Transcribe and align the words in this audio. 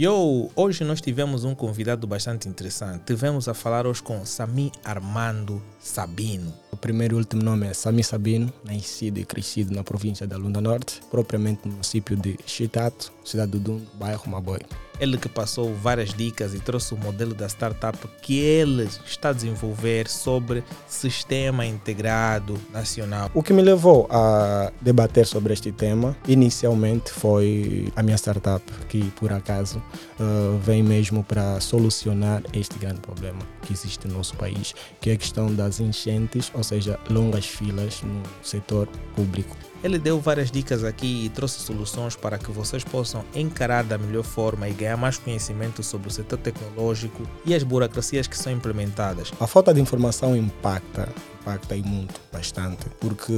Yo, 0.00 0.48
hoje 0.56 0.82
nós 0.82 0.98
tivemos 0.98 1.44
um 1.44 1.54
convidado 1.54 2.06
bastante 2.06 2.48
interessante. 2.48 3.02
Tivemos 3.04 3.48
a 3.48 3.52
falar 3.52 3.86
hoje 3.86 4.02
com 4.02 4.24
Sami 4.24 4.72
Armando 4.82 5.62
Sabino. 5.78 6.54
O 6.72 6.76
primeiro 6.78 7.16
e 7.16 7.18
último 7.18 7.42
nome 7.42 7.66
é 7.66 7.74
Sami 7.74 8.02
Sabino, 8.02 8.50
nascido 8.64 9.18
e 9.18 9.26
crescido 9.26 9.74
na 9.74 9.84
província 9.84 10.26
da 10.26 10.38
Lunda 10.38 10.58
Norte, 10.58 11.02
propriamente 11.10 11.66
no 11.66 11.72
município 11.72 12.16
de 12.16 12.38
Chitato, 12.46 13.12
cidade 13.22 13.52
do 13.52 13.60
Dundo, 13.60 13.86
bairro 13.98 14.26
Maboi. 14.26 14.60
Ele 15.00 15.16
que 15.16 15.28
passou 15.28 15.74
várias 15.74 16.12
dicas 16.12 16.54
e 16.54 16.60
trouxe 16.60 16.94
o 16.94 16.96
modelo 16.96 17.34
da 17.34 17.48
startup 17.48 17.98
que 18.22 18.38
ele 18.38 18.88
está 19.04 19.30
a 19.30 19.32
desenvolver 19.32 20.08
sobre 20.08 20.62
sistema 20.86 21.64
integrado 21.64 22.60
nacional. 22.72 23.30
O 23.34 23.42
que 23.42 23.52
me 23.52 23.62
levou 23.62 24.06
a 24.10 24.70
debater 24.80 25.26
sobre 25.26 25.52
este 25.52 25.72
tema, 25.72 26.16
inicialmente 26.28 27.10
foi 27.10 27.90
a 27.96 28.02
minha 28.02 28.16
startup, 28.16 28.62
que 28.88 29.02
por 29.12 29.32
acaso 29.32 29.78
uh, 29.78 30.58
vem 30.58 30.82
mesmo 30.82 31.24
para 31.24 31.58
solucionar 31.60 32.42
este 32.52 32.78
grande 32.78 33.00
problema 33.00 33.40
que 33.62 33.72
existe 33.72 34.06
no 34.06 34.18
nosso 34.18 34.36
país, 34.36 34.74
que 35.00 35.10
é 35.10 35.14
a 35.14 35.16
questão 35.16 35.52
das 35.54 35.80
enchentes, 35.80 36.50
ou 36.54 36.62
seja, 36.62 36.98
longas 37.08 37.46
filas 37.46 38.02
no 38.02 38.22
setor 38.42 38.86
público. 39.16 39.56
Ele 39.82 39.98
deu 39.98 40.20
várias 40.20 40.50
dicas 40.50 40.84
aqui 40.84 41.24
e 41.24 41.28
trouxe 41.28 41.60
soluções 41.60 42.14
para 42.14 42.38
que 42.38 42.50
vocês 42.50 42.84
possam 42.84 43.24
encarar 43.34 43.82
da 43.82 43.96
melhor 43.96 44.24
forma 44.24 44.68
e 44.68 44.72
ganhar 44.72 44.96
mais 44.96 45.18
conhecimento 45.18 45.82
sobre 45.82 46.08
o 46.08 46.10
setor 46.10 46.38
tecnológico 46.38 47.22
e 47.46 47.54
as 47.54 47.62
burocracias 47.62 48.26
que 48.26 48.36
são 48.36 48.52
implementadas. 48.52 49.32
A 49.40 49.46
falta 49.46 49.72
de 49.72 49.80
informação 49.80 50.36
impacta 50.36 51.08
impacta 51.40 51.74
aí 51.74 51.82
muito, 51.82 52.20
bastante, 52.30 52.86
porque 53.00 53.32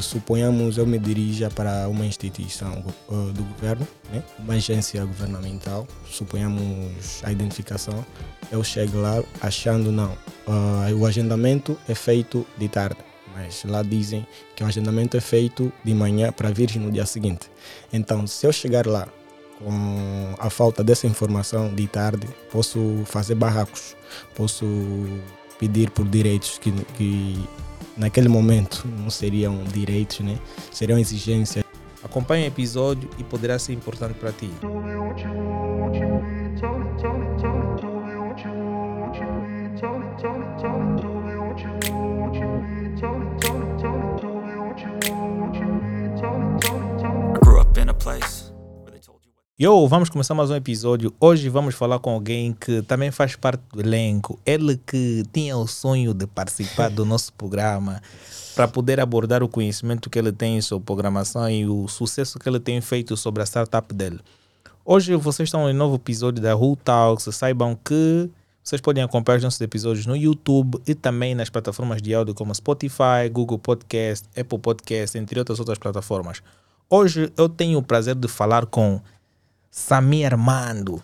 suponhamos 0.00 0.78
eu 0.78 0.86
me 0.86 0.98
dirija 0.98 1.50
para 1.50 1.88
uma 1.88 2.06
instituição 2.06 2.84
uh, 3.08 3.32
do 3.32 3.42
governo, 3.42 3.86
né? 4.12 4.22
uma 4.38 4.54
agência 4.54 5.04
governamental, 5.04 5.86
suponhamos 6.08 7.20
a 7.24 7.32
identificação, 7.32 8.04
eu 8.50 8.62
chego 8.62 9.00
lá 9.00 9.22
achando 9.40 9.90
não, 9.90 10.12
uh, 10.46 10.96
o 10.96 11.04
agendamento 11.04 11.76
é 11.88 11.94
feito 11.94 12.46
de 12.56 12.68
tarde 12.68 13.07
mas 13.38 13.62
lá 13.64 13.82
dizem 13.82 14.26
que 14.56 14.64
o 14.64 14.66
agendamento 14.66 15.16
é 15.16 15.20
feito 15.20 15.72
de 15.84 15.94
manhã 15.94 16.32
para 16.32 16.50
vir 16.50 16.76
no 16.76 16.90
dia 16.90 17.06
seguinte. 17.06 17.48
Então, 17.92 18.26
se 18.26 18.44
eu 18.46 18.52
chegar 18.52 18.86
lá 18.86 19.06
com 19.58 20.34
a 20.38 20.50
falta 20.50 20.82
dessa 20.82 21.06
informação 21.06 21.72
de 21.72 21.86
tarde, 21.86 22.26
posso 22.50 23.02
fazer 23.06 23.36
barracos, 23.36 23.96
posso 24.34 24.66
pedir 25.58 25.90
por 25.90 26.06
direitos 26.06 26.58
que, 26.58 26.72
que 26.96 27.48
naquele 27.96 28.28
momento 28.28 28.86
não 28.98 29.10
seriam 29.10 29.62
direitos, 29.64 30.20
né? 30.20 30.38
seriam 30.72 30.98
exigências. 30.98 31.64
Acompanhe 32.02 32.44
o 32.44 32.48
episódio 32.48 33.08
e 33.18 33.24
poderá 33.24 33.58
ser 33.58 33.72
importante 33.72 34.14
para 34.14 34.32
ti. 34.32 34.50
Yo, 49.60 49.88
vamos 49.88 50.08
começar 50.08 50.34
mais 50.34 50.50
um 50.50 50.54
episódio. 50.54 51.12
Hoje 51.18 51.48
vamos 51.48 51.74
falar 51.74 51.98
com 51.98 52.10
alguém 52.10 52.52
que 52.52 52.80
também 52.82 53.10
faz 53.10 53.34
parte 53.34 53.60
do 53.72 53.80
elenco. 53.80 54.38
Ele 54.46 54.76
que 54.86 55.24
tinha 55.32 55.56
o 55.56 55.66
sonho 55.66 56.14
de 56.14 56.24
participar 56.26 56.90
do 56.90 57.04
nosso 57.04 57.32
programa 57.32 58.00
para 58.54 58.68
poder 58.68 59.00
abordar 59.00 59.42
o 59.42 59.48
conhecimento 59.48 60.08
que 60.08 60.18
ele 60.18 60.30
tem 60.30 60.60
sobre 60.60 60.86
programação 60.86 61.50
e 61.50 61.66
o 61.66 61.88
sucesso 61.88 62.38
que 62.38 62.48
ele 62.48 62.60
tem 62.60 62.80
feito 62.80 63.16
sobre 63.16 63.42
a 63.42 63.46
startup 63.46 63.92
dele. 63.92 64.20
Hoje 64.84 65.16
vocês 65.16 65.48
estão 65.48 65.68
em 65.68 65.74
um 65.74 65.76
novo 65.76 65.96
episódio 65.96 66.40
da 66.40 66.54
Who 66.54 66.76
Talks. 66.76 67.34
Saibam 67.34 67.74
que 67.74 68.30
vocês 68.62 68.80
podem 68.80 69.02
acompanhar 69.02 69.38
os 69.38 69.44
nossos 69.44 69.60
episódios 69.60 70.06
no 70.06 70.14
YouTube 70.14 70.80
e 70.86 70.94
também 70.94 71.34
nas 71.34 71.50
plataformas 71.50 72.00
de 72.00 72.14
áudio 72.14 72.34
como 72.34 72.54
Spotify, 72.54 73.28
Google 73.32 73.58
Podcast, 73.58 74.26
Apple 74.38 74.58
Podcast, 74.58 75.18
entre 75.18 75.38
outras 75.38 75.58
outras 75.58 75.78
plataformas. 75.78 76.42
Hoje 76.90 77.30
eu 77.36 77.50
tenho 77.50 77.78
o 77.78 77.82
prazer 77.82 78.14
de 78.14 78.26
falar 78.28 78.64
com 78.64 78.98
Samir 79.70 80.32
Armando, 80.32 81.02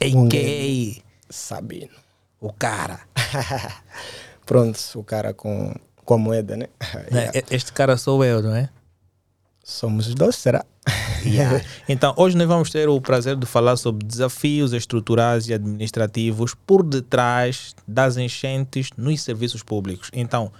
a.k.a. 0.00 1.02
Sabino. 1.30 1.94
O 2.40 2.52
cara. 2.52 2.98
Pronto, 4.44 4.76
o 4.96 5.04
cara 5.04 5.32
com, 5.32 5.72
com 6.04 6.14
a 6.14 6.18
moeda, 6.18 6.56
né? 6.58 6.66
yeah. 7.12 7.32
Este 7.48 7.72
cara 7.72 7.96
sou 7.96 8.24
eu, 8.24 8.42
não 8.42 8.56
é? 8.56 8.68
Somos 9.62 10.08
os 10.08 10.14
dois, 10.16 10.36
será? 10.36 10.64
Yeah. 11.24 11.64
Então, 11.88 12.12
hoje 12.18 12.36
nós 12.36 12.46
vamos 12.46 12.68
ter 12.68 12.86
o 12.86 13.00
prazer 13.00 13.34
de 13.34 13.46
falar 13.46 13.76
sobre 13.76 14.06
desafios 14.06 14.74
estruturais 14.74 15.48
e 15.48 15.54
administrativos 15.54 16.54
por 16.54 16.82
detrás 16.82 17.74
das 17.88 18.18
enchentes 18.18 18.90
nos 18.94 19.22
serviços 19.22 19.62
públicos. 19.62 20.10
Então, 20.12 20.52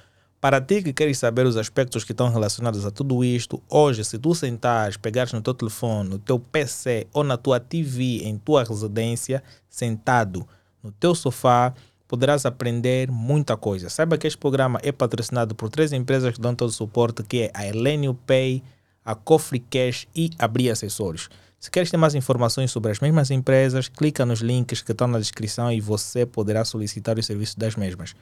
para 0.44 0.60
ti 0.60 0.82
que 0.82 0.92
queres 0.92 1.16
saber 1.16 1.46
os 1.46 1.56
aspectos 1.56 2.04
que 2.04 2.12
estão 2.12 2.30
relacionados 2.30 2.84
a 2.84 2.90
tudo 2.90 3.24
isto, 3.24 3.62
hoje, 3.66 4.04
se 4.04 4.18
tu 4.18 4.34
sentares, 4.34 4.98
pegares 4.98 5.32
no 5.32 5.40
teu 5.40 5.54
telefone, 5.54 6.10
no 6.10 6.18
teu 6.18 6.38
PC 6.38 7.06
ou 7.14 7.24
na 7.24 7.38
tua 7.38 7.58
TV 7.58 8.18
em 8.24 8.36
tua 8.36 8.62
residência, 8.62 9.42
sentado 9.70 10.46
no 10.82 10.92
teu 10.92 11.14
sofá, 11.14 11.72
poderás 12.06 12.44
aprender 12.44 13.10
muita 13.10 13.56
coisa. 13.56 13.88
Saiba 13.88 14.18
que 14.18 14.26
este 14.26 14.36
programa 14.36 14.78
é 14.82 14.92
patrocinado 14.92 15.54
por 15.54 15.70
três 15.70 15.94
empresas 15.94 16.34
que 16.34 16.40
dão 16.42 16.54
todo 16.54 16.68
o 16.68 16.72
suporte, 16.72 17.22
que 17.22 17.44
é 17.44 17.50
a 17.54 17.66
Elenio 17.66 18.12
Pay, 18.12 18.62
a 19.02 19.14
Cofre 19.14 19.60
Cash 19.60 20.06
e 20.14 20.28
a 20.38 20.46
Bri 20.46 20.68
Acessórios. 20.68 21.30
Se 21.58 21.70
queres 21.70 21.90
ter 21.90 21.96
mais 21.96 22.14
informações 22.14 22.70
sobre 22.70 22.92
as 22.92 23.00
mesmas 23.00 23.30
empresas, 23.30 23.88
clica 23.88 24.26
nos 24.26 24.40
links 24.40 24.82
que 24.82 24.92
estão 24.92 25.08
na 25.08 25.18
descrição 25.18 25.72
e 25.72 25.80
você 25.80 26.26
poderá 26.26 26.66
solicitar 26.66 27.18
os 27.18 27.24
serviços 27.24 27.54
das 27.54 27.76
mesmas. 27.76 28.14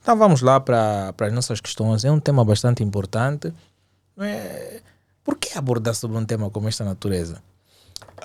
Então 0.00 0.16
vamos 0.16 0.40
lá 0.42 0.58
para 0.60 1.14
as 1.18 1.32
nossas 1.32 1.60
questões. 1.60 2.04
É 2.04 2.10
um 2.10 2.20
tema 2.20 2.44
bastante 2.44 2.82
importante. 2.82 3.52
É... 4.18 4.80
Por 5.22 5.36
que 5.36 5.58
abordar 5.58 5.94
sobre 5.94 6.16
um 6.16 6.24
tema 6.24 6.50
como 6.50 6.68
esta 6.68 6.84
natureza? 6.84 7.42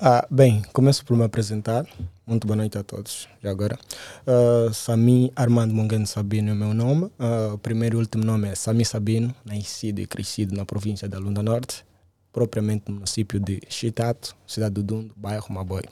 Ah, 0.00 0.26
bem, 0.30 0.62
começo 0.72 1.04
por 1.04 1.16
me 1.16 1.24
apresentar. 1.24 1.86
Muito 2.26 2.46
boa 2.46 2.56
noite 2.56 2.78
a 2.78 2.82
todos, 2.82 3.28
já 3.42 3.50
agora. 3.50 3.78
Uh, 4.26 4.72
Sami 4.72 5.30
Armando 5.36 5.74
Mongano 5.74 6.06
Sabino 6.06 6.50
é 6.50 6.52
o 6.52 6.56
meu 6.56 6.74
nome. 6.74 7.04
Uh, 7.04 7.54
o 7.54 7.58
primeiro 7.58 7.98
e 7.98 8.00
último 8.00 8.24
nome 8.24 8.48
é 8.48 8.54
Sami 8.54 8.84
Sabino, 8.84 9.34
nascido 9.44 10.00
e 10.00 10.06
crescido 10.06 10.56
na 10.56 10.64
província 10.64 11.08
da 11.08 11.18
Lunda 11.18 11.42
Norte, 11.42 11.84
propriamente 12.32 12.84
no 12.88 12.94
município 12.94 13.38
de 13.38 13.60
Chitato, 13.68 14.34
cidade 14.46 14.74
do 14.74 14.82
Dundo, 14.82 15.12
bairro 15.16 15.52
Maboi. 15.52 15.82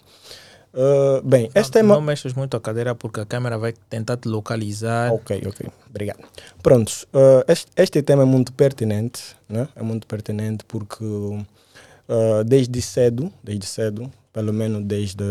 Uh, 0.74 1.20
bem, 1.22 1.50
não, 1.54 1.60
este 1.60 1.82
Não 1.82 2.00
mexas 2.00 2.32
muito 2.32 2.56
a 2.56 2.60
cadeira 2.60 2.94
porque 2.94 3.20
a 3.20 3.26
câmera 3.26 3.58
vai 3.58 3.74
tentar 3.90 4.16
te 4.16 4.26
localizar. 4.26 5.12
Ok, 5.12 5.42
ok. 5.46 5.68
Obrigado. 5.88 6.20
Prontos. 6.62 7.02
Uh, 7.12 7.44
este, 7.46 7.70
este, 7.76 8.02
tema 8.02 8.22
é 8.22 8.26
muito 8.26 8.52
pertinente, 8.54 9.36
né? 9.48 9.68
É 9.76 9.82
muito 9.82 10.06
pertinente 10.06 10.64
porque 10.64 11.04
uh, 11.04 12.44
desde 12.46 12.80
cedo, 12.80 13.30
desde 13.44 13.66
cedo, 13.66 14.10
pelo 14.32 14.52
menos 14.52 14.82
desde 14.84 15.24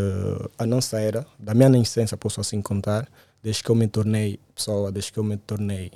a 0.60 0.66
nossa 0.66 1.00
era, 1.00 1.26
da 1.40 1.56
minha 1.56 1.70
nascença, 1.70 2.16
posso 2.16 2.40
assim 2.40 2.62
contar, 2.62 3.08
desde 3.42 3.64
que 3.64 3.72
eu 3.72 3.76
me 3.76 3.88
tornei 3.88 4.40
pessoa, 4.54 4.92
desde 4.92 5.12
que 5.12 5.18
eu 5.18 5.24
me 5.24 5.38
tornei 5.38 5.92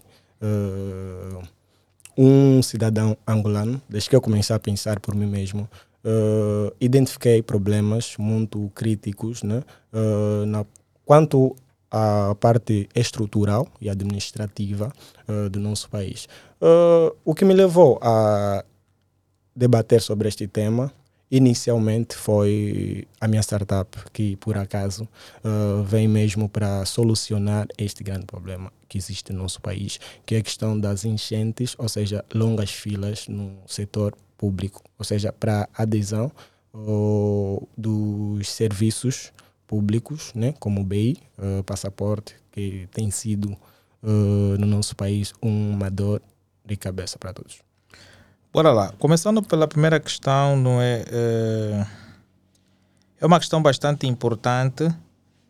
um 2.18 2.62
cidadão 2.62 3.18
angolano, 3.28 3.82
desde 3.90 4.10
que 4.10 4.16
eu 4.16 4.22
comecei 4.22 4.56
a 4.56 4.60
pensar 4.60 5.00
por 5.00 5.16
mim 5.16 5.26
mesmo, 5.26 5.68
uh, 6.06 6.74
identifiquei 6.80 7.42
problemas 7.42 8.16
muito 8.18 8.72
críticos 8.74 9.44
né? 9.44 9.64
Uh, 9.92 10.46
na, 10.46 10.66
quanto 11.04 11.56
à 11.92 12.36
parte 12.40 12.88
estrutural 12.96 13.68
e 13.82 13.90
administrativa 13.90 14.92
uh, 15.28 15.50
do 15.50 15.60
nosso 15.60 15.90
país. 15.90 16.28
o 17.24 17.34
que 17.36 17.46
me 17.46 17.54
levou 17.54 18.00
a 18.02 18.64
debater 19.56 20.02
sobre 20.02 20.28
este 20.28 20.48
tema 20.48 20.92
inicialmente 21.30 22.16
foi 22.16 23.08
a 23.20 23.28
minha 23.28 23.42
startup, 23.42 23.98
que 24.14 24.36
por 24.38 24.58
acaso 24.58 25.08
uh, 25.44 25.84
vem 25.84 26.08
mesmo 26.08 26.48
para 26.48 26.86
solucionar 26.86 27.68
este 27.78 28.04
grande 28.04 28.26
problema 28.26 28.72
que 28.88 28.98
existe 28.98 29.34
no 29.34 29.44
nosso 29.44 29.62
país, 29.62 30.00
que 30.26 30.36
é 30.36 30.38
a 30.38 30.44
questão 30.44 30.80
das 30.80 31.04
enchentes, 31.04 31.76
ou 31.78 31.90
seja, 31.90 32.24
longas 32.34 32.72
filas 32.72 33.28
no 33.28 33.58
setor 33.66 34.16
público, 34.38 34.82
ou 34.98 35.06
seja, 35.06 35.32
para 35.32 35.68
adesão 35.74 36.32
dos 37.78 38.50
serviços 38.50 39.32
públicos, 39.66 40.32
né, 40.36 40.54
como 40.60 40.82
o 40.82 40.84
BEI, 40.84 41.18
uh, 41.38 41.64
passaporte, 41.64 42.36
que 42.52 42.88
tem 42.92 43.10
sido 43.10 43.52
uh, 44.04 44.58
no 44.60 44.66
nosso 44.68 44.96
país 44.96 45.34
uma 45.42 45.90
dor 45.90 46.22
de 46.64 46.76
cabeça 46.76 47.18
para 47.18 47.34
todos. 47.34 47.60
Bora 48.54 48.72
lá. 48.72 48.94
Começando 49.00 49.42
pela 49.44 49.68
primeira 49.68 50.00
questão, 50.00 50.56
não 50.56 50.82
é, 50.82 51.04
é, 51.08 51.88
é 53.22 53.26
uma 53.26 53.40
questão 53.40 53.62
bastante 53.62 54.08
importante, 54.08 54.88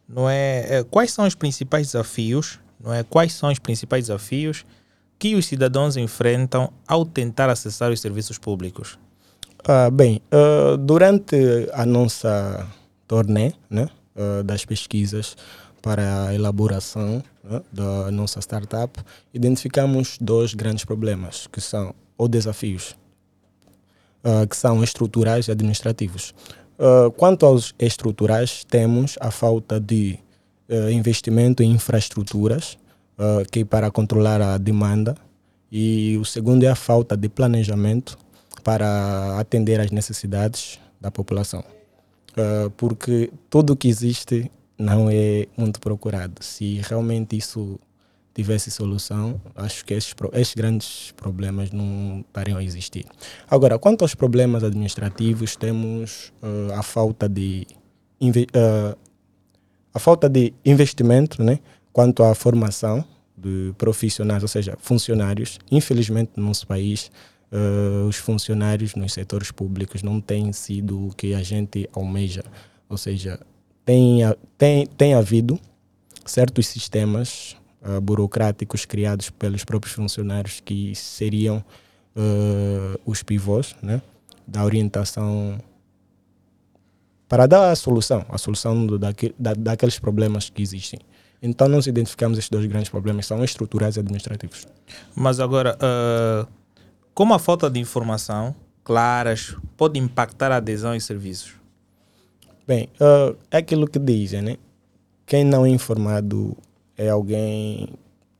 não 0.07 0.29
é, 0.29 0.83
Quais 0.89 1.11
são 1.11 1.25
os 1.25 1.35
principais 1.35 1.87
desafios, 1.87 2.59
não 2.79 2.93
é? 2.93 3.03
Quais 3.03 3.33
são 3.33 3.51
os 3.51 3.59
principais 3.59 4.05
desafios 4.05 4.65
que 5.17 5.35
os 5.35 5.45
cidadãos 5.45 5.97
enfrentam 5.97 6.71
ao 6.87 7.05
tentar 7.05 7.49
acessar 7.49 7.91
os 7.91 7.99
serviços 7.99 8.37
públicos? 8.37 8.97
Ah, 9.67 9.89
bem, 9.89 10.21
uh, 10.31 10.77
durante 10.77 11.35
a 11.73 11.85
nossa 11.85 12.67
turnê, 13.07 13.53
né? 13.69 13.89
uh, 14.15 14.43
das 14.43 14.65
pesquisas 14.65 15.35
para 15.81 16.27
a 16.27 16.33
elaboração 16.33 17.23
né, 17.43 17.61
da 17.71 18.11
nossa 18.11 18.39
startup, 18.41 18.99
identificamos 19.33 20.17
dois 20.19 20.53
grandes 20.53 20.85
problemas, 20.85 21.47
que 21.47 21.61
são 21.61 21.93
ou 22.17 22.27
desafios, 22.27 22.95
uh, 24.23 24.47
que 24.47 24.55
são 24.55 24.83
estruturais 24.83 25.47
e 25.47 25.51
administrativos. 25.51 26.33
Uh, 26.77 27.11
quanto 27.11 27.45
aos 27.45 27.73
estruturais, 27.79 28.63
temos 28.65 29.17
a 29.21 29.31
falta 29.31 29.79
de 29.79 30.17
uh, 30.69 30.89
investimento 30.89 31.61
em 31.61 31.71
infraestruturas, 31.71 32.77
que 33.51 33.63
para 33.63 33.89
controlar 33.91 34.41
a 34.41 34.57
demanda, 34.57 35.15
e 35.71 36.17
o 36.17 36.25
segundo 36.25 36.63
é 36.63 36.69
a 36.69 36.75
falta 36.75 37.17
de 37.17 37.27
planejamento 37.29 38.17
para 38.63 39.39
atender 39.39 39.79
às 39.79 39.91
necessidades 39.91 40.79
da 40.99 41.11
população. 41.11 41.63
porque 42.77 43.31
tudo 43.49 43.75
que 43.75 43.87
existe 43.87 44.51
não 44.77 45.09
é 45.09 45.47
muito 45.57 45.79
procurado. 45.79 46.43
Se 46.43 46.81
realmente 46.83 47.37
isso 47.37 47.79
tivesse 48.33 48.69
solução, 48.69 49.39
acho 49.55 49.85
que 49.85 49.93
esses, 49.93 50.13
esses 50.33 50.53
grandes 50.53 51.13
problemas 51.15 51.71
não 51.71 52.19
estariam 52.27 52.57
a 52.57 52.63
existir. 52.63 53.05
Agora, 53.49 53.79
quanto 53.79 54.01
aos 54.01 54.13
problemas 54.13 54.63
administrativos, 54.63 55.55
temos 55.55 56.33
uh, 56.43 56.73
a 56.73 56.83
falta 56.83 57.29
de 57.29 57.65
uh, 58.21 58.97
a 59.93 59.99
falta 59.99 60.27
de 60.27 60.53
investimento, 60.65 61.41
né? 61.41 61.59
Quanto 61.95 62.23
à 62.23 62.35
formação 62.35 63.05
de 63.37 63.73
profissionais, 63.77 64.43
ou 64.43 64.49
seja, 64.49 64.77
funcionários. 64.81 65.59
Infelizmente, 65.71 66.31
no 66.35 66.47
nosso 66.47 66.67
país, 66.67 67.09
uh, 67.49 68.05
os 68.05 68.17
funcionários 68.17 68.95
nos 68.95 69.13
setores 69.13 69.49
públicos 69.49 70.03
não 70.03 70.19
têm 70.19 70.51
sido 70.51 71.07
o 71.07 71.15
que 71.15 71.33
a 71.33 71.41
gente 71.41 71.89
almeja. 71.93 72.43
Ou 72.89 72.97
seja, 72.97 73.39
tem, 73.85 74.19
tem, 74.57 74.85
tem 74.85 75.13
havido 75.13 75.57
certos 76.25 76.67
sistemas 76.67 77.55
uh, 77.81 78.01
burocráticos 78.01 78.83
criados 78.83 79.29
pelos 79.29 79.63
próprios 79.63 79.95
funcionários 79.95 80.59
que 80.59 80.93
seriam 80.95 81.63
uh, 82.13 82.99
os 83.05 83.23
pivôs 83.23 83.73
né, 83.81 84.01
da 84.45 84.65
orientação 84.65 85.57
para 87.27 87.47
dar 87.47 87.71
a 87.71 87.75
solução, 87.77 88.25
a 88.29 88.37
solução 88.37 88.85
do, 88.85 88.99
da, 88.99 89.13
daqueles 89.57 89.97
problemas 89.97 90.49
que 90.49 90.61
existem. 90.61 90.99
Então, 91.41 91.67
nós 91.67 91.85
identificamos 91.87 92.37
estes 92.37 92.49
dois 92.49 92.65
grandes 92.65 92.89
problemas, 92.89 93.25
são 93.25 93.43
estruturais 93.43 93.97
e 93.97 93.99
administrativos. 93.99 94.67
Mas 95.15 95.39
agora, 95.39 95.77
uh, 95.77 96.47
como 97.13 97.33
a 97.33 97.39
falta 97.39 97.69
de 97.69 97.79
informação 97.79 98.55
claras 98.83 99.55
pode 99.75 99.99
impactar 99.99 100.51
a 100.51 100.57
adesão 100.57 100.93
aos 100.93 101.03
serviços? 101.03 101.53
Bem, 102.67 102.89
uh, 102.99 103.35
é 103.51 103.57
aquilo 103.57 103.87
que 103.87 103.99
dizem, 103.99 104.41
né? 104.41 104.57
Quem 105.25 105.43
não 105.43 105.65
é 105.65 105.69
informado 105.69 106.55
é 106.97 107.09
alguém, 107.09 107.89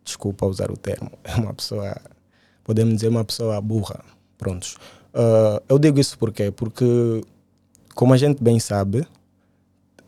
desculpa 0.04 0.46
usar 0.46 0.72
o 0.72 0.78
termo, 0.78 1.12
é 1.24 1.36
uma 1.36 1.54
pessoa, 1.54 1.96
podemos 2.64 2.96
dizer 2.96 3.10
uma 3.10 3.26
pessoa 3.26 3.60
burra. 3.62 4.04
Prontos. 4.38 4.76
Uh, 5.14 5.64
eu 5.70 5.80
digo 5.80 6.00
isso 6.00 6.18
porque 6.20 6.52
Porque, 6.52 7.24
como 7.94 8.14
a 8.14 8.18
gente 8.18 8.44
bem 8.44 8.60
sabe, 8.60 9.08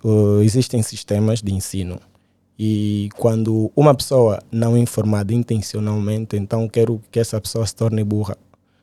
uh, 0.03 0.41
existem 0.41 0.83
sistemas 0.83 1.41
de 1.41 1.53
ensino. 1.53 1.99
E 2.59 3.09
quando 3.15 3.71
uma 3.75 3.93
pessoa 3.93 4.39
não 4.51 4.75
é 4.75 4.79
informada 4.79 5.33
intencionalmente, 5.33 6.35
então 6.35 6.67
quero 6.67 7.01
que 7.11 7.19
essa 7.19 7.39
pessoa 7.39 7.65
se 7.65 7.75
torne 7.75 8.03
burra, 8.03 8.35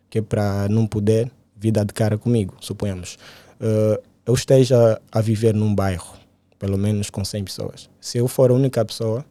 que 0.08 0.18
é 0.18 0.22
para 0.22 0.68
não 0.68 0.86
poder 0.86 1.30
vir 1.56 1.72
dar 1.72 1.84
de 1.84 1.92
cara 1.92 2.16
comigo, 2.16 2.54
suponhamos. 2.60 3.18
Uh, 3.60 4.00
eu 4.24 4.34
esteja 4.34 5.00
a 5.10 5.20
viver 5.20 5.54
num 5.54 5.74
bairro, 5.74 6.14
pelo 6.58 6.78
menos 6.78 7.10
com 7.10 7.24
100 7.24 7.44
pessoas. 7.44 7.90
Se 8.00 8.18
eu 8.18 8.28
for 8.28 8.50
a 8.50 8.54
única 8.54 8.84
pessoa 8.84 9.24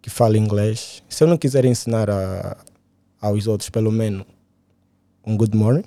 que 0.00 0.08
fala 0.08 0.38
inglês, 0.38 1.02
se 1.08 1.24
eu 1.24 1.28
não 1.28 1.36
quiser 1.36 1.64
ensinar 1.64 2.08
a, 2.08 2.56
aos 3.20 3.46
outros 3.46 3.68
pelo 3.68 3.90
menos 3.90 4.24
um 5.26 5.36
good 5.36 5.56
morning, 5.56 5.84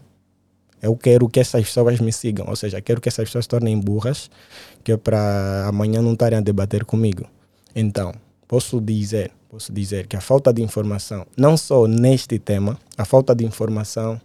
eu 0.81 0.95
quero 0.95 1.27
que 1.30 1.39
essas 1.39 1.63
pessoas 1.63 2.00
me 2.00 2.12
sigam, 2.12 2.45
ou 2.47 2.56
seja, 2.56 2.81
quero 2.81 3.01
que 3.01 3.09
essas 3.09 3.27
pessoas 3.30 3.45
se 3.45 3.50
tornem 3.50 3.80
burras, 3.80 4.30
que 4.83 4.92
é 4.92 4.97
para 4.97 5.65
amanhã 5.68 6.01
não 6.01 6.13
estarem 6.13 6.38
a 6.38 6.42
debater 6.42 6.86
comigo. 6.86 7.25
Então, 7.75 8.13
posso 8.48 8.80
dizer, 8.80 9.31
posso 9.50 9.74
dizer 9.74 10.07
que 10.07 10.16
a 10.16 10.22
falta 10.22 10.54
de 10.54 10.62
informação, 10.62 11.27
não 11.36 11.57
só 11.57 11.86
neste 11.86 12.39
tema, 12.39 12.80
a 12.98 13.04
falta 13.04 13.36
de 13.36 13.45
informação 13.45 14.19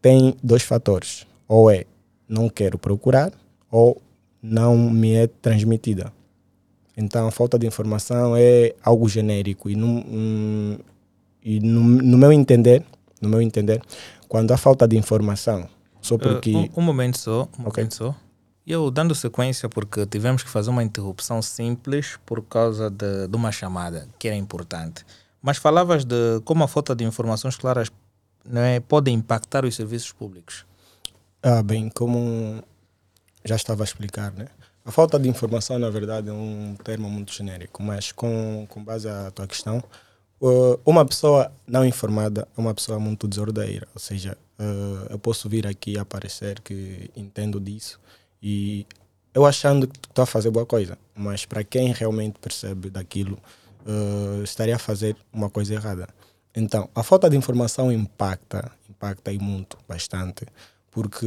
tem 0.00 0.34
dois 0.42 0.62
fatores. 0.62 1.26
Ou 1.46 1.70
é 1.70 1.84
não 2.28 2.48
quero 2.48 2.78
procurar, 2.78 3.32
ou 3.70 4.00
não 4.42 4.76
me 4.76 5.12
é 5.14 5.26
transmitida. 5.26 6.12
Então, 6.96 7.26
a 7.26 7.30
falta 7.30 7.58
de 7.58 7.66
informação 7.66 8.34
é 8.36 8.74
algo 8.82 9.08
genérico 9.08 9.68
e, 9.68 9.76
não, 9.76 9.98
um, 10.08 10.78
e 11.44 11.60
no, 11.60 11.80
no, 11.82 12.16
meu 12.16 12.32
entender, 12.32 12.82
no 13.20 13.28
meu 13.28 13.42
entender, 13.42 13.82
quando 14.28 14.52
há 14.52 14.56
falta 14.56 14.88
de 14.88 14.96
informação, 14.96 15.68
só 16.00 16.16
porque 16.16 16.52
uh, 16.52 16.58
um, 16.58 16.68
um, 16.78 16.82
momento 16.82 17.18
só, 17.18 17.42
um 17.58 17.68
okay. 17.68 17.84
momento 17.84 17.94
só. 17.94 18.14
Eu 18.66 18.90
dando 18.90 19.14
sequência 19.14 19.68
porque 19.68 20.04
tivemos 20.06 20.42
que 20.42 20.48
fazer 20.50 20.70
uma 20.70 20.82
interrupção 20.82 21.40
simples 21.40 22.18
por 22.26 22.42
causa 22.42 22.90
de, 22.90 23.28
de 23.28 23.36
uma 23.36 23.52
chamada 23.52 24.08
que 24.18 24.26
era 24.26 24.36
importante. 24.36 25.06
Mas 25.40 25.58
falavas 25.58 26.04
de 26.04 26.40
como 26.44 26.64
a 26.64 26.68
falta 26.68 26.92
de 26.92 27.04
informações 27.04 27.54
claras 27.56 27.92
não 28.44 28.60
é, 28.60 28.80
pode 28.80 29.10
impactar 29.12 29.64
os 29.64 29.76
serviços 29.76 30.10
públicos. 30.10 30.66
Ah, 31.40 31.62
bem, 31.62 31.88
como 31.88 32.60
já 33.44 33.54
estava 33.54 33.84
a 33.84 33.86
explicar, 33.86 34.32
né? 34.32 34.48
A 34.84 34.90
falta 34.90 35.16
de 35.16 35.28
informação, 35.28 35.78
na 35.78 35.90
verdade, 35.90 36.28
é 36.28 36.32
um 36.32 36.76
termo 36.82 37.08
muito 37.08 37.32
genérico, 37.32 37.82
mas 37.82 38.10
com, 38.10 38.66
com 38.68 38.82
base 38.82 39.08
à 39.08 39.30
tua 39.30 39.46
questão, 39.46 39.82
uma 40.84 41.04
pessoa 41.06 41.52
não 41.66 41.84
informada 41.84 42.46
é 42.56 42.60
uma 42.60 42.74
pessoa 42.74 42.98
muito 42.98 43.26
desordeira, 43.26 43.86
ou 43.94 44.00
seja, 44.00 44.36
uh, 44.58 45.06
eu 45.10 45.18
posso 45.18 45.48
vir 45.48 45.66
aqui 45.66 45.98
aparecer 45.98 46.60
que 46.60 47.10
entendo 47.16 47.58
disso 47.58 47.98
e 48.46 48.86
eu 49.34 49.44
achando 49.44 49.88
que 49.88 49.98
estou 49.98 50.22
a 50.22 50.26
fazer 50.26 50.50
boa 50.50 50.64
coisa, 50.64 50.96
mas 51.16 51.44
para 51.44 51.64
quem 51.64 51.92
realmente 51.92 52.38
percebe 52.38 52.90
daquilo, 52.90 53.36
uh, 53.84 54.44
estaria 54.44 54.76
a 54.76 54.78
fazer 54.78 55.16
uma 55.32 55.50
coisa 55.50 55.74
errada. 55.74 56.06
Então, 56.54 56.88
a 56.94 57.02
falta 57.02 57.28
de 57.28 57.36
informação 57.36 57.90
impacta, 57.90 58.70
impacta 58.88 59.32
e 59.32 59.38
muito, 59.40 59.76
bastante 59.88 60.46
porque 60.92 61.26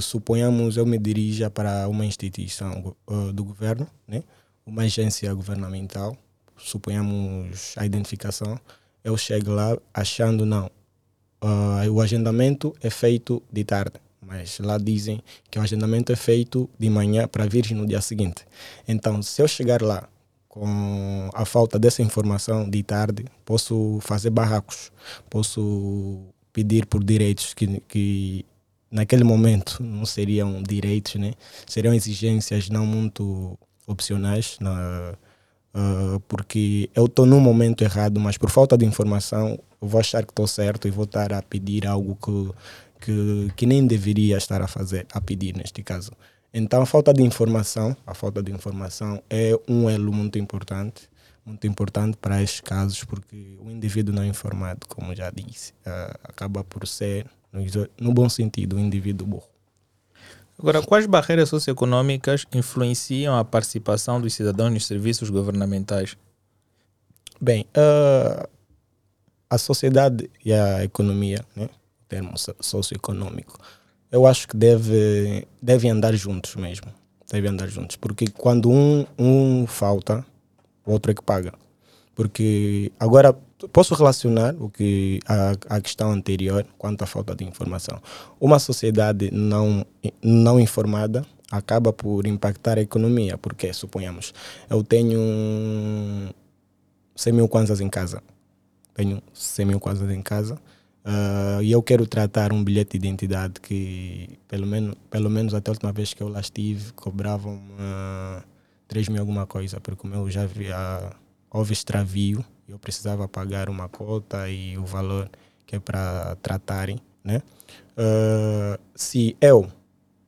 suponhamos 0.00 0.78
eu 0.78 0.86
me 0.86 0.96
dirija 0.96 1.50
para 1.50 1.86
uma 1.88 2.06
instituição 2.06 2.94
uh, 3.06 3.32
do 3.34 3.44
governo, 3.44 3.86
né? 4.08 4.22
uma 4.64 4.84
agência 4.84 5.34
governamental, 5.34 6.16
suponhamos 6.56 7.74
a 7.76 7.84
identificação, 7.84 8.58
eu 9.04 9.18
chego 9.18 9.50
lá 9.50 9.76
achando 9.92 10.46
não, 10.46 10.70
uh, 11.42 11.90
o 11.92 12.00
agendamento 12.00 12.74
é 12.80 12.88
feito 12.88 13.42
de 13.52 13.64
tarde, 13.64 14.00
mas 14.30 14.60
lá 14.60 14.78
dizem 14.78 15.20
que 15.50 15.58
o 15.58 15.62
agendamento 15.62 16.12
é 16.12 16.16
feito 16.16 16.70
de 16.78 16.88
manhã 16.88 17.26
para 17.26 17.46
vir 17.46 17.72
no 17.72 17.84
dia 17.84 18.00
seguinte. 18.00 18.46
Então, 18.86 19.20
se 19.20 19.42
eu 19.42 19.48
chegar 19.48 19.82
lá 19.82 20.08
com 20.48 21.28
a 21.34 21.44
falta 21.44 21.80
dessa 21.80 22.00
informação 22.00 22.70
de 22.70 22.80
tarde, 22.84 23.24
posso 23.44 23.98
fazer 24.00 24.30
barracos, 24.30 24.92
posso 25.28 26.20
pedir 26.52 26.86
por 26.86 27.02
direitos 27.02 27.54
que, 27.54 27.82
que 27.88 28.46
naquele 28.88 29.24
momento 29.24 29.82
não 29.82 30.06
seriam 30.06 30.62
direitos, 30.62 31.16
né? 31.16 31.32
seriam 31.66 31.92
exigências 31.92 32.68
não 32.68 32.86
muito 32.86 33.58
opcionais, 33.84 34.58
na, 34.60 35.14
uh, 35.74 36.20
porque 36.28 36.88
eu 36.94 37.06
estou 37.06 37.26
num 37.26 37.40
momento 37.40 37.82
errado, 37.82 38.20
mas 38.20 38.38
por 38.38 38.48
falta 38.48 38.78
de 38.78 38.86
informação 38.86 39.58
eu 39.82 39.88
vou 39.88 39.98
achar 39.98 40.24
que 40.24 40.30
estou 40.30 40.46
certo 40.46 40.86
e 40.86 40.90
vou 40.90 41.04
estar 41.04 41.32
a 41.32 41.42
pedir 41.42 41.84
algo 41.84 42.16
que, 42.22 42.54
que, 43.00 43.50
que 43.56 43.66
nem 43.66 43.86
deveria 43.86 44.36
estar 44.36 44.60
a 44.62 44.68
fazer, 44.68 45.06
a 45.12 45.20
pedir 45.20 45.56
neste 45.56 45.82
caso. 45.82 46.12
Então 46.52 46.82
a 46.82 46.86
falta 46.86 47.12
de 47.12 47.22
informação, 47.22 47.96
a 48.06 48.14
falta 48.14 48.42
de 48.42 48.52
informação 48.52 49.22
é 49.30 49.58
um 49.68 49.88
elo 49.88 50.12
muito 50.12 50.38
importante, 50.38 51.08
muito 51.44 51.66
importante 51.66 52.16
para 52.16 52.42
estes 52.42 52.60
casos, 52.60 53.04
porque 53.04 53.56
o 53.60 53.70
indivíduo 53.70 54.14
não 54.14 54.24
informado, 54.24 54.86
como 54.88 55.14
já 55.14 55.30
disse, 55.30 55.72
uh, 55.86 56.18
acaba 56.24 56.62
por 56.64 56.86
ser 56.86 57.26
no 57.98 58.12
bom 58.12 58.28
sentido, 58.28 58.76
o 58.76 58.78
indivíduo 58.78 59.26
burro. 59.26 59.48
Agora, 60.58 60.82
quais 60.82 61.06
barreiras 61.06 61.48
socioeconômicas 61.48 62.46
influenciam 62.52 63.36
a 63.36 63.44
participação 63.44 64.20
dos 64.20 64.34
cidadãos 64.34 64.72
nos 64.72 64.86
serviços 64.86 65.30
governamentais? 65.30 66.16
Bem, 67.40 67.66
uh, 67.70 68.46
a 69.48 69.58
sociedade 69.58 70.30
e 70.44 70.52
a 70.52 70.84
economia, 70.84 71.44
né, 71.56 71.68
termo 72.10 72.34
socioeconômico, 72.60 73.56
eu 74.10 74.26
acho 74.26 74.48
que 74.48 74.56
deve, 74.56 75.46
deve 75.62 75.88
andar 75.88 76.12
juntos 76.14 76.56
mesmo. 76.56 76.92
Deve 77.30 77.46
andar 77.46 77.68
juntos. 77.68 77.94
Porque 77.94 78.26
quando 78.26 78.68
um, 78.68 79.06
um 79.16 79.66
falta, 79.66 80.26
o 80.84 80.90
outro 80.90 81.12
é 81.12 81.14
que 81.14 81.22
paga. 81.22 81.54
Porque 82.14 82.90
agora 82.98 83.32
posso 83.72 83.94
relacionar 83.94 84.54
o 84.58 84.68
que 84.68 85.20
a, 85.26 85.76
a 85.76 85.80
questão 85.80 86.10
anterior 86.10 86.66
quanto 86.76 87.02
à 87.02 87.06
falta 87.06 87.34
de 87.36 87.44
informação. 87.44 88.02
Uma 88.40 88.58
sociedade 88.58 89.30
não, 89.32 89.86
não 90.20 90.58
informada 90.58 91.24
acaba 91.50 91.92
por 91.92 92.26
impactar 92.26 92.78
a 92.78 92.80
economia, 92.80 93.36
porque, 93.36 93.72
suponhamos, 93.72 94.32
eu 94.68 94.84
tenho 94.84 95.18
100 97.16 97.32
mil 97.32 97.48
kwanzas 97.48 97.80
em 97.80 97.88
casa, 97.88 98.22
tenho 98.94 99.20
100 99.34 99.66
mil 99.66 99.80
kwanzas 99.80 100.08
em 100.10 100.22
casa, 100.22 100.60
uh, 101.04 101.62
e 101.62 101.72
eu 101.72 101.82
quero 101.82 102.06
tratar 102.06 102.52
um 102.52 102.62
bilhete 102.62 102.98
de 102.98 103.06
identidade 103.06 103.60
que, 103.60 104.38
pelo 104.48 104.66
menos, 104.66 104.94
pelo 105.10 105.30
menos 105.30 105.54
até 105.54 105.70
a 105.70 105.72
última 105.72 105.92
vez 105.92 106.14
que 106.14 106.22
eu 106.22 106.28
lá 106.28 106.40
estive, 106.40 106.92
cobravam 106.92 107.56
uh, 107.56 108.42
3 108.88 109.08
mil 109.08 109.20
alguma 109.20 109.46
coisa, 109.46 109.80
porque 109.80 110.00
como 110.00 110.14
eu 110.14 110.30
já 110.30 110.46
vi, 110.46 110.68
uh, 110.68 111.14
houve 111.50 111.72
extravio, 111.72 112.44
eu 112.68 112.78
precisava 112.78 113.28
pagar 113.28 113.68
uma 113.68 113.88
cota 113.88 114.48
e 114.48 114.76
o 114.78 114.84
valor 114.84 115.30
que 115.66 115.76
é 115.76 115.80
para 115.80 116.36
tratarem, 116.42 116.98
né? 117.22 117.42
Uh, 117.96 118.80
se 118.94 119.36
eu 119.40 119.70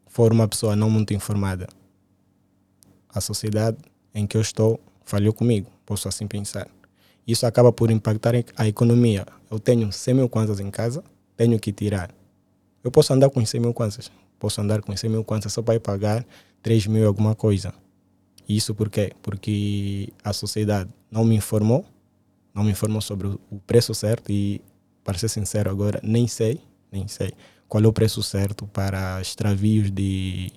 for 0.07 0.33
uma 0.33 0.47
pessoa 0.47 0.77
não 0.77 0.91
muito 0.91 1.15
informada, 1.15 1.67
a 3.09 3.21
sociedade 3.21 3.79
em 4.15 4.27
que 4.27 4.37
eu 4.37 4.41
estou 4.41 4.81
falhou 5.05 5.33
comigo, 5.33 5.71
posso 5.85 6.09
assim 6.09 6.27
pensar. 6.27 6.69
Isso 7.27 7.47
acaba 7.47 7.73
por 7.73 7.91
impactar 7.91 8.35
a 8.57 8.67
economia. 8.67 9.27
Eu 9.51 9.59
tenho 9.59 9.93
100 9.93 10.15
mil 10.15 10.29
kwanzas 10.29 10.61
em 10.61 10.71
casa, 10.71 11.05
tenho 11.37 11.59
que 11.59 11.73
tirar. 11.73 12.11
Eu 12.83 12.91
posso 12.91 13.13
andar 13.13 13.31
com 13.31 13.45
100 13.45 13.61
mil 13.61 13.73
kwanzas, 13.73 14.11
posso 14.39 14.61
andar 14.61 14.83
com 14.83 14.97
100 14.97 15.11
mil 15.11 15.25
kwanzas 15.25 15.53
só 15.53 15.63
para 15.63 15.79
pagar 15.79 16.27
3 16.63 16.87
mil 16.87 17.07
alguma 17.07 17.35
coisa. 17.35 17.73
Isso 18.49 18.75
por 18.75 18.91
quê? 18.91 19.13
Porque 19.23 20.13
a 20.25 20.33
sociedade 20.33 20.91
não 21.11 21.25
me 21.25 21.37
informou, 21.37 21.85
não 22.53 22.65
me 22.65 22.73
informou 22.73 23.01
sobre 23.01 23.29
o 23.29 23.59
preço 23.67 23.95
certo 23.95 24.31
e, 24.31 24.61
para 25.05 25.17
ser 25.17 25.29
sincero 25.29 25.71
agora, 25.71 26.01
nem 26.03 26.27
sei, 26.27 26.61
nem 26.91 27.07
sei 27.07 27.33
qual 27.73 27.83
é 27.83 27.87
o 27.87 27.93
preço 27.93 28.23
certo 28.23 28.67
para 28.67 29.19
extravios 29.23 29.91
de, 29.91 30.53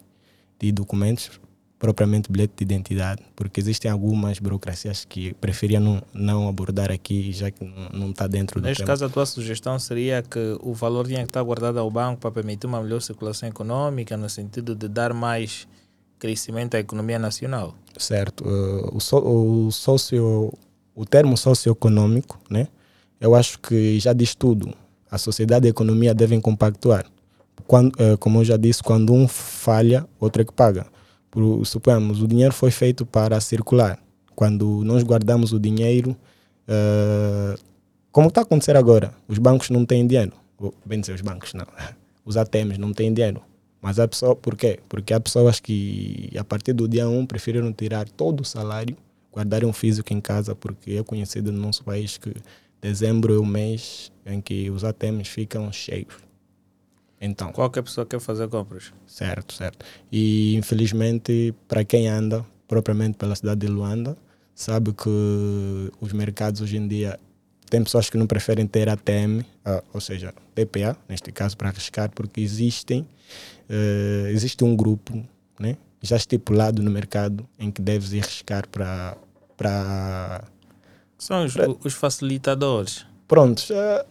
de 0.60 0.70
documentos, 0.74 1.32
propriamente 1.78 2.32
bilhete 2.32 2.54
de 2.58 2.64
identidade, 2.64 3.22
porque 3.36 3.60
existem 3.60 3.92
algumas 3.92 4.40
burocracias 4.40 5.06
que 5.06 5.34
preferia 5.36 5.80
não, 5.80 6.02
não 6.14 6.48
abordar 6.48 6.92
aqui, 6.92 7.32
já 7.32 7.52
que 7.52 7.64
não 7.94 8.12
está 8.12 8.28
dentro 8.28 8.62
do 8.62 8.66
Neste 8.66 8.78
tema. 8.78 8.88
caso, 8.88 9.06
a 9.06 9.10
tua 9.10 9.26
sugestão 9.26 9.78
seria 9.78 10.24
que 10.24 10.58
o 10.62 10.74
valor 10.74 11.06
tinha 11.06 11.20
que 11.20 11.30
estar 11.30 11.44
guardado 11.44 11.78
ao 11.78 11.92
banco 11.92 12.22
para 12.22 12.32
permitir 12.32 12.66
uma 12.66 12.82
melhor 12.82 13.02
circulação 13.02 13.50
econômica, 13.50 14.16
no 14.16 14.30
sentido 14.30 14.74
de 14.74 14.88
dar 14.88 15.14
mais 15.14 15.68
crescimento 16.18 16.76
à 16.76 16.80
economia 16.80 17.20
nacional. 17.20 17.76
Certo. 17.98 18.44
Uh, 18.48 18.96
o, 18.96 19.00
so, 19.02 19.18
o, 19.18 19.72
socio, 19.72 20.54
o 20.96 21.06
termo 21.06 21.38
socioeconômico, 21.38 22.40
né? 22.50 22.68
eu 23.20 23.36
acho 23.36 23.60
que 23.60 24.00
já 24.00 24.14
diz 24.14 24.36
tudo 24.36 24.74
a 25.10 25.18
sociedade 25.18 25.66
e 25.66 25.70
a 25.70 25.72
economia 25.72 26.14
devem 26.14 26.42
compactuar. 26.42 27.06
Quando, 27.68 27.92
eh, 28.00 28.18
como 28.18 28.40
eu 28.40 28.46
já 28.46 28.58
disse, 28.58 28.84
quando 28.84 29.14
um 29.14 29.28
falha, 29.28 30.06
outro 30.20 30.42
é 30.42 30.46
que 30.46 30.52
paga. 30.52 30.86
Por, 31.36 31.44
o 31.44 32.28
dinheiro 32.30 32.54
foi 32.54 32.72
feito 32.72 33.06
para 33.06 33.42
circular. 33.42 34.00
Quando 34.34 34.86
nós 34.86 35.04
guardamos 35.04 35.52
o 35.52 35.60
dinheiro, 35.60 36.12
uh, 36.12 37.60
como 38.10 38.30
está 38.30 38.40
a 38.40 38.44
acontecer 38.44 38.78
agora, 38.78 39.14
os 39.28 39.38
bancos 39.38 39.70
não 39.70 39.86
têm 39.86 40.08
dinheiro. 40.08 40.32
Bem 40.86 41.02
dizer, 41.02 41.14
os 41.14 41.20
bancos 41.20 41.54
não. 41.54 41.68
Os 42.24 42.38
ATMs 42.38 42.80
não 42.80 42.92
têm 42.92 43.14
dinheiro. 43.14 43.40
Mas 43.80 44.00
a 44.00 44.08
pessoa, 44.08 44.36
por 44.36 44.56
quê? 44.56 44.80
Porque 44.90 45.14
há 45.14 45.20
pessoas 45.20 45.60
que, 45.60 46.32
a 46.36 46.44
partir 46.44 46.74
do 46.74 46.88
dia 46.88 47.08
1, 47.08 47.28
preferiram 47.28 47.72
tirar 47.72 48.10
todo 48.10 48.40
o 48.40 48.46
salário, 48.46 48.98
guardarem 49.32 49.70
um 49.70 49.74
físico 49.74 50.12
em 50.12 50.20
casa, 50.20 50.56
porque 50.56 50.94
é 50.94 51.04
conhecido 51.04 51.52
no 51.52 51.60
nosso 51.60 51.84
país 51.84 52.18
que 52.18 52.34
Dezembro 52.82 53.36
é 53.36 53.38
o 53.38 53.46
mês 53.46 54.12
em 54.26 54.42
que 54.42 54.72
os 54.72 54.84
ATMs 54.84 55.30
ficam 55.30 55.72
cheios. 55.72 56.25
Então, 57.20 57.52
qualquer 57.52 57.82
pessoa 57.82 58.06
quer 58.06 58.20
fazer 58.20 58.48
compras. 58.50 58.94
Certo, 59.08 59.54
certo. 59.54 59.86
E 60.12 60.56
infelizmente, 60.56 61.54
para 61.68 61.84
quem 61.84 62.08
anda 62.08 62.46
propriamente 62.68 63.18
pela 63.18 63.36
cidade 63.36 63.62
de 63.62 63.68
Luanda, 63.68 64.18
sabe 64.54 64.94
que 64.94 65.92
os 66.02 66.14
mercados 66.14 66.62
hoje 66.62 66.78
em 66.78 66.88
dia 66.88 67.20
tem 67.70 67.84
pessoas 67.84 68.10
que 68.10 68.18
não 68.18 68.28
preferem 68.28 68.68
ter 68.68 68.90
ATM, 68.90 69.44
ou 69.94 70.02
seja, 70.02 70.34
TPA, 70.54 70.96
neste 71.10 71.32
caso, 71.32 71.58
para 71.58 71.70
arriscar, 71.70 72.10
porque 72.12 72.42
existem, 72.42 73.02
uh, 73.02 74.28
existe 74.28 74.64
um 74.64 74.76
grupo 74.76 75.26
né, 75.60 75.78
já 76.02 76.16
estipulado 76.16 76.84
no 76.84 76.92
mercado 76.92 77.48
em 77.58 77.72
que 77.72 77.82
deves 77.82 78.14
arriscar 78.14 78.68
para 78.70 79.18
são 81.18 81.46
os, 81.46 81.56
os 81.84 81.94
facilitadores. 81.94 83.06
Prontos. 83.28 83.70
Uh, 83.70 84.06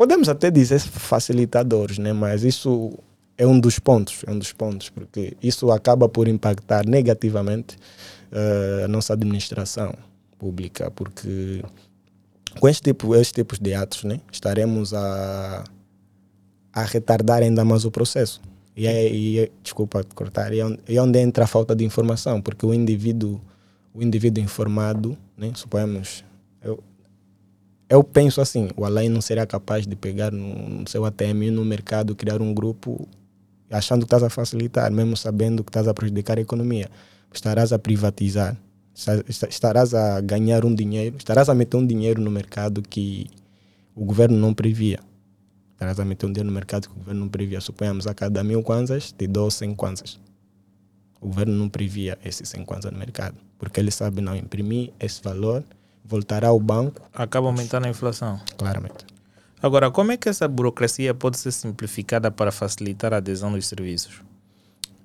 podemos 0.00 0.30
até 0.30 0.50
dizer 0.50 0.80
facilitadores, 0.80 1.98
né? 1.98 2.10
mas 2.14 2.42
isso 2.42 2.90
é 3.36 3.46
um 3.46 3.60
dos 3.60 3.78
pontos, 3.78 4.24
é 4.26 4.30
um 4.30 4.38
dos 4.38 4.50
pontos, 4.50 4.88
porque 4.88 5.36
isso 5.42 5.70
acaba 5.70 6.08
por 6.08 6.26
impactar 6.26 6.86
negativamente 6.86 7.76
uh, 8.32 8.86
a 8.86 8.88
nossa 8.88 9.12
administração 9.12 9.92
pública, 10.38 10.90
porque 10.90 11.62
com 12.58 12.66
este 12.66 12.80
tipo, 12.84 13.14
estes 13.14 13.32
tipos 13.32 13.58
de 13.58 13.74
atos, 13.74 14.04
né, 14.04 14.22
estaremos 14.32 14.94
a, 14.94 15.64
a 16.72 16.82
retardar 16.84 17.42
ainda 17.42 17.62
mais 17.62 17.84
o 17.84 17.90
processo. 17.90 18.40
E, 18.74 18.86
é, 18.86 19.12
e 19.12 19.40
é, 19.40 19.50
desculpa 19.62 20.02
cortar, 20.14 20.50
e 20.54 20.60
é, 20.60 20.64
onde, 20.64 20.78
é 20.88 21.02
onde 21.02 21.18
entra 21.18 21.44
a 21.44 21.46
falta 21.46 21.76
de 21.76 21.84
informação, 21.84 22.40
porque 22.40 22.64
o 22.64 22.72
indivíduo, 22.72 23.38
o 23.92 24.02
indivíduo 24.02 24.42
informado, 24.42 25.14
né, 25.36 25.52
suponhamos, 25.54 26.24
eu, 26.64 26.82
eu 27.90 28.04
penso 28.04 28.40
assim, 28.40 28.68
o 28.76 28.84
Alain 28.84 29.08
não 29.08 29.20
seria 29.20 29.44
capaz 29.44 29.84
de 29.84 29.96
pegar 29.96 30.30
no, 30.30 30.68
no 30.68 30.88
seu 30.88 31.04
ATM 31.04 31.50
no 31.50 31.64
mercado, 31.64 32.14
criar 32.14 32.40
um 32.40 32.54
grupo 32.54 33.08
achando 33.68 34.02
que 34.02 34.06
estás 34.06 34.22
a 34.22 34.30
facilitar, 34.30 34.92
mesmo 34.92 35.16
sabendo 35.16 35.64
que 35.64 35.70
estás 35.70 35.88
a 35.88 35.92
prejudicar 35.92 36.38
a 36.38 36.40
economia. 36.40 36.88
Estarás 37.34 37.72
a 37.72 37.80
privatizar, 37.80 38.56
estarás 39.48 39.92
a 39.92 40.20
ganhar 40.20 40.64
um 40.64 40.72
dinheiro, 40.72 41.16
estarás 41.16 41.48
a 41.48 41.54
meter 41.54 41.76
um 41.76 41.86
dinheiro 41.86 42.22
no 42.22 42.30
mercado 42.30 42.80
que 42.80 43.28
o 43.92 44.04
governo 44.04 44.38
não 44.38 44.54
previa. 44.54 45.00
Estarás 45.72 45.98
a 45.98 46.04
meter 46.04 46.26
um 46.26 46.32
dinheiro 46.32 46.48
no 46.48 46.54
mercado 46.54 46.88
que 46.88 46.94
o 46.94 46.98
governo 46.98 47.20
não 47.22 47.28
previa. 47.28 47.60
Suponhamos 47.60 48.06
a 48.06 48.14
cada 48.14 48.44
mil 48.44 48.62
kwanzas, 48.62 49.10
te 49.10 49.26
dou 49.26 49.50
100 49.50 49.74
kwanzas. 49.74 50.20
O 51.20 51.26
governo 51.26 51.54
não 51.54 51.68
previa 51.68 52.16
esses 52.24 52.48
100 52.48 52.64
kwanzas 52.64 52.92
no 52.92 52.98
mercado, 52.98 53.36
porque 53.58 53.80
ele 53.80 53.90
sabe 53.90 54.20
não 54.20 54.36
imprimir 54.36 54.92
esse 55.00 55.20
valor 55.22 55.64
voltará 56.10 56.48
ao 56.48 56.58
banco. 56.58 57.00
Acaba 57.14 57.46
aumentando 57.46 57.86
a 57.86 57.88
inflação. 57.88 58.40
Claramente. 58.58 59.06
Agora, 59.62 59.90
como 59.90 60.10
é 60.10 60.16
que 60.16 60.28
essa 60.28 60.48
burocracia 60.48 61.14
pode 61.14 61.38
ser 61.38 61.52
simplificada 61.52 62.30
para 62.30 62.50
facilitar 62.50 63.14
a 63.14 63.18
adesão 63.18 63.52
dos 63.52 63.66
serviços? 63.66 64.22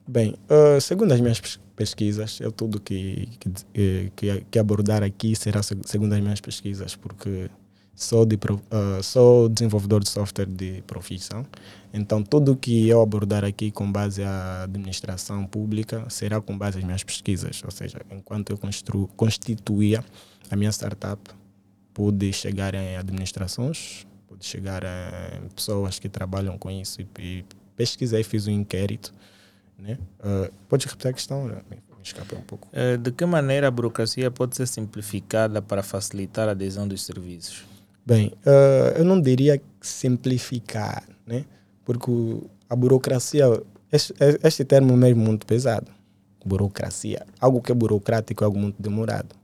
Bem, 0.07 0.35
uh, 0.49 0.79
segundo 0.81 1.11
as 1.11 1.19
minhas 1.19 1.59
pesquisas, 1.75 2.39
eu 2.39 2.51
tudo 2.51 2.79
que, 2.79 3.27
que, 3.39 3.49
eh, 3.73 4.11
que, 4.15 4.45
que, 4.49 4.59
abordar 4.59 5.03
aqui 5.03 5.35
será 5.35 5.61
segundo 5.61 6.13
as 6.13 6.21
minhas 6.21 6.39
pesquisas, 6.39 6.95
porque 6.95 7.49
sou, 7.95 8.23
de, 8.25 8.35
uh, 8.35 9.03
sou 9.03 9.49
desenvolvedor 9.49 10.03
de 10.03 10.09
software 10.09 10.45
de 10.45 10.83
profissão, 10.83 11.45
então 11.91 12.23
tudo 12.23 12.55
que 12.55 12.87
eu 12.87 13.01
abordar 13.01 13.43
aqui 13.43 13.71
com 13.71 13.91
base 13.91 14.23
à 14.23 14.63
administração 14.63 15.45
pública 15.47 16.05
será 16.07 16.39
com 16.39 16.57
base 16.57 16.77
às 16.77 16.83
minhas 16.83 17.03
pesquisas, 17.03 17.61
ou 17.65 17.71
seja, 17.71 17.99
enquanto 18.11 18.51
eu 18.51 18.57
construo, 18.57 19.07
constituía 19.17 20.03
a 20.49 20.55
minha 20.55 20.71
startup 20.71 21.21
pude 21.93 22.31
chegar 22.33 22.75
em 22.75 22.97
administrações, 22.97 24.05
pude 24.27 24.45
chegar 24.45 24.83
em 24.83 25.47
pessoas 25.49 25.97
que 25.97 26.09
trabalham 26.09 26.57
com 26.57 26.69
isso 26.69 27.01
e, 27.01 27.07
e 27.19 27.45
pesquisei, 27.75 28.23
fiz 28.23 28.47
um 28.47 28.51
inquérito. 28.51 29.13
Né? 29.79 29.97
Uh, 30.19 30.51
pode 30.67 30.85
repetir 30.85 31.09
a 31.09 31.13
questão? 31.13 31.45
Me 31.45 31.77
escapei 32.03 32.37
um 32.37 32.41
pouco. 32.41 32.67
Uh, 32.69 32.97
de 32.97 33.11
que 33.11 33.25
maneira 33.25 33.67
a 33.67 33.71
burocracia 33.71 34.29
pode 34.29 34.55
ser 34.55 34.67
simplificada 34.67 35.61
para 35.61 35.81
facilitar 35.81 36.47
a 36.47 36.51
adesão 36.51 36.87
dos 36.87 37.03
serviços? 37.03 37.65
Bem, 38.05 38.27
uh, 38.45 38.97
eu 38.97 39.05
não 39.05 39.19
diria 39.19 39.61
simplificar, 39.81 41.03
né? 41.25 41.45
porque 41.83 42.11
a 42.69 42.75
burocracia, 42.75 43.45
este, 43.91 44.13
este 44.43 44.65
termo 44.65 44.93
é 44.93 44.97
mesmo 44.97 45.23
muito 45.23 45.45
pesado. 45.45 45.91
Burocracia. 46.45 47.25
Algo 47.39 47.61
que 47.61 47.71
é 47.71 47.75
burocrático 47.75 48.43
é 48.43 48.45
algo 48.45 48.59
muito 48.59 48.79
demorado. 48.79 49.35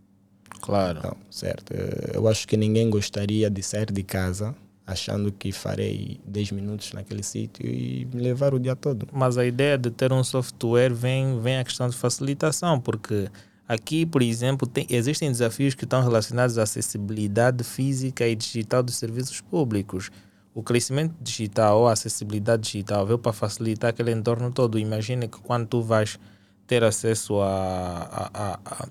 Claro. 0.62 1.00
Então, 1.00 1.18
certo. 1.30 1.74
Eh, 1.74 2.12
eu 2.14 2.28
acho 2.28 2.48
que 2.48 2.56
ninguém 2.56 2.90
gostaria 2.90 3.50
de 3.50 3.64
sair 3.64 3.92
de 3.92 4.04
casa 4.04 4.56
achando 4.86 5.32
que 5.32 5.52
farei 5.52 6.20
10 6.26 6.52
minutos 6.52 6.94
naquele 6.94 7.24
sítio 7.24 7.66
e 7.66 8.08
me 8.14 8.22
levar 8.22 8.54
o 8.54 8.60
dia 8.60 8.76
todo. 8.76 9.08
Mas 9.12 9.38
a 9.38 9.46
ideia 9.46 9.78
de 9.78 9.90
ter 9.90 10.12
um 10.12 10.24
software 10.24 10.94
vem, 10.94 11.40
vem 11.40 11.58
a 11.58 11.64
questão 11.64 11.88
de 11.88 11.96
facilitação, 11.96 12.80
porque 12.80 13.30
aqui, 13.68 14.06
por 14.06 14.22
exemplo, 14.22 14.68
tem, 14.68 14.86
existem 14.90 15.32
desafios 15.32 15.76
que 15.76 15.86
estão 15.86 16.04
relacionados 16.04 16.58
à 16.58 16.64
acessibilidade 16.64 17.64
física 17.64 18.28
e 18.28 18.36
digital 18.36 18.84
dos 18.84 18.96
serviços 18.96 19.40
públicos. 19.42 20.12
O 20.54 20.62
crescimento 20.62 21.16
digital 21.22 21.80
ou 21.80 21.88
a 21.88 21.94
acessibilidade 21.94 22.64
digital 22.64 23.06
veio 23.06 23.18
para 23.18 23.32
facilitar 23.32 23.92
aquele 23.92 24.12
entorno 24.12 24.52
todo. 24.52 24.78
Imagina 24.78 25.28
que 25.28 25.40
quando 25.40 25.68
tu 25.68 25.82
vais 25.82 26.20
ter 26.68 26.84
acesso 26.84 27.40
a, 27.40 28.30
a, 28.34 28.60
a, 28.66 28.88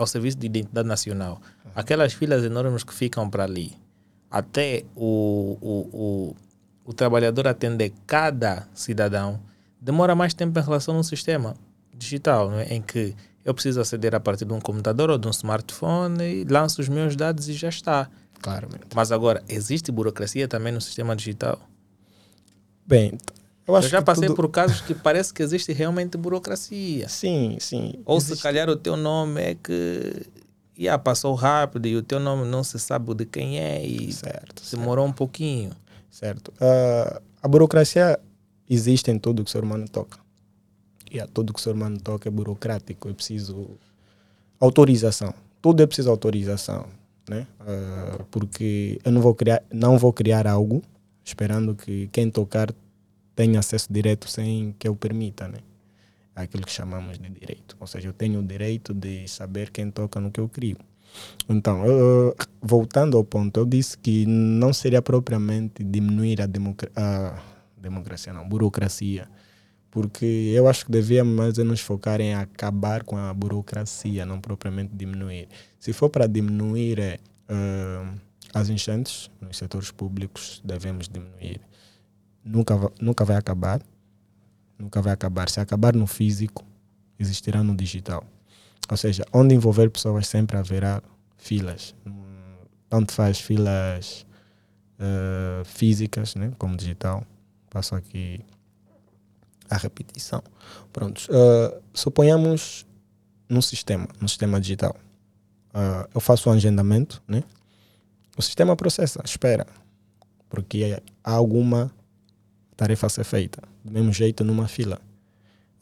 ao 0.00 0.06
Serviço 0.06 0.38
de 0.38 0.46
Identidade 0.46 0.88
Nacional, 0.88 1.42
aquelas 1.74 2.14
filas 2.14 2.42
enormes 2.42 2.82
que 2.82 2.94
ficam 2.94 3.28
para 3.28 3.44
ali, 3.44 3.76
até 4.30 4.84
o, 4.96 5.58
o, 5.60 5.76
o, 5.92 6.36
o 6.86 6.92
trabalhador 6.94 7.46
atender 7.46 7.92
cada 8.06 8.66
cidadão, 8.72 9.38
demora 9.78 10.14
mais 10.14 10.32
tempo 10.32 10.58
em 10.58 10.62
relação 10.62 10.96
ao 10.96 11.04
sistema. 11.04 11.54
digital, 11.92 12.50
é? 12.54 12.74
em 12.74 12.80
que 12.80 13.14
eu 13.44 13.52
preciso 13.52 13.78
aceder 13.78 14.14
a 14.14 14.20
partir 14.20 14.46
de 14.46 14.54
um 14.54 14.60
computador 14.60 15.10
ou 15.10 15.18
de 15.18 15.28
um 15.28 15.30
smartphone 15.30 16.22
e 16.22 16.44
lanço 16.44 16.80
os 16.80 16.88
meus 16.88 17.14
dados 17.14 17.48
e 17.48 17.52
já 17.52 17.68
está. 17.68 18.08
Claramente. 18.40 18.86
Mas 18.94 19.12
agora, 19.12 19.44
existe 19.50 19.92
burocracia 19.92 20.48
também 20.48 20.72
no 20.72 20.80
sistema 20.80 21.14
digital? 21.14 21.60
Bem, 22.86 23.18
eu, 23.66 23.74
eu 23.74 23.82
já 23.82 24.02
passei 24.02 24.26
tudo... 24.26 24.36
por 24.36 24.48
casos 24.50 24.80
que 24.80 24.94
parece 24.94 25.32
que 25.32 25.42
existe 25.42 25.72
realmente 25.72 26.16
burocracia. 26.16 27.08
Sim, 27.08 27.56
sim. 27.60 27.94
Ou 28.04 28.16
existe... 28.16 28.36
se 28.36 28.42
calhar 28.42 28.68
o 28.68 28.76
teu 28.76 28.96
nome 28.96 29.40
é 29.40 29.54
que 29.54 30.26
já 30.78 30.98
passou 30.98 31.34
rápido 31.34 31.86
e 31.86 31.96
o 31.96 32.02
teu 32.02 32.18
nome 32.18 32.46
não 32.46 32.64
se 32.64 32.78
sabe 32.78 33.14
de 33.14 33.26
quem 33.26 33.60
é 33.60 33.84
e 33.84 34.12
certo, 34.12 34.62
demorou 34.70 35.04
certo. 35.04 35.14
um 35.14 35.16
pouquinho. 35.16 35.70
Certo. 36.10 36.48
Uh, 36.52 37.20
a 37.42 37.48
burocracia 37.48 38.18
existe 38.68 39.10
em 39.10 39.18
tudo 39.18 39.44
que 39.44 39.48
o 39.48 39.52
ser 39.52 39.62
humano 39.62 39.88
toca. 39.88 40.18
E 41.10 41.20
a 41.20 41.26
tudo 41.26 41.52
que 41.52 41.58
o 41.58 41.62
ser 41.62 41.74
humano 41.74 41.98
toca 42.00 42.28
é 42.28 42.30
burocrático, 42.30 43.08
é 43.08 43.12
preciso 43.12 43.70
autorização. 44.58 45.34
Tudo 45.60 45.82
é 45.82 45.86
preciso 45.86 46.10
autorização, 46.10 46.86
né? 47.28 47.46
Uh, 47.60 48.24
porque 48.30 48.98
eu 49.04 49.12
não 49.12 49.20
vou 49.20 49.34
criar, 49.34 49.62
não 49.72 49.98
vou 49.98 50.12
criar 50.12 50.46
algo 50.46 50.82
esperando 51.24 51.74
que 51.74 52.08
quem 52.08 52.30
tocar 52.30 52.72
tenha 53.40 53.58
acesso 53.58 53.90
direto 53.90 54.28
sem 54.28 54.74
que 54.78 54.86
eu 54.86 54.94
permita, 54.94 55.48
né? 55.48 55.60
Aquilo 56.36 56.62
que 56.62 56.72
chamamos 56.72 57.18
de 57.18 57.30
direito. 57.30 57.74
Ou 57.80 57.86
seja, 57.86 58.08
eu 58.08 58.12
tenho 58.12 58.38
o 58.38 58.42
direito 58.42 58.92
de 58.92 59.26
saber 59.28 59.70
quem 59.70 59.90
toca 59.90 60.20
no 60.20 60.30
que 60.30 60.38
eu 60.38 60.46
crio. 60.46 60.76
Então, 61.48 61.86
eu, 61.86 62.36
voltando 62.60 63.16
ao 63.16 63.24
ponto, 63.24 63.58
eu 63.58 63.64
disse 63.64 63.96
que 63.96 64.26
não 64.26 64.74
seria 64.74 65.00
propriamente 65.00 65.82
diminuir 65.82 66.42
a, 66.42 66.44
a 66.96 67.42
democracia, 67.78 68.30
não, 68.34 68.46
burocracia, 68.46 69.26
porque 69.90 70.52
eu 70.54 70.68
acho 70.68 70.84
que 70.84 70.92
devíamos 70.92 71.34
mais 71.34 71.56
nos 71.56 71.80
focar 71.80 72.20
em 72.20 72.34
acabar 72.34 73.04
com 73.04 73.16
a 73.16 73.32
burocracia, 73.32 74.26
não 74.26 74.38
propriamente 74.38 74.94
diminuir. 74.94 75.48
Se 75.78 75.94
for 75.94 76.10
para 76.10 76.26
diminuir 76.26 76.98
é, 76.98 77.18
uh, 77.48 78.20
as 78.52 78.68
enchentes 78.68 79.30
nos 79.40 79.56
setores 79.56 79.90
públicos, 79.90 80.60
devemos 80.62 81.08
diminuir. 81.08 81.69
Nunca, 82.44 82.74
nunca 83.00 83.24
vai 83.24 83.36
acabar, 83.36 83.80
nunca 84.78 85.02
vai 85.02 85.12
acabar. 85.12 85.48
Se 85.48 85.60
acabar 85.60 85.94
no 85.94 86.06
físico, 86.06 86.64
existirá 87.18 87.62
no 87.62 87.76
digital. 87.76 88.24
Ou 88.90 88.96
seja, 88.96 89.24
onde 89.32 89.54
envolver 89.54 89.90
pessoas 89.90 90.26
sempre 90.26 90.56
haverá 90.56 91.02
filas. 91.36 91.94
Tanto 92.88 93.12
faz 93.12 93.38
filas 93.40 94.26
uh, 94.98 95.64
físicas, 95.64 96.34
né, 96.34 96.52
como 96.58 96.76
digital. 96.76 97.24
Passo 97.70 97.94
aqui 97.94 98.40
a 99.68 99.76
repetição. 99.76 100.42
Pronto. 100.92 101.28
Uh, 101.30 101.80
suponhamos 101.94 102.84
num 103.48 103.62
sistema, 103.62 104.08
no 104.20 104.28
sistema 104.28 104.60
digital. 104.60 104.96
Uh, 105.72 106.08
eu 106.12 106.20
faço 106.20 106.50
um 106.50 106.52
agendamento, 106.52 107.22
né? 107.28 107.44
O 108.36 108.42
sistema 108.42 108.74
processa, 108.74 109.20
espera, 109.24 109.66
porque 110.48 111.00
há 111.22 111.32
alguma 111.32 111.92
tarefa 112.80 113.06
a 113.06 113.10
ser 113.10 113.24
feita. 113.24 113.62
Do 113.84 113.92
mesmo 113.92 114.10
jeito, 114.10 114.42
numa 114.42 114.66
fila. 114.66 114.98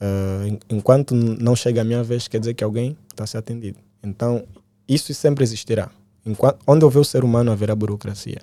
Uh, 0.01 0.59
enquanto 0.69 1.15
não 1.15 1.55
chega 1.55 1.83
a 1.83 1.85
minha 1.85 2.03
vez, 2.03 2.27
quer 2.27 2.41
dizer 2.41 2.55
que 2.55 2.65
alguém 2.65 2.97
está 3.09 3.23
a 3.23 3.27
ser 3.27 3.39
atendido. 3.39 3.79
Então, 4.03 4.45
isso 4.89 5.15
sempre 5.15 5.45
existirá. 5.45 5.91
Enquanto, 6.27 6.59
onde 6.67 6.85
houver 6.85 6.99
o 6.99 7.05
ser 7.05 7.23
humano, 7.23 7.53
haverá 7.53 7.73
burocracia. 7.77 8.41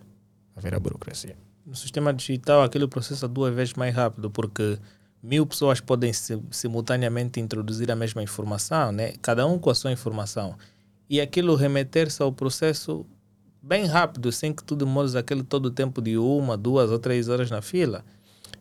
Haverá 0.55 0.79
burocracia. 0.79 1.35
No 1.65 1.75
sistema 1.75 2.13
digital, 2.13 2.63
aquele 2.63 2.87
processa 2.87 3.27
duas 3.27 3.53
vezes 3.53 3.73
mais 3.73 3.93
rápido, 3.93 4.31
porque 4.31 4.79
mil 5.21 5.45
pessoas 5.45 5.81
podem 5.81 6.13
simultaneamente 6.49 7.41
introduzir 7.41 7.91
a 7.91 7.95
mesma 7.95 8.23
informação, 8.23 8.93
né? 8.93 9.15
cada 9.21 9.45
um 9.45 9.59
com 9.59 9.69
a 9.69 9.75
sua 9.75 9.91
informação. 9.91 10.55
E 11.09 11.19
aquilo 11.19 11.55
remeter-se 11.55 12.21
ao 12.21 12.31
processo 12.31 13.05
bem 13.61 13.85
rápido, 13.85 14.31
sem 14.31 14.53
que 14.53 14.63
tu 14.63 14.77
demores 14.77 15.13
aquele 15.13 15.43
todo 15.43 15.65
o 15.65 15.71
tempo 15.71 16.01
de 16.01 16.17
uma, 16.17 16.55
duas 16.55 16.89
ou 16.89 16.99
três 16.99 17.27
horas 17.27 17.51
na 17.51 17.61
fila. 17.61 18.05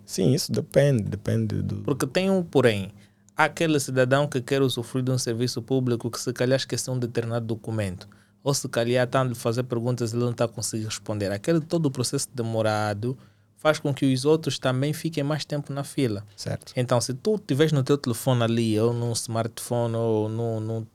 Sim, 0.05 0.33
isso 0.33 0.53
depende, 0.53 1.03
depende 1.03 1.63
do. 1.63 1.77
Porque 1.83 2.07
tem 2.07 2.31
um 2.31 2.43
porém. 2.43 2.93
Há 3.37 3.45
aquele 3.45 3.81
cidadão 3.81 4.29
que 4.29 4.41
quer 4.41 4.63
usufruir 4.63 5.05
de 5.05 5.11
um 5.11 5.19
serviço 5.19 5.61
público 5.61 6.11
que 6.11 6.21
se 6.21 6.33
calhar 6.33 6.57
esqueceu 6.57 6.95
um 6.95 6.99
determinado 6.99 7.47
documento. 7.47 8.09
Ou 8.43 8.55
se 8.55 8.69
calhar 8.69 9.05
está 9.07 9.23
a 9.23 9.35
fazer 9.35 9.65
perguntas 9.65 10.13
e 10.13 10.17
ele 10.17 10.25
não 10.25 10.31
está 10.31 10.47
conseguindo 10.47 10.89
responder. 10.89 11.33
Aquele 11.33 11.61
todo 11.61 11.87
o 11.87 11.91
processo 11.91 12.29
demorado 12.33 13.17
faz 13.57 13.79
com 13.79 13.95
que 13.95 14.13
os 14.13 14.27
outros 14.27 14.59
também 14.59 14.93
fiquem 14.93 15.25
mais 15.25 15.45
tempo 15.45 15.73
na 15.73 15.83
fila. 15.83 16.23
Certo. 16.37 16.73
Então, 16.77 17.01
se 17.01 17.15
tu 17.15 17.37
estiveres 17.37 17.73
no 17.73 17.83
teu 17.83 17.97
telefone 17.97 18.43
ali, 18.43 18.79
ou 18.79 18.93
num 18.93 19.13
smartphone, 19.13 19.97
ou 19.97 20.29
num, 20.29 20.61
num, 20.61 20.87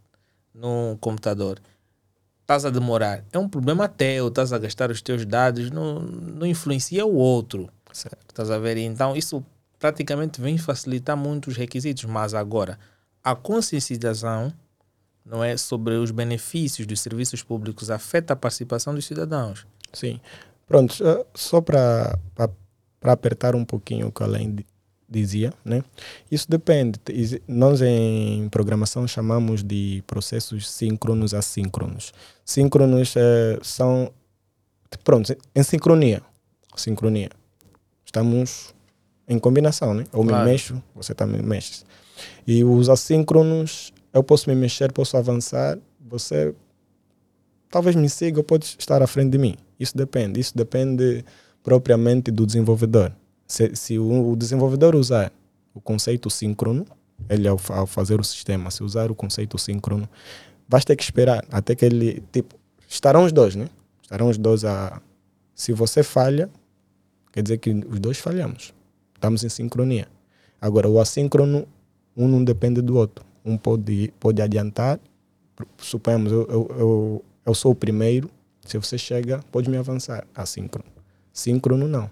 num 0.54 0.98
computador, 1.02 1.60
estás 2.41 2.65
a 2.65 2.69
demorar. 2.69 3.26
É 3.32 3.39
um 3.39 3.50
problema 3.50 3.88
teu, 3.88 4.28
estás 4.28 4.54
a 4.54 4.60
gastar 4.60 4.91
os 4.91 5.02
teus 5.02 5.26
dados, 5.26 5.72
não, 5.72 6.00
não 6.00 6.45
influencia 6.45 7.04
o 7.06 7.15
outro. 7.15 7.69
Certo. 7.91 8.30
Estás 8.30 8.52
a 8.52 8.58
ver? 8.58 8.78
Então, 8.78 9.15
isso 9.15 9.43
praticamente 9.78 10.41
vem 10.41 10.58
facilitar 10.58 11.15
muito 11.15 11.47
os 11.47 11.58
requisitos, 11.58 12.06
mas 12.06 12.34
agora, 12.34 12.78
a 13.23 13.36
consciencialização 13.36 14.54
não 15.25 15.43
é 15.43 15.56
sobre 15.58 15.95
os 15.95 16.12
benefícios 16.12 16.88
dos 16.88 16.99
serviços 16.99 17.43
públicos 17.43 17.91
afeta 17.91 18.34
a 18.34 18.36
participação 18.36 18.93
dos 18.93 19.06
cidadãos. 19.06 19.65
Sim. 19.93 20.19
Pronto, 20.67 20.95
só 21.34 21.62
para 21.62 22.17
apertar 23.04 23.56
um 23.56 23.65
pouquinho 23.65 24.08
o 24.08 24.12
que 24.12 24.23
além 24.23 24.58
dizia, 25.08 25.52
né? 25.65 25.84
Isso 26.32 26.49
depende. 26.49 26.99
Nós 27.47 27.82
em 27.82 28.47
programação 28.49 29.08
chamamos 29.08 29.63
de 29.63 30.04
processos 30.06 30.69
síncronos 30.69 31.34
assíncronos. 31.34 32.13
Síncronos 32.45 33.15
é, 33.15 33.60
são 33.63 34.12
pronto, 35.04 35.36
em 35.56 35.63
sincronia. 35.63 36.21
Sincronia 36.75 37.30
estamos 38.10 38.74
em 39.28 39.38
combinação, 39.38 39.93
né? 39.93 40.04
Eu 40.12 40.24
claro. 40.24 40.43
me 40.43 40.52
mexo, 40.52 40.84
você 40.95 41.13
também 41.13 41.41
mexe. 41.41 41.84
E 42.45 42.63
os 42.63 42.89
assíncronos, 42.89 43.93
eu 44.12 44.24
posso 44.24 44.50
me 44.50 44.56
mexer, 44.56 44.91
posso 44.91 45.15
avançar, 45.15 45.78
você 46.00 46.54
talvez 47.69 47.95
me 47.95 48.10
siga 48.10 48.39
ou 48.39 48.43
pode 48.43 48.76
estar 48.78 49.02
à 49.04 49.08
frente 49.08 49.30
de 49.30 49.38
mim. 49.38 49.56
Isso 49.80 49.95
depende. 49.95 50.39
Isso 50.39 50.58
depende 50.58 51.24
propriamente 51.63 52.32
do 52.32 52.45
desenvolvedor. 52.45 53.13
Se, 53.48 53.76
se 53.76 54.00
o, 54.00 54.36
desenvolvedor 54.36 54.95
usar 54.95 55.32
o 55.74 55.80
conceito 55.80 56.30
síncrono, 56.30 56.86
ele 57.30 57.48
ao, 57.48 57.60
ao, 57.69 57.86
fazer 57.86 58.19
o 58.19 58.24
sistema, 58.24 58.72
se 58.72 58.84
usar 58.84 59.12
o 59.12 59.15
conceito 59.15 59.58
síncrono, 59.60 60.10
basta 60.67 60.88
ter 60.88 60.95
que 60.95 61.04
esperar 61.04 61.45
até 61.52 61.76
que 61.76 61.86
ele, 61.86 62.24
tipo, 62.32 62.56
estarão 62.88 63.24
os 63.24 63.32
dois, 63.32 63.56
né? 63.56 63.69
Estarão 64.02 64.30
os 64.30 64.38
dois 64.38 64.65
a... 64.65 65.00
Se 65.54 65.74
você 65.74 66.02
falha, 66.02 66.50
Quer 67.32 67.44
dizer 67.44 67.58
que 67.58 67.72
os 67.72 68.00
dois 68.00 68.18
falhamos. 68.18 68.74
Estamos 69.13 69.44
em 69.44 69.50
sincronia. 69.50 70.08
Agora, 70.60 70.89
o 70.89 71.00
assíncrono, 71.00 71.68
um 72.15 72.28
não 72.28 72.44
depende 72.44 72.82
do 72.82 72.98
outro. 72.98 73.26
Um 73.46 73.58
pode, 73.58 74.13
pode 74.20 74.42
adiantar. 74.42 75.00
Suponhamos, 75.78 76.32
eu, 76.32 76.48
eu, 76.50 76.68
eu, 76.78 77.26
eu 77.46 77.54
sou 77.54 77.72
o 77.72 77.76
primeiro. 77.76 78.30
Se 78.65 78.78
você 78.78 78.98
chega, 78.98 79.39
pode 79.52 79.70
me 79.70 79.78
avançar. 79.78 80.26
Assíncrono. 80.34 80.89
Síncrono, 81.34 81.88
não. 81.88 82.10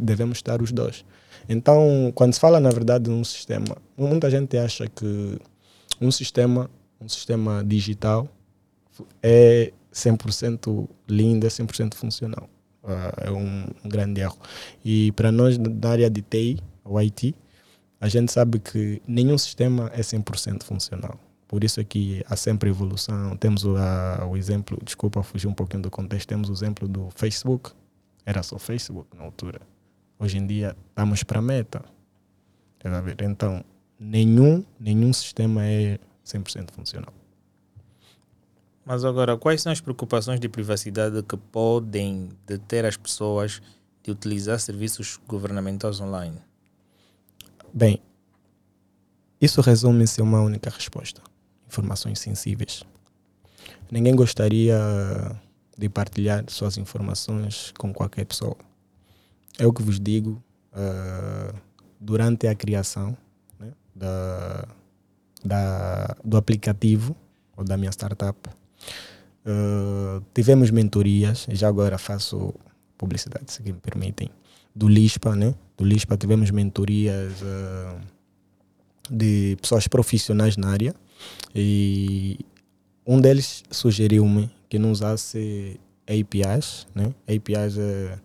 Devemos 0.00 0.38
estar 0.38 0.60
os 0.60 0.72
dois. 0.72 1.04
Então, 1.48 2.12
quando 2.14 2.32
se 2.34 2.40
fala, 2.40 2.58
na 2.58 2.70
verdade, 2.70 3.04
de 3.04 3.10
um 3.10 3.22
sistema, 3.22 3.76
muita 3.96 4.30
gente 4.30 4.56
acha 4.56 4.88
que 4.88 5.38
um 6.00 6.10
sistema, 6.10 6.70
um 7.00 7.08
sistema 7.08 7.64
digital 7.64 8.28
é 9.22 9.72
100% 9.92 10.88
lindo, 11.08 11.46
é 11.46 11.48
100% 11.48 11.94
funcional. 11.94 12.48
Uh, 12.86 13.26
é 13.26 13.30
um, 13.32 13.64
um, 13.84 13.88
grande 13.88 14.20
erro. 14.20 14.38
E 14.84 15.10
para 15.12 15.32
nós, 15.32 15.58
da 15.58 15.90
área 15.90 16.08
de 16.08 16.22
TI, 16.22 16.62
o 16.84 17.00
IT, 17.00 17.34
a 18.00 18.08
gente 18.08 18.30
sabe 18.30 18.60
que 18.60 19.02
nenhum 19.08 19.36
sistema 19.36 19.90
é 19.92 20.02
100% 20.02 20.62
funcional. 20.62 21.18
Por 21.48 21.64
isso 21.64 21.80
é 21.80 21.84
que 21.84 22.22
há 22.28 22.36
sempre 22.36 22.70
evolução. 22.70 23.36
Temos 23.36 23.64
o, 23.64 23.74
uh, 23.74 24.28
o 24.30 24.36
exemplo, 24.36 24.78
desculpa 24.84 25.20
fugir 25.24 25.48
um 25.48 25.52
pouquinho 25.52 25.82
do 25.82 25.90
contexto, 25.90 26.28
temos 26.28 26.48
o 26.48 26.52
exemplo 26.52 26.86
do 26.86 27.08
Facebook. 27.10 27.72
Era 28.24 28.42
só 28.44 28.56
Facebook 28.56 29.16
na 29.16 29.24
altura. 29.24 29.60
Hoje 30.18 30.38
em 30.38 30.46
dia 30.46 30.76
estamos 30.88 31.24
para 31.24 31.40
a 31.40 31.42
meta. 31.42 31.84
Então, 33.20 33.64
nenhum, 33.98 34.64
nenhum 34.78 35.12
sistema 35.12 35.64
é 35.64 35.98
100% 36.24 36.70
funcional. 36.70 37.12
Mas 38.86 39.04
agora, 39.04 39.36
quais 39.36 39.62
são 39.62 39.72
as 39.72 39.80
preocupações 39.80 40.38
de 40.38 40.48
privacidade 40.48 41.20
que 41.24 41.36
podem 41.36 42.28
deter 42.46 42.84
as 42.84 42.96
pessoas 42.96 43.60
de 44.00 44.12
utilizar 44.12 44.60
serviços 44.60 45.18
governamentais 45.26 46.00
online? 46.00 46.40
Bem, 47.74 48.00
isso 49.40 49.60
resume-se 49.60 50.20
a 50.20 50.24
uma 50.24 50.40
única 50.40 50.70
resposta: 50.70 51.20
informações 51.66 52.20
sensíveis. 52.20 52.84
Ninguém 53.90 54.14
gostaria 54.14 54.78
de 55.76 55.88
partilhar 55.88 56.44
suas 56.46 56.78
informações 56.78 57.72
com 57.76 57.92
qualquer 57.92 58.24
pessoa. 58.24 58.56
É 59.58 59.66
o 59.66 59.72
que 59.72 59.82
vos 59.82 59.98
digo 59.98 60.40
uh, 60.72 61.58
durante 61.98 62.46
a 62.46 62.54
criação 62.54 63.16
né, 63.58 63.72
da, 63.92 64.68
da, 65.44 66.16
do 66.24 66.36
aplicativo 66.36 67.16
ou 67.56 67.64
da 67.64 67.76
minha 67.76 67.90
startup. 67.90 68.48
Uh, 69.46 70.20
tivemos 70.34 70.72
mentorias, 70.72 71.46
já 71.50 71.68
agora 71.68 71.98
faço 71.98 72.52
publicidade, 72.98 73.52
se 73.52 73.62
me 73.62 73.72
permitem, 73.74 74.28
do 74.74 74.88
LISPA, 74.88 75.36
né? 75.36 75.54
Do 75.76 75.84
LISPA 75.84 76.16
tivemos 76.16 76.50
mentorias 76.50 77.32
uh, 77.42 78.00
de 79.08 79.56
pessoas 79.60 79.86
profissionais 79.86 80.56
na 80.56 80.68
área 80.68 80.94
e 81.54 82.38
um 83.06 83.20
deles 83.20 83.62
sugeriu-me 83.70 84.50
que 84.68 84.80
não 84.80 84.90
usasse 84.90 85.78
APIs, 86.08 86.88
né? 86.92 87.14
APIs 87.28 87.76
uh, 87.76 88.20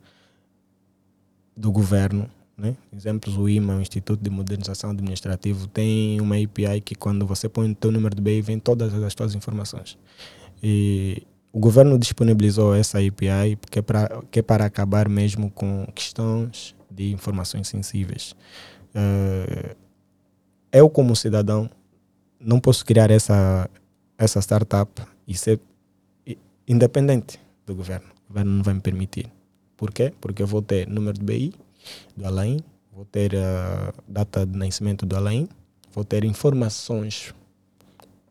do 1.56 1.72
governo, 1.72 2.28
né? 2.58 2.76
Exemplos, 2.92 3.38
o 3.38 3.48
IMA, 3.48 3.76
o 3.76 3.82
Instituto 3.82 4.24
de 4.24 4.30
Modernização 4.32 4.90
Administrativa, 4.90 5.68
tem 5.68 6.20
uma 6.20 6.36
API 6.36 6.82
que 6.82 6.96
quando 6.96 7.28
você 7.28 7.48
põe 7.48 7.72
o 7.72 7.76
teu 7.76 7.92
número 7.92 8.16
de 8.16 8.22
BI, 8.22 8.42
vem 8.42 8.58
todas 8.58 8.92
as 8.92 9.14
tuas 9.14 9.36
informações. 9.36 9.98
E 10.62 11.24
o 11.52 11.60
governo 11.60 11.98
disponibilizou 11.98 12.74
essa 12.74 13.00
API 13.00 13.58
que 13.70 13.80
é 13.80 13.82
para, 13.82 14.22
que 14.30 14.40
é 14.40 14.42
para 14.42 14.66
acabar 14.66 15.10
mesmo 15.10 15.50
com 15.52 15.88
questões 15.94 16.76
de 16.90 17.12
informações 17.12 17.68
sensíveis. 17.68 18.36
Uh, 18.96 19.76
eu, 20.72 20.90
como 20.90 21.16
cidadão, 21.16 21.70
não 22.40 22.60
posso 22.60 22.86
criar 22.86 23.12
essa, 23.12 23.70
essa 24.18 24.40
startup 24.40 25.02
e 25.28 25.36
ser 25.36 25.60
independente 26.68 27.40
do 27.66 27.76
governo. 27.76 28.08
O 28.26 28.34
governo 28.34 28.52
não 28.52 28.64
vai 28.64 28.74
me 28.74 28.82
permitir. 28.82 29.30
Por 29.76 29.92
quê? 29.92 30.14
Porque 30.22 30.42
eu 30.42 30.48
vou 30.48 30.62
ter 30.62 30.88
número 30.88 31.18
de 31.18 31.26
BI 31.26 31.54
do 32.16 32.26
Alain, 32.26 32.60
vou 32.94 33.04
ter 33.06 33.36
a 33.36 33.94
data 34.08 34.46
de 34.46 34.58
nascimento 34.58 35.06
do 35.06 35.16
Alain, 35.16 35.50
vou 35.94 36.06
ter 36.06 36.24
informações 36.24 37.34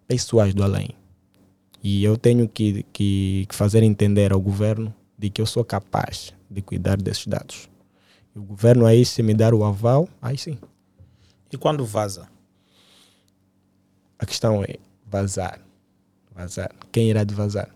pessoais 0.06 0.54
do 0.54 0.62
Alain. 0.62 0.99
E 1.82 2.04
eu 2.04 2.16
tenho 2.16 2.48
que, 2.48 2.84
que, 2.92 3.46
que 3.48 3.54
fazer 3.54 3.82
entender 3.82 4.32
ao 4.32 4.40
governo 4.40 4.94
de 5.18 5.30
que 5.30 5.40
eu 5.40 5.46
sou 5.46 5.64
capaz 5.64 6.34
de 6.50 6.60
cuidar 6.60 6.96
desses 6.96 7.26
dados. 7.26 7.68
E 8.34 8.38
o 8.38 8.42
governo 8.42 8.86
aí, 8.86 9.04
se 9.04 9.22
me 9.22 9.34
dar 9.34 9.54
o 9.54 9.64
aval, 9.64 10.08
aí 10.20 10.36
sim. 10.36 10.58
E 11.52 11.56
quando 11.56 11.84
vaza? 11.84 12.28
A 14.18 14.26
questão 14.26 14.62
é 14.62 14.76
vazar. 15.06 15.60
Vazar. 16.34 16.70
Quem 16.92 17.08
irá 17.08 17.24
de 17.24 17.34
vazar? 17.34 17.68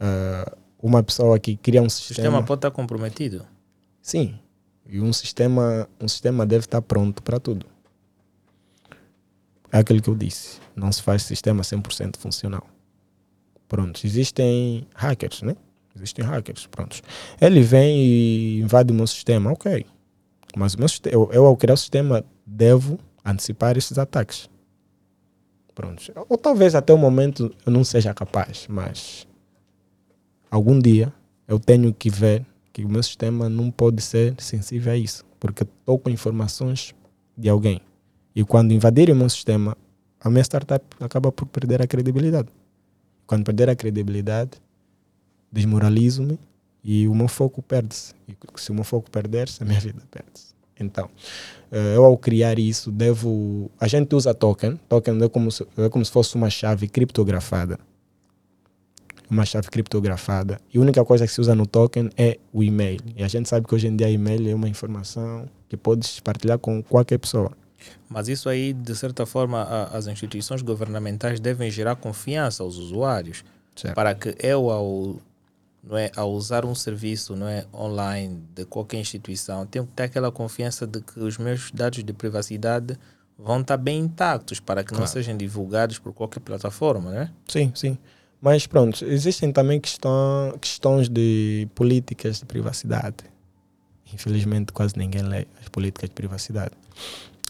Uh, 0.00 0.56
uma 0.80 1.02
pessoa 1.02 1.38
que 1.38 1.56
cria 1.56 1.82
um 1.82 1.88
sistema... 1.88 2.12
O 2.12 2.16
sistema 2.16 2.42
pode 2.44 2.58
estar 2.58 2.70
comprometido? 2.70 3.46
Sim. 4.02 4.38
E 4.86 5.00
um 5.00 5.12
sistema, 5.12 5.88
um 6.00 6.08
sistema 6.08 6.46
deve 6.46 6.64
estar 6.64 6.82
pronto 6.82 7.22
para 7.22 7.38
tudo. 7.38 7.66
É 9.70 9.78
aquilo 9.78 10.00
que 10.00 10.08
eu 10.08 10.14
disse. 10.14 10.60
Não 10.74 10.90
se 10.90 11.02
faz 11.02 11.22
sistema 11.22 11.62
100% 11.62 12.16
funcional. 12.16 12.66
Pronto, 13.68 14.04
existem 14.04 14.86
hackers, 14.94 15.42
né? 15.42 15.54
Existem 15.94 16.24
hackers, 16.24 16.66
prontos. 16.66 17.02
Ele 17.40 17.60
vem 17.60 17.98
e 17.98 18.60
invade 18.60 18.92
o 18.92 18.94
meu 18.94 19.06
sistema, 19.06 19.52
ok. 19.52 19.84
Mas 20.56 20.74
meu 20.74 20.88
eu, 21.06 21.28
eu, 21.32 21.46
ao 21.46 21.56
criar 21.56 21.74
o 21.74 21.76
sistema, 21.76 22.24
devo 22.46 22.98
antecipar 23.24 23.76
esses 23.76 23.98
ataques. 23.98 24.48
Pronto. 25.74 26.02
Ou 26.28 26.38
talvez 26.38 26.74
até 26.74 26.92
o 26.92 26.98
momento 26.98 27.54
eu 27.64 27.70
não 27.70 27.84
seja 27.84 28.14
capaz, 28.14 28.66
mas 28.68 29.26
algum 30.50 30.78
dia 30.78 31.12
eu 31.46 31.58
tenho 31.58 31.92
que 31.92 32.10
ver 32.10 32.44
que 32.72 32.84
o 32.84 32.88
meu 32.88 33.02
sistema 33.02 33.48
não 33.48 33.70
pode 33.70 34.02
ser 34.02 34.34
sensível 34.38 34.92
a 34.92 34.96
isso, 34.96 35.24
porque 35.38 35.62
estou 35.62 35.98
com 35.98 36.10
informações 36.10 36.94
de 37.36 37.48
alguém. 37.48 37.80
E 38.34 38.44
quando 38.44 38.72
invadirem 38.72 39.14
o 39.14 39.18
meu 39.18 39.28
sistema, 39.28 39.76
a 40.20 40.30
minha 40.30 40.42
startup 40.42 40.84
acaba 41.00 41.30
por 41.30 41.46
perder 41.46 41.82
a 41.82 41.86
credibilidade. 41.86 42.48
Quando 43.28 43.44
perder 43.44 43.68
a 43.68 43.76
credibilidade, 43.76 44.52
desmoralizo-me 45.52 46.38
e 46.82 47.06
o 47.06 47.14
meu 47.14 47.28
foco 47.28 47.60
perde-se. 47.60 48.14
E 48.26 48.34
se 48.56 48.70
o 48.70 48.74
meu 48.74 48.84
foco 48.84 49.10
perder-se, 49.10 49.62
a 49.62 49.66
minha 49.66 49.78
vida 49.78 50.02
perde-se. 50.10 50.54
Então, 50.80 51.10
eh, 51.70 51.96
eu 51.96 52.06
ao 52.06 52.16
criar 52.16 52.58
isso, 52.58 52.90
devo. 52.90 53.70
A 53.78 53.86
gente 53.86 54.14
usa 54.14 54.32
token. 54.32 54.80
Token 54.88 55.22
é 55.22 55.28
como 55.28 55.52
se, 55.52 55.66
é 55.76 55.90
como 55.90 56.02
se 56.02 56.10
fosse 56.10 56.36
uma 56.36 56.48
chave 56.48 56.88
criptografada. 56.88 57.78
Uma 59.28 59.44
chave 59.44 59.68
criptografada. 59.68 60.58
E 60.72 60.78
a 60.78 60.80
única 60.80 61.04
coisa 61.04 61.26
que 61.26 61.32
se 61.32 61.38
usa 61.38 61.54
no 61.54 61.66
token 61.66 62.08
é 62.16 62.38
o 62.50 62.62
e-mail. 62.62 63.00
E 63.14 63.22
a 63.22 63.28
gente 63.28 63.46
sabe 63.46 63.66
que 63.66 63.74
hoje 63.74 63.88
em 63.88 63.94
dia 63.94 64.08
e-mail 64.08 64.48
é 64.48 64.54
uma 64.54 64.70
informação 64.70 65.46
que 65.68 65.76
podes 65.76 66.18
partilhar 66.20 66.58
com 66.58 66.82
qualquer 66.82 67.18
pessoa. 67.18 67.52
Mas 68.08 68.28
isso 68.28 68.48
aí, 68.48 68.72
de 68.72 68.94
certa 68.94 69.26
forma, 69.26 69.62
a, 69.62 69.96
as 69.96 70.06
instituições 70.06 70.62
governamentais 70.62 71.40
devem 71.40 71.70
gerar 71.70 71.96
confiança 71.96 72.62
aos 72.62 72.76
usuários 72.76 73.44
certo. 73.76 73.94
para 73.94 74.14
que 74.14 74.34
eu, 74.40 74.70
ao, 74.70 75.16
não 75.82 75.96
é, 75.96 76.10
ao 76.16 76.32
usar 76.32 76.64
um 76.64 76.74
serviço 76.74 77.36
não 77.36 77.48
é, 77.48 77.66
online 77.72 78.42
de 78.54 78.64
qualquer 78.64 78.98
instituição, 78.98 79.66
tenho 79.66 79.86
que 79.86 79.92
ter 79.92 80.04
aquela 80.04 80.32
confiança 80.32 80.86
de 80.86 81.00
que 81.00 81.20
os 81.20 81.38
meus 81.38 81.70
dados 81.70 82.02
de 82.02 82.12
privacidade 82.12 82.98
vão 83.38 83.60
estar 83.60 83.76
bem 83.76 84.00
intactos 84.00 84.58
para 84.58 84.82
que 84.82 84.88
claro. 84.88 85.02
não 85.02 85.06
sejam 85.06 85.36
divulgados 85.36 85.98
por 85.98 86.12
qualquer 86.12 86.40
plataforma, 86.40 87.10
né? 87.10 87.30
Sim, 87.46 87.72
sim. 87.74 87.96
Mas 88.40 88.66
pronto, 88.66 89.04
existem 89.04 89.52
também 89.52 89.80
questão, 89.80 90.56
questões 90.60 91.08
de 91.08 91.68
políticas 91.74 92.38
de 92.38 92.46
privacidade. 92.46 93.16
Infelizmente, 94.12 94.72
quase 94.72 94.96
ninguém 94.96 95.22
lê 95.22 95.46
as 95.60 95.68
políticas 95.68 96.08
de 96.08 96.14
privacidade 96.14 96.72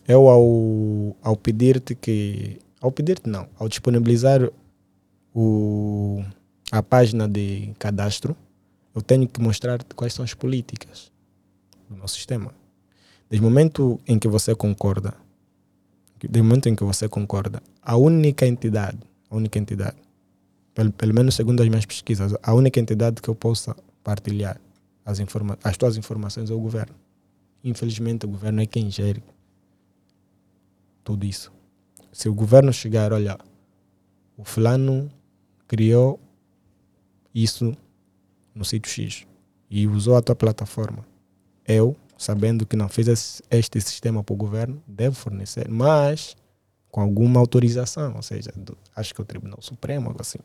eu 0.09 0.29
ao, 0.29 1.17
ao 1.23 1.37
pedir-te 1.37 1.95
que. 1.95 2.59
Ao 2.81 2.91
pedir-te 2.91 3.29
não, 3.29 3.47
ao 3.59 3.69
disponibilizar 3.69 4.41
o, 5.35 6.25
a 6.73 6.83
página 6.83 7.29
de 7.29 7.75
cadastro, 7.79 8.37
eu 8.95 9.03
tenho 9.03 9.29
que 9.29 9.41
mostrar-te 9.41 9.95
quais 9.95 10.15
são 10.15 10.25
as 10.25 10.33
políticas 10.33 11.13
do 11.91 11.97
nosso 11.97 12.15
sistema. 12.15 12.55
Desde 13.29 13.45
o 13.45 13.51
momento 13.51 14.01
em 14.07 14.19
que 14.19 14.29
você 14.29 14.55
concorda, 14.55 15.13
desde 16.19 16.41
o 16.41 16.45
momento 16.45 16.69
em 16.69 16.75
que 16.75 16.85
você 16.85 17.09
concorda, 17.09 17.61
a 17.83 17.97
única 17.97 18.47
entidade, 18.47 18.99
a 19.29 19.37
única 19.37 19.59
entidade, 19.59 19.97
pelo, 20.73 20.93
pelo 20.93 21.13
menos 21.13 21.35
segundo 21.35 21.61
as 21.63 21.69
minhas 21.69 21.85
pesquisas, 21.85 22.35
a 22.43 22.55
única 22.55 22.79
entidade 22.81 23.21
que 23.21 23.29
eu 23.29 23.35
possa 23.35 23.77
partilhar 24.05 24.59
as, 25.05 25.19
informa 25.19 25.59
as 25.65 25.77
tuas 25.77 25.97
informações 25.97 26.49
é 26.49 26.55
o 26.55 26.61
governo. 26.61 26.95
Infelizmente, 27.65 28.25
o 28.25 28.29
governo 28.29 28.63
é 28.63 28.67
quem 28.67 28.89
gere 28.89 29.23
tudo 31.09 31.25
isso. 31.25 31.51
Se 32.13 32.29
o 32.29 32.35
governo 32.35 32.71
chegar, 32.71 33.15
olha, 33.15 33.39
o 34.37 34.45
fulano 34.45 35.11
criou 35.67 36.21
isso 37.35 37.75
no 38.55 38.63
sítio 38.63 38.93
X 38.93 39.27
e 39.71 39.87
usou 39.87 40.17
a 40.17 40.21
tua 40.21 40.37
plataforma. 40.37 41.07
Eu, 41.67 41.97
sabendo 42.19 42.67
que 42.67 42.77
não 42.77 42.91
fez 42.91 43.41
este 43.51 43.81
sistema 43.81 44.23
para 44.23 44.35
o 44.35 44.37
governo, 44.37 44.83
devo 44.87 45.17
fornecer, 45.17 45.67
mas 45.71 46.37
com 46.91 47.01
alguma 47.01 47.41
autorização, 47.41 48.15
ou 48.17 48.23
seja, 48.23 48.53
do, 48.55 48.77
acho 48.95 49.15
que 49.15 49.23
o 49.23 49.25
Tribunal 49.25 49.63
Supremo, 49.63 50.09
algo 50.09 50.21
assim, 50.21 50.41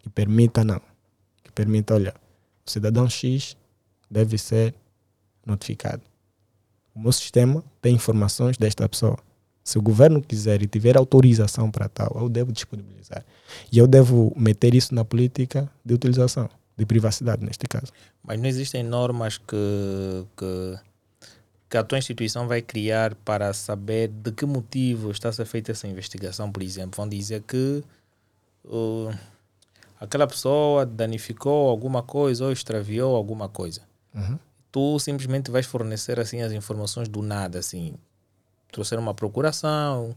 que 0.00 0.10
permita 0.10 0.62
não, 0.62 0.82
que 1.42 1.50
permita, 1.52 1.94
olha, 1.94 2.14
o 2.66 2.70
cidadão 2.70 3.08
X 3.08 3.56
deve 4.10 4.36
ser 4.36 4.74
notificado. 5.46 6.02
O 6.94 7.00
meu 7.00 7.12
sistema 7.12 7.64
tem 7.80 7.94
informações 7.94 8.58
desta 8.58 8.86
pessoa. 8.86 9.25
Se 9.66 9.76
o 9.76 9.82
governo 9.82 10.22
quiser 10.22 10.62
e 10.62 10.68
tiver 10.68 10.96
autorização 10.96 11.72
para 11.72 11.88
tal, 11.88 12.16
eu 12.20 12.28
devo 12.28 12.52
disponibilizar. 12.52 13.26
E 13.72 13.76
eu 13.76 13.88
devo 13.88 14.32
meter 14.36 14.76
isso 14.76 14.94
na 14.94 15.04
política 15.04 15.68
de 15.84 15.92
utilização, 15.92 16.48
de 16.76 16.86
privacidade, 16.86 17.44
neste 17.44 17.66
caso. 17.66 17.92
Mas 18.22 18.38
não 18.38 18.46
existem 18.46 18.84
normas 18.84 19.38
que, 19.38 20.24
que, 20.36 20.78
que 21.68 21.76
a 21.76 21.82
tua 21.82 21.98
instituição 21.98 22.46
vai 22.46 22.62
criar 22.62 23.16
para 23.16 23.52
saber 23.52 24.06
de 24.06 24.30
que 24.30 24.46
motivo 24.46 25.10
está 25.10 25.30
a 25.30 25.32
ser 25.32 25.46
feita 25.46 25.72
essa 25.72 25.88
investigação, 25.88 26.52
por 26.52 26.62
exemplo. 26.62 26.96
Vão 26.96 27.08
dizer 27.08 27.42
que 27.42 27.82
uh, 28.66 29.12
aquela 29.98 30.28
pessoa 30.28 30.86
danificou 30.86 31.68
alguma 31.68 32.04
coisa 32.04 32.44
ou 32.44 32.52
extraviou 32.52 33.16
alguma 33.16 33.48
coisa. 33.48 33.80
Uhum. 34.14 34.38
Tu 34.70 34.98
simplesmente 35.00 35.50
vais 35.50 35.66
fornecer 35.66 36.20
assim 36.20 36.40
as 36.40 36.52
informações 36.52 37.08
do 37.08 37.20
nada, 37.20 37.58
assim 37.58 37.96
trouxeram 38.70 39.02
uma 39.02 39.14
procuração, 39.14 40.14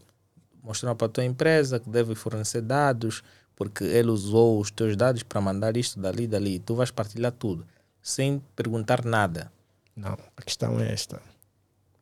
mostraram 0.64 0.96
para 0.96 1.08
a 1.08 1.10
tua 1.10 1.26
empresa 1.26 1.80
que 1.80 1.90
deve 1.90 2.16
fornecer 2.16 2.62
dados, 2.62 3.24
porque 3.56 3.84
ele 3.84 4.10
usou 4.10 4.60
os 4.60 4.72
teus 4.72 4.96
dados 4.96 5.24
para 5.24 5.42
mandar 5.42 5.76
isto 5.78 6.00
dali 6.00 6.28
dali. 6.28 6.60
Tu 6.60 6.76
vais 6.76 6.92
partilhar 6.92 7.32
tudo, 7.32 7.66
sem 8.02 8.42
perguntar 8.56 9.04
nada. 9.06 9.52
Não, 9.96 10.18
a 10.38 10.42
questão 10.42 10.80
é 10.80 10.92
esta. 10.92 11.22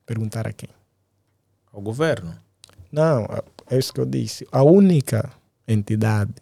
Perguntar 0.06 0.48
a 0.48 0.54
quem? 0.54 0.70
Ao 1.72 1.82
governo. 1.82 2.36
Não, 2.92 3.26
é 3.70 3.78
isso 3.78 3.94
que 3.94 4.00
eu 4.00 4.06
disse. 4.06 4.48
A 4.52 4.64
única 4.64 5.32
entidade 5.68 6.34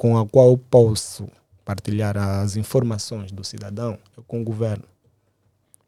com 0.00 0.16
a 0.16 0.26
qual 0.26 0.48
eu 0.48 0.56
posso 0.56 1.28
partilhar 1.62 2.16
as 2.16 2.56
informações 2.56 3.30
do 3.30 3.44
cidadão 3.44 3.98
é 4.16 4.22
com 4.26 4.40
o 4.40 4.44
governo. 4.44 4.84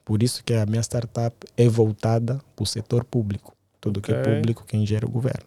Por 0.05 0.23
isso 0.23 0.43
que 0.45 0.55
a 0.55 0.67
minha 0.67 0.83
startup 0.83 1.35
é 1.57 1.69
voltada 1.69 2.41
para 2.57 2.63
o 2.63 2.67
setor 2.67 3.05
público. 3.05 3.55
Tudo 3.81 3.99
okay. 3.99 4.15
que 4.15 4.21
é 4.21 4.37
público, 4.37 4.65
quem 4.67 4.87
gera 4.87 5.07
é 5.07 5.09
o 5.09 5.11
governo. 5.11 5.47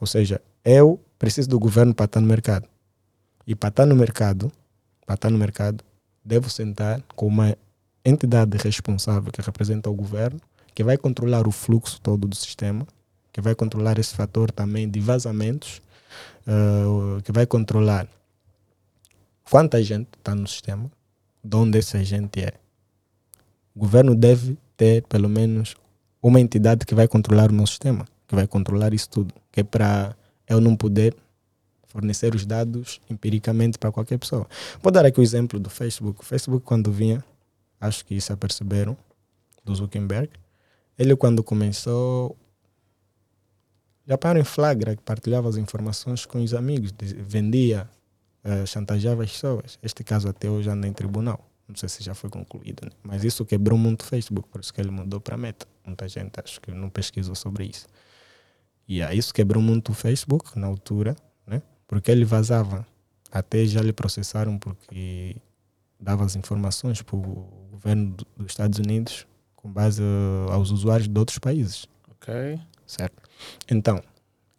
Ou 0.00 0.06
seja, 0.06 0.40
eu 0.64 1.00
preciso 1.18 1.48
do 1.48 1.58
governo 1.58 1.94
para 1.94 2.06
estar 2.06 2.20
no 2.20 2.26
mercado. 2.26 2.66
E 3.46 3.54
para 3.54 3.68
estar 3.68 3.86
no 3.86 3.94
mercado, 3.94 4.50
para 5.04 5.14
estar 5.14 5.30
no 5.30 5.38
mercado, 5.38 5.84
devo 6.24 6.50
sentar 6.50 7.00
com 7.14 7.26
uma 7.26 7.56
entidade 8.04 8.56
responsável 8.58 9.30
que 9.32 9.40
representa 9.40 9.88
o 9.88 9.94
governo, 9.94 10.40
que 10.74 10.82
vai 10.82 10.96
controlar 10.96 11.46
o 11.46 11.50
fluxo 11.50 12.00
todo 12.00 12.26
do 12.26 12.36
sistema, 12.36 12.86
que 13.32 13.40
vai 13.40 13.54
controlar 13.54 13.98
esse 13.98 14.14
fator 14.14 14.50
também 14.50 14.88
de 14.88 15.00
vazamentos, 15.00 15.80
uh, 16.46 17.22
que 17.22 17.32
vai 17.32 17.46
controlar 17.46 18.08
quanta 19.50 19.82
gente 19.82 20.08
está 20.18 20.34
no 20.34 20.46
sistema, 20.46 20.90
de 21.42 21.56
onde 21.56 21.78
essa 21.78 22.02
gente 22.02 22.42
é. 22.42 22.54
O 23.76 23.80
governo 23.80 24.14
deve 24.14 24.56
ter 24.74 25.02
pelo 25.02 25.28
menos 25.28 25.76
uma 26.22 26.40
entidade 26.40 26.86
que 26.86 26.94
vai 26.94 27.06
controlar 27.06 27.50
o 27.50 27.54
meu 27.54 27.66
sistema, 27.66 28.06
que 28.26 28.34
vai 28.34 28.46
controlar 28.46 28.94
isso 28.94 29.10
tudo, 29.10 29.34
que 29.52 29.60
é 29.60 29.62
para 29.62 30.16
eu 30.48 30.62
não 30.62 30.74
poder 30.74 31.14
fornecer 31.86 32.34
os 32.34 32.46
dados 32.46 33.02
empiricamente 33.10 33.78
para 33.78 33.92
qualquer 33.92 34.18
pessoa. 34.18 34.46
Vou 34.82 34.90
dar 34.90 35.04
aqui 35.04 35.20
o 35.20 35.22
exemplo 35.22 35.60
do 35.60 35.68
Facebook. 35.68 36.20
O 36.20 36.24
Facebook, 36.24 36.64
quando 36.64 36.90
vinha, 36.90 37.22
acho 37.78 38.02
que 38.06 38.14
isso 38.14 38.32
aperceberam, 38.32 38.96
do 39.62 39.74
Zuckerberg, 39.74 40.30
ele, 40.98 41.14
quando 41.14 41.42
começou, 41.42 42.34
já 44.06 44.16
para 44.16 44.38
em 44.38 44.44
flagra 44.44 44.96
que 44.96 45.02
partilhava 45.02 45.48
as 45.48 45.56
informações 45.56 46.24
com 46.24 46.42
os 46.42 46.54
amigos, 46.54 46.94
vendia, 46.98 47.86
uh, 48.42 48.66
chantageava 48.66 49.24
as 49.24 49.32
pessoas. 49.32 49.78
Este 49.82 50.02
caso 50.02 50.28
até 50.28 50.48
hoje 50.48 50.70
anda 50.70 50.88
em 50.88 50.92
tribunal. 50.92 51.44
Não 51.68 51.74
sei 51.74 51.88
se 51.88 52.02
já 52.02 52.14
foi 52.14 52.30
concluído, 52.30 52.84
né? 52.84 52.92
mas 53.02 53.24
isso 53.24 53.44
quebrou 53.44 53.76
muito 53.76 54.02
o 54.02 54.04
Facebook, 54.04 54.48
por 54.48 54.60
isso 54.60 54.72
que 54.72 54.80
ele 54.80 54.90
mudou 54.90 55.20
para 55.20 55.36
Meta. 55.36 55.66
Muita 55.84 56.08
gente 56.08 56.38
acho 56.42 56.60
que 56.60 56.70
não 56.70 56.88
pesquisou 56.88 57.34
sobre 57.34 57.64
isso. 57.64 57.86
E 58.86 58.98
yeah, 58.98 59.12
isso 59.14 59.34
quebrou 59.34 59.60
muito 59.60 59.90
o 59.90 59.94
Facebook 59.94 60.56
na 60.56 60.68
altura, 60.68 61.16
né? 61.46 61.60
porque 61.88 62.10
ele 62.10 62.24
vazava. 62.24 62.86
Até 63.32 63.66
já 63.66 63.80
lhe 63.80 63.92
processaram 63.92 64.58
porque 64.58 65.36
dava 65.98 66.24
as 66.24 66.36
informações 66.36 67.02
para 67.02 67.16
o 67.16 67.68
governo 67.72 68.16
dos 68.36 68.46
Estados 68.46 68.78
Unidos 68.78 69.26
com 69.56 69.72
base 69.72 70.02
aos 70.50 70.70
usuários 70.70 71.08
de 71.08 71.18
outros 71.18 71.38
países. 71.38 71.86
Ok. 72.08 72.60
Certo? 72.86 73.20
Então, 73.68 74.00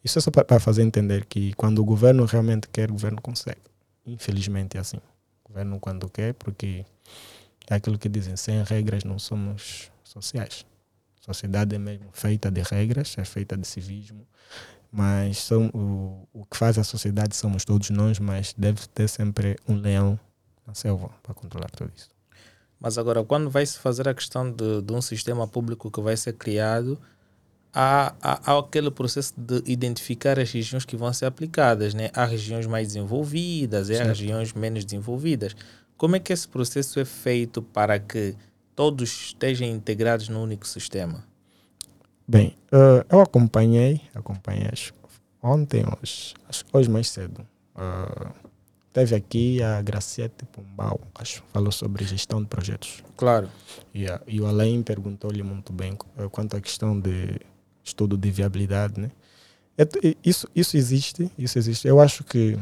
isso 0.03 0.19
é 0.19 0.21
só 0.21 0.29
para 0.29 0.59
fazer 0.59 0.83
entender 0.83 1.25
que 1.25 1.53
quando 1.53 1.79
o 1.79 1.85
governo 1.85 2.25
realmente 2.25 2.67
quer, 2.67 2.89
o 2.89 2.93
governo 2.93 3.21
consegue. 3.21 3.61
Infelizmente 4.05 4.77
é 4.77 4.81
assim. 4.81 4.99
Governo 5.57 5.79
quando 5.79 6.07
quer, 6.07 6.35
porque 6.35 6.85
é 7.67 7.75
aquilo 7.75 7.97
que 7.97 8.07
dizem, 8.07 8.35
sem 8.37 8.61
regras 8.63 9.03
não 9.03 9.17
somos 9.17 9.91
sociais. 10.03 10.65
A 11.21 11.25
sociedade 11.25 11.75
é 11.75 11.79
mesmo 11.79 12.09
feita 12.11 12.51
de 12.51 12.61
regras, 12.61 13.17
é 13.17 13.25
feita 13.25 13.57
de 13.57 13.65
civismo, 13.67 14.27
mas 14.91 15.39
são, 15.39 15.69
o, 15.73 16.27
o 16.31 16.45
que 16.45 16.55
faz 16.55 16.77
a 16.77 16.83
sociedade 16.83 17.35
somos 17.35 17.65
todos 17.65 17.89
nós, 17.89 18.19
mas 18.19 18.53
deve 18.55 18.87
ter 18.89 19.07
sempre 19.07 19.55
um 19.67 19.75
leão 19.75 20.19
na 20.65 20.75
selva 20.75 21.09
para 21.23 21.33
controlar 21.33 21.71
tudo 21.71 21.91
isso. 21.95 22.09
Mas 22.79 22.99
agora, 22.99 23.23
quando 23.23 23.49
vai 23.49 23.65
se 23.65 23.79
fazer 23.79 24.07
a 24.07 24.13
questão 24.13 24.51
de, 24.51 24.83
de 24.83 24.93
um 24.93 25.01
sistema 25.01 25.47
público 25.47 25.89
que 25.89 25.99
vai 25.99 26.15
ser 26.15 26.33
criado, 26.33 27.01
há, 27.77 28.15
há, 28.19 28.51
há, 28.51 28.57
aquele 28.57 28.89
processo 28.89 29.35
de 29.37 29.61
identificar 29.67 30.39
as 30.39 30.51
regiões 30.51 30.83
que 30.83 30.97
vão 30.97 31.13
ser 31.13 31.27
aplicadas. 31.27 31.93
Né? 31.93 32.09
Há 32.11 32.25
regiões 32.25 32.65
mais 32.65 32.87
desenvolvidas, 32.87 33.89
e 33.89 33.95
há 33.95 34.03
regiões 34.03 34.51
menos 34.53 34.83
desenvolvidas. 34.83 35.55
Como 35.95 36.15
é 36.15 36.19
que 36.19 36.33
esse 36.33 36.47
processo 36.47 36.99
é 36.99 37.05
feito 37.05 37.61
para 37.61 37.99
que 37.99 38.35
todos 38.75 39.27
estejam 39.27 39.67
integrados 39.67 40.27
no 40.27 40.41
único 40.41 40.67
sistema? 40.67 41.23
Bem, 42.27 42.57
uh, 42.73 43.05
eu 43.09 43.21
acompanhei, 43.21 44.01
acompanhei 44.13 44.71
ontem, 45.41 45.83
hoje, 46.01 46.33
hoje 46.73 46.89
mais 46.89 47.09
cedo. 47.09 47.45
Uh, 47.75 48.33
teve 48.91 49.15
aqui 49.15 49.61
a 49.61 49.81
Graciete 49.81 50.45
Pombal, 50.45 50.99
acho, 51.15 51.43
falou 51.53 51.71
sobre 51.71 52.03
gestão 52.05 52.41
de 52.41 52.47
projetos. 52.47 53.03
Claro. 53.15 53.49
Yeah, 53.95 54.21
e 54.27 54.41
o 54.41 54.47
Alain 54.47 54.81
perguntou-lhe 54.83 55.43
muito 55.43 55.71
bem 55.71 55.93
uh, 55.93 56.29
quanto 56.29 56.57
à 56.57 56.61
questão 56.61 56.99
de 56.99 57.39
estudo 57.87 58.17
de 58.17 58.29
viabilidade, 58.29 58.99
né? 58.99 59.11
É, 59.77 59.87
isso, 60.23 60.47
isso 60.55 60.75
existe, 60.75 61.31
isso 61.37 61.57
existe. 61.57 61.87
Eu 61.87 61.99
acho 61.99 62.23
que... 62.23 62.57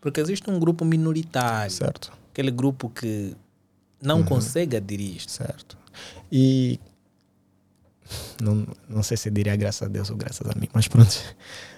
Porque 0.00 0.20
existe 0.20 0.50
um 0.50 0.58
grupo 0.58 0.84
minoritário. 0.84 1.70
Certo 1.70 2.12
aquele 2.32 2.50
grupo 2.50 2.88
que 2.88 3.36
não 4.00 4.18
uhum. 4.18 4.24
consegue 4.24 4.76
aderir 4.76 5.16
isto. 5.16 5.30
Certo. 5.30 5.76
E 6.30 6.80
não, 8.40 8.66
não 8.88 9.02
sei 9.02 9.16
se 9.16 9.30
diria 9.30 9.54
graças 9.54 9.82
a 9.82 9.88
Deus 9.90 10.10
ou 10.10 10.16
graças 10.16 10.48
a 10.48 10.58
mim, 10.58 10.68
mas 10.72 10.88
pronto. 10.88 11.14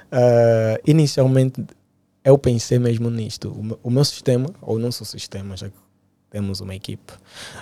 Uh, 0.06 0.78
inicialmente 0.86 1.62
eu 2.24 2.38
pensei 2.38 2.78
mesmo 2.78 3.10
nisto. 3.10 3.48
O, 3.48 3.88
o, 3.88 3.90
meu 3.90 4.04
sistema, 4.04 4.48
ou 4.62 4.76
o 4.76 4.78
nosso 4.78 5.04
sistema, 5.04 5.56
já 5.56 5.68
que 5.68 5.76
temos 6.30 6.60
uma 6.60 6.74
equipe, 6.74 7.12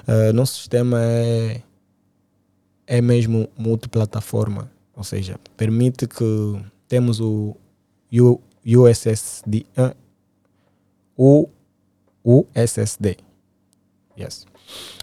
uh, 0.06 0.32
nosso 0.32 0.54
sistema 0.56 0.98
é, 1.00 1.62
é 2.86 3.00
mesmo 3.00 3.48
multiplataforma, 3.56 4.70
ou 4.94 5.04
seja, 5.04 5.38
permite 5.56 6.06
que 6.06 6.62
temos 6.88 7.20
o 7.20 7.56
USSD, 8.64 9.66
o 11.16 11.48
o 12.24 12.46
SSD. 12.54 13.16
Yes. 14.18 14.46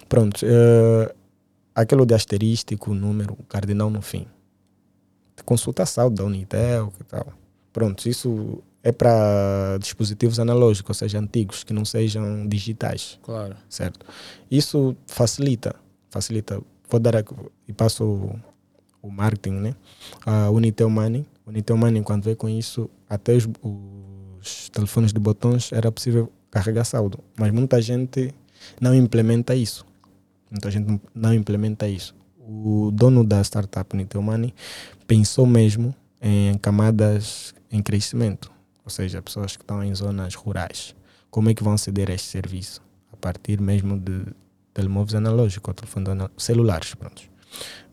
Pronto. 0.08 0.46
Uh, 0.46 1.14
aquilo 1.76 2.06
de 2.06 2.14
asterístico, 2.14 2.94
número, 2.94 3.36
cardinal 3.48 3.90
no 3.90 4.02
fim. 4.02 4.26
Consulta 5.46 5.84
a 5.84 5.86
saúde 5.86 6.18
da 6.18 6.26
Unitel 6.26 6.94
e 7.00 7.04
tal. 7.04 7.34
Pronto, 7.74 8.08
isso 8.08 8.62
é 8.84 8.92
para 8.92 9.78
dispositivos 9.80 10.40
analógicos, 10.40 10.90
ou 10.90 11.00
seja, 11.00 11.20
antigos, 11.20 11.64
que 11.64 11.74
não 11.74 11.86
sejam 11.86 12.48
digitais. 12.48 13.20
Claro. 13.24 13.56
Certo? 13.68 14.06
Isso 14.50 14.96
facilita, 15.08 15.76
facilita. 16.10 16.62
Vou 16.90 17.00
dar 17.00 17.24
e 17.68 17.74
passo 17.74 18.04
o, 18.04 18.40
o 19.02 19.12
marketing, 19.12 19.58
né? 19.58 19.76
A 20.26 20.50
Unitel 20.50 20.90
Money. 20.90 21.26
Unitel 21.46 21.78
Money, 21.78 22.02
quando 22.04 22.24
veio 22.24 22.36
com 22.36 22.50
isso, 22.50 22.90
até 23.08 23.36
os, 23.36 23.48
os 23.62 24.70
telefones 24.70 25.14
de 25.14 25.20
botões 25.20 25.72
era 25.72 25.92
possível 25.92 26.32
carregar 26.50 26.84
saldo. 26.84 27.20
Mas 27.38 27.52
muita 27.52 27.82
gente 27.82 28.34
não 28.82 28.94
implementa 28.96 29.56
isso. 29.56 29.86
Muita 30.50 30.72
gente 30.72 31.00
não 31.14 31.34
implementa 31.34 31.88
isso. 31.88 32.16
O 32.40 32.90
dono 32.92 33.24
da 33.24 33.42
startup 33.44 33.96
Nitel 33.96 34.22
Money 34.22 34.54
pensou 35.06 35.46
mesmo 35.46 35.94
em 36.22 36.58
camadas 36.58 37.54
em 37.72 37.82
crescimento, 37.84 38.52
ou 38.84 38.90
seja, 38.90 39.22
pessoas 39.22 39.56
que 39.56 39.64
estão 39.64 39.84
em 39.84 39.94
zonas 39.94 40.34
rurais. 40.34 40.96
Como 41.30 41.50
é 41.50 41.54
que 41.54 41.64
vão 41.64 41.74
aceder 41.74 42.10
a 42.10 42.14
este 42.14 42.28
serviço? 42.28 42.82
A 43.14 43.16
partir 43.16 43.62
mesmo 43.62 43.98
de 43.98 44.26
telemóveis 44.74 45.16
analógicos, 45.16 45.76
telefones 45.76 46.30
celulares. 46.38 46.94
Pronto. 46.96 47.24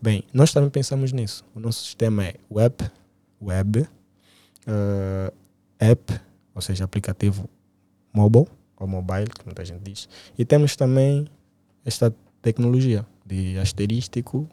Bem, 0.01 0.25
nós 0.33 0.53
também 0.53 0.71
pensamos 0.71 1.13
nisso. 1.13 1.45
O 1.55 1.61
nosso 1.61 1.85
sistema 1.85 2.25
é 2.25 2.35
web, 2.51 2.91
web, 3.41 3.81
uh, 3.81 5.33
app, 5.79 6.21
ou 6.55 6.61
seja, 6.61 6.85
aplicativo 6.85 7.49
mobile, 8.13 8.47
ou 8.77 8.87
mobile, 8.87 9.27
que 9.27 9.45
muita 9.45 9.65
gente 9.65 9.81
diz. 9.83 10.09
E 10.39 10.45
temos 10.45 10.77
também 10.77 11.27
esta 11.85 12.15
tecnologia 12.43 13.07
de 13.25 13.59
asterístico, 13.59 14.49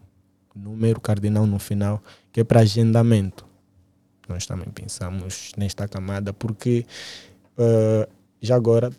número 0.56 1.00
cardinal 1.02 1.46
no 1.46 1.60
final, 1.60 2.02
que 2.32 2.42
é 2.42 2.44
para 2.44 2.62
agendamento. 2.62 3.46
Nós 4.28 4.46
também 4.46 4.70
pensamos 4.70 5.52
nesta 5.58 5.88
camada, 5.88 6.32
porque 6.32 6.86
uh, 7.58 8.10
já 8.42 8.56
agora, 8.56 8.92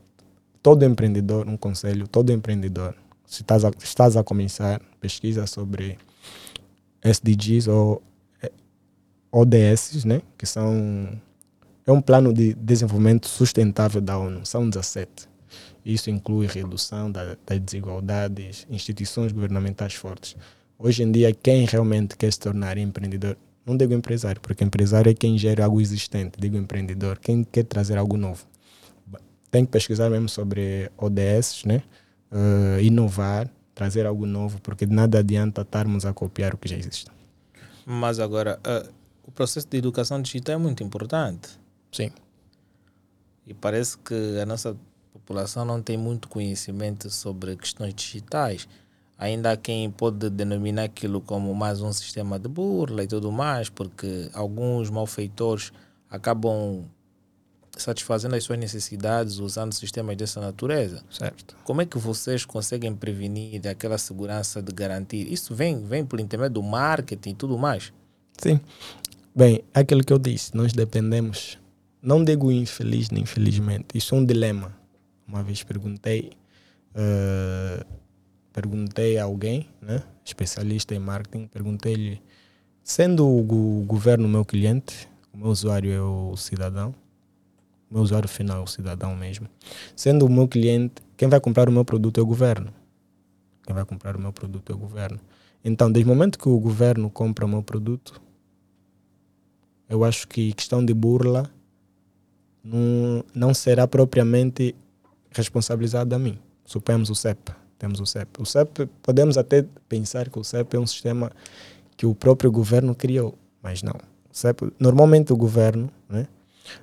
todo 0.62 0.84
empreendedor, 0.84 1.48
um 1.48 1.56
conselho, 1.56 2.06
todo 2.06 2.32
empreendedor, 2.32 2.94
se 3.34 3.42
estás 3.42 3.64
a, 3.64 3.70
estás 3.82 4.16
a 4.16 4.22
começar, 4.22 4.80
pesquisa 5.00 5.46
sobre 5.46 5.98
SDGs 7.02 7.68
ou 7.68 8.02
eh, 8.42 8.52
ODS, 9.32 10.04
né? 10.04 10.22
que 10.38 10.46
são 10.46 11.20
é 11.86 11.92
um 11.92 12.00
plano 12.00 12.32
de 12.32 12.54
desenvolvimento 12.54 13.28
sustentável 13.28 14.00
da 14.00 14.16
ONU, 14.16 14.46
são 14.46 14.68
17. 14.68 15.28
Isso 15.84 16.08
inclui 16.08 16.46
redução 16.46 17.10
da, 17.12 17.36
das 17.44 17.60
desigualdades, 17.60 18.66
instituições 18.70 19.32
governamentais 19.32 19.92
fortes. 19.94 20.34
Hoje 20.78 21.02
em 21.02 21.12
dia, 21.12 21.34
quem 21.34 21.66
realmente 21.66 22.16
quer 22.16 22.32
se 22.32 22.40
tornar 22.40 22.78
empreendedor, 22.78 23.36
não 23.66 23.76
digo 23.76 23.92
empresário, 23.92 24.40
porque 24.40 24.64
empresário 24.64 25.10
é 25.10 25.14
quem 25.14 25.36
gera 25.36 25.64
algo 25.64 25.80
existente, 25.80 26.40
digo 26.40 26.56
empreendedor, 26.56 27.18
quem 27.18 27.44
quer 27.44 27.64
trazer 27.64 27.98
algo 27.98 28.16
novo. 28.16 28.46
Tem 29.50 29.64
que 29.64 29.70
pesquisar 29.70 30.08
mesmo 30.08 30.28
sobre 30.28 30.90
ODS, 30.96 31.64
né? 31.66 31.82
Uh, 32.30 32.80
inovar, 32.80 33.48
trazer 33.74 34.06
algo 34.06 34.26
novo, 34.26 34.60
porque 34.60 34.86
de 34.86 34.92
nada 34.92 35.18
adianta 35.20 35.62
estarmos 35.62 36.04
a 36.04 36.12
copiar 36.12 36.54
o 36.54 36.58
que 36.58 36.68
já 36.68 36.76
existe. 36.76 37.10
Mas 37.86 38.18
agora, 38.18 38.58
uh, 38.66 38.92
o 39.26 39.30
processo 39.30 39.68
de 39.68 39.76
educação 39.78 40.20
digital 40.20 40.56
é 40.56 40.58
muito 40.58 40.82
importante. 40.82 41.48
Sim. 41.92 42.10
E 43.46 43.54
parece 43.54 43.98
que 43.98 44.40
a 44.40 44.46
nossa 44.46 44.76
população 45.12 45.64
não 45.64 45.80
tem 45.80 45.96
muito 45.96 46.28
conhecimento 46.28 47.10
sobre 47.10 47.56
questões 47.56 47.94
digitais. 47.94 48.66
ainda 49.16 49.52
há 49.52 49.56
quem 49.56 49.90
pode 49.90 50.28
denominar 50.28 50.84
aquilo 50.84 51.20
como 51.20 51.54
mais 51.54 51.80
um 51.80 51.92
sistema 51.92 52.38
de 52.38 52.48
burla 52.48 53.04
e 53.04 53.06
tudo 53.06 53.30
mais, 53.30 53.68
porque 53.68 54.28
alguns 54.34 54.90
malfeitores 54.90 55.72
acabam 56.10 56.84
satisfazendo 57.76 58.34
as 58.34 58.44
suas 58.44 58.58
necessidades 58.58 59.38
usando 59.38 59.72
sistemas 59.72 60.16
dessa 60.16 60.40
natureza. 60.40 61.02
Certo. 61.10 61.56
Como 61.64 61.82
é 61.82 61.86
que 61.86 61.98
vocês 61.98 62.44
conseguem 62.44 62.94
prevenir 62.94 63.66
aquela 63.66 63.98
segurança 63.98 64.62
de 64.62 64.72
garantir? 64.72 65.30
Isso 65.32 65.54
vem, 65.54 65.84
vem 65.84 66.04
por 66.04 66.20
intermédio 66.20 66.54
do 66.54 66.62
marketing 66.62 67.30
e 67.30 67.34
tudo 67.34 67.58
mais? 67.58 67.92
Sim. 68.38 68.60
Bem, 69.34 69.64
é 69.74 69.80
aquilo 69.80 70.04
que 70.04 70.12
eu 70.12 70.18
disse, 70.18 70.56
nós 70.56 70.72
dependemos, 70.72 71.58
não 72.00 72.22
digo 72.22 72.52
infeliz 72.52 73.10
nem 73.10 73.24
infelizmente, 73.24 73.86
isso 73.94 74.14
é 74.14 74.18
um 74.18 74.24
dilema. 74.24 74.76
Uma 75.26 75.42
vez 75.42 75.64
perguntei, 75.64 76.30
uh, 76.94 77.84
perguntei 78.52 79.18
a 79.18 79.24
alguém, 79.24 79.68
né, 79.82 80.04
especialista 80.24 80.94
em 80.94 81.00
marketing, 81.00 81.48
perguntei-lhe, 81.48 82.22
sendo 82.80 83.26
o 83.26 83.82
governo 83.84 84.28
meu 84.28 84.44
cliente, 84.44 85.08
o 85.32 85.38
meu 85.38 85.48
usuário 85.48 85.90
é 85.90 86.00
o 86.00 86.36
cidadão, 86.36 86.94
meu 87.94 88.02
usuário 88.02 88.28
final 88.28 88.64
o 88.64 88.66
cidadão 88.66 89.14
mesmo, 89.14 89.48
sendo 89.94 90.26
o 90.26 90.30
meu 90.30 90.48
cliente, 90.48 90.94
quem 91.16 91.28
vai 91.28 91.38
comprar 91.38 91.68
o 91.68 91.72
meu 91.72 91.84
produto 91.84 92.18
é 92.18 92.22
o 92.22 92.26
governo. 92.26 92.72
Quem 93.62 93.72
vai 93.72 93.84
comprar 93.84 94.16
o 94.16 94.20
meu 94.20 94.32
produto 94.32 94.72
é 94.72 94.74
o 94.74 94.78
governo. 94.78 95.20
Então, 95.64 95.90
desde 95.90 96.10
o 96.10 96.14
momento 96.14 96.36
que 96.36 96.48
o 96.48 96.58
governo 96.58 97.08
compra 97.08 97.46
o 97.46 97.48
meu 97.48 97.62
produto, 97.62 98.20
eu 99.88 100.02
acho 100.02 100.26
que 100.26 100.52
questão 100.52 100.84
de 100.84 100.92
burla 100.92 101.48
não, 102.62 103.24
não 103.32 103.54
será 103.54 103.86
propriamente 103.86 104.74
responsabilizado 105.30 106.14
a 106.14 106.18
mim. 106.18 106.36
Suponhamos 106.64 107.10
o 107.10 107.14
CEP. 107.14 107.52
Temos 107.78 108.00
o 108.00 108.06
CEP. 108.06 108.42
O 108.42 108.44
CEP, 108.44 108.86
podemos 109.02 109.38
até 109.38 109.64
pensar 109.88 110.28
que 110.28 110.38
o 110.38 110.44
CEP 110.44 110.76
é 110.76 110.80
um 110.80 110.86
sistema 110.86 111.30
que 111.96 112.06
o 112.06 112.14
próprio 112.14 112.50
governo 112.50 112.94
criou, 112.94 113.38
mas 113.62 113.82
não. 113.82 113.94
O 113.94 114.36
CEP, 114.36 114.72
normalmente 114.80 115.32
o 115.32 115.36
governo, 115.36 115.90
né? 116.08 116.26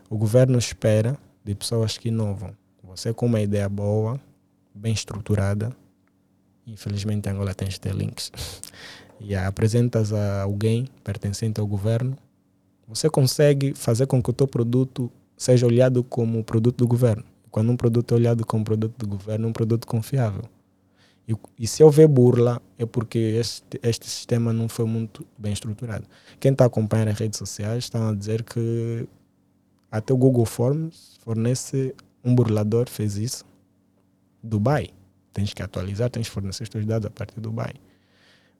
O 0.10 0.18
governo 0.18 0.58
espera 0.58 1.18
de 1.44 1.56
pessoas 1.56 1.98
que 1.98 2.10
inovam. 2.10 2.56
Você 2.84 3.14
com 3.14 3.26
uma 3.26 3.42
ideia 3.42 3.70
boa, 3.70 4.20
bem 4.74 4.94
estruturada, 4.94 5.76
infelizmente 6.66 7.30
Angola 7.30 7.54
tem 7.54 7.70
links, 7.94 8.32
e 9.20 9.36
apresentas 9.36 10.12
a 10.14 10.44
alguém 10.44 10.88
pertencente 11.04 11.60
ao 11.60 11.68
governo, 11.68 12.18
você 12.88 13.10
consegue 13.10 13.74
fazer 13.74 14.08
com 14.08 14.22
que 14.22 14.30
o 14.30 14.34
teu 14.34 14.48
produto 14.48 15.12
seja 15.38 15.66
olhado 15.66 16.04
como 16.04 16.44
produto 16.44 16.78
do 16.78 16.88
governo. 16.88 17.24
Quando 17.50 17.72
um 17.72 17.78
produto 17.78 18.14
é 18.14 18.18
olhado 18.18 18.46
como 18.46 18.64
produto 18.64 18.98
do 18.98 19.08
governo, 19.08 19.46
é 19.46 19.50
um 19.50 19.54
produto 19.54 19.88
confiável. 19.88 20.44
E, 21.28 21.36
e 21.60 21.68
se 21.68 21.84
houver 21.84 22.08
burla, 22.08 22.62
é 22.78 22.86
porque 22.86 23.18
este, 23.18 23.80
este 23.84 24.10
sistema 24.10 24.52
não 24.52 24.68
foi 24.68 24.86
muito 24.86 25.26
bem 25.38 25.54
estruturado. 25.54 26.06
Quem 26.40 26.52
está 26.52 26.66
acompanhando 26.66 27.10
as 27.10 27.20
redes 27.20 27.38
sociais 27.38 27.86
está 27.86 28.10
a 28.10 28.14
dizer 28.14 28.44
que 28.44 29.08
até 29.92 30.14
o 30.14 30.18
Google 30.18 30.46
Forms 30.46 31.18
fornece 31.20 31.94
um 32.24 32.34
burlador, 32.34 32.90
fez 32.90 33.18
isso. 33.18 33.46
Dubai. 34.42 34.90
Tens 35.34 35.54
que 35.54 35.62
atualizar, 35.62 36.10
tens 36.10 36.28
que 36.28 36.34
fornecer 36.34 36.64
os 36.64 36.70
teus 36.70 36.86
dados 36.86 37.08
a 37.08 37.10
partir 37.10 37.36
do 37.36 37.42
Dubai. 37.42 37.74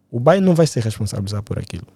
O 0.10 0.18
Dubai 0.20 0.42
não 0.42 0.54
vai 0.54 0.68
ser 0.68 0.84
responsabilizado 0.84 1.44
por 1.44 1.58
aquilo. 1.58 1.88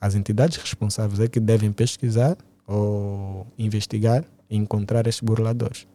As 0.00 0.14
entidades 0.14 0.56
responsáveis 0.56 1.20
é 1.20 1.28
que 1.28 1.38
devem 1.38 1.72
pesquisar 1.72 2.36
ou 2.66 3.46
investigar 3.58 4.24
e 4.48 4.56
encontrar 4.56 5.06
esses 5.06 5.20
burladores. 5.20 5.86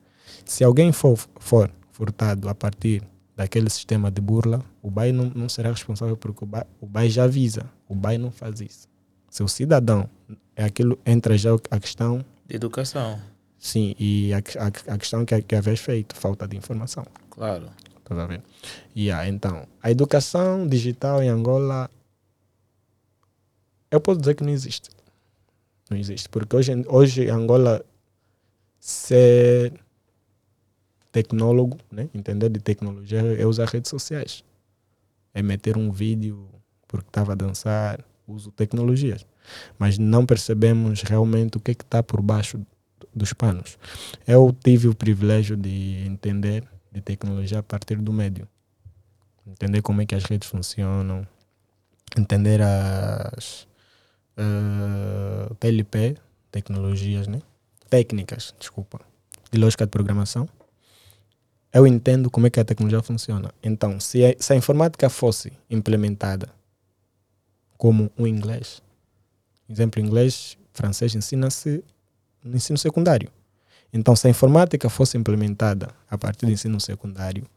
Se 0.45 0.63
alguém 0.63 0.91
for, 0.91 1.17
for 1.39 1.71
furtado 1.91 2.47
a 2.47 2.55
partir 2.55 3.03
daquele 3.35 3.69
sistema 3.69 4.09
de 4.09 4.21
burla, 4.21 4.63
o 4.81 4.89
BAI 4.89 5.11
não, 5.11 5.31
não 5.35 5.49
será 5.49 5.71
responsável 5.71 6.15
porque 6.15 6.45
o 6.45 6.47
o 6.79 6.87
BAI 6.87 7.09
já 7.09 7.25
avisa. 7.25 7.69
O 7.87 7.95
BAI 7.95 8.17
não 8.17 8.31
faz 8.31 8.61
isso. 8.61 8.87
Se 9.35 9.43
o 9.43 9.49
cidadão, 9.49 10.09
é 10.55 10.63
aquilo, 10.63 10.97
entra 11.05 11.37
já 11.37 11.49
a 11.69 11.77
questão... 11.77 12.23
De 12.47 12.55
educação. 12.55 13.19
Sim, 13.59 13.93
e 13.99 14.33
a, 14.33 14.37
a, 14.37 14.93
a 14.93 14.97
questão 14.97 15.25
que, 15.25 15.41
que 15.41 15.55
havia 15.55 15.75
feito, 15.75 16.15
falta 16.15 16.47
de 16.47 16.55
informação. 16.55 17.05
Claro. 17.31 17.69
Estás 17.97 18.17
a 18.17 18.27
ver? 18.27 18.41
Yeah, 18.95 19.27
então, 19.27 19.67
a 19.83 19.91
educação 19.91 20.65
digital 20.65 21.21
em 21.21 21.27
Angola 21.27 21.91
eu 23.91 23.99
posso 23.99 24.21
dizer 24.21 24.35
que 24.35 24.43
não 24.45 24.53
existe. 24.53 24.89
Não 25.89 25.97
existe. 25.97 26.29
Porque 26.29 26.55
hoje, 26.55 26.71
hoje 26.87 27.29
Angola 27.29 27.85
ser 28.79 29.73
tecnólogo, 31.11 31.77
né? 31.91 32.07
entender 32.13 32.47
de 32.47 32.61
tecnologia, 32.61 33.19
é 33.19 33.45
usar 33.45 33.67
redes 33.67 33.89
sociais. 33.89 34.45
É 35.33 35.41
meter 35.41 35.75
um 35.75 35.91
vídeo 35.91 36.47
porque 36.87 37.09
estava 37.09 37.33
a 37.33 37.35
dançar, 37.35 38.01
uso 38.27 38.51
tecnologias. 38.51 39.25
Mas 39.77 39.97
não 39.97 40.25
percebemos 40.25 41.01
realmente 41.01 41.57
o 41.57 41.59
que 41.59 41.71
é 41.71 41.73
está 41.73 42.01
por 42.01 42.21
baixo 42.21 42.59
dos 43.13 43.33
panos. 43.33 43.77
Eu 44.27 44.55
tive 44.63 44.87
o 44.87 44.95
privilégio 44.95 45.55
de 45.55 46.05
entender 46.05 46.63
de 46.91 47.01
tecnologia 47.01 47.59
a 47.59 47.63
partir 47.63 47.97
do 47.97 48.11
médio. 48.11 48.47
Entender 49.45 49.81
como 49.81 50.01
é 50.01 50.05
que 50.05 50.15
as 50.15 50.23
redes 50.23 50.49
funcionam, 50.49 51.27
entender 52.17 52.61
as, 52.61 53.67
uh, 54.37 55.51
ah, 55.51 55.55
TLP, 55.59 56.17
tecnologias, 56.51 57.27
né? 57.27 57.41
técnicas, 57.89 58.53
desculpa, 58.59 58.99
de 59.51 59.59
lógica 59.59 59.85
de 59.85 59.91
programação, 59.91 60.47
eu 61.73 61.85
entendo 61.85 62.29
como 62.29 62.47
é 62.47 62.49
que 62.49 62.59
a 62.59 62.65
tecnologia 62.65 63.01
funciona. 63.01 63.53
Então, 63.61 63.99
se 63.99 64.25
a, 64.25 64.35
se 64.39 64.53
a 64.53 64.55
informática 64.55 65.09
fosse 65.09 65.53
implementada 65.69 66.49
como 67.77 68.11
o 68.17 68.25
inglês, 68.25 68.81
exemplo, 69.69 70.01
inglês, 70.01 70.57
francês 70.73 71.15
ensina-se 71.15 71.83
no 72.43 72.55
ensino 72.55 72.77
secundário. 72.77 73.29
Então, 73.91 74.15
se 74.15 74.27
a 74.27 74.29
informática 74.29 74.89
fosse 74.89 75.17
implementada 75.17 75.89
a 76.09 76.17
partir 76.17 76.45
do 76.45 76.51
ensino 76.51 76.79
secundário, 76.79 77.47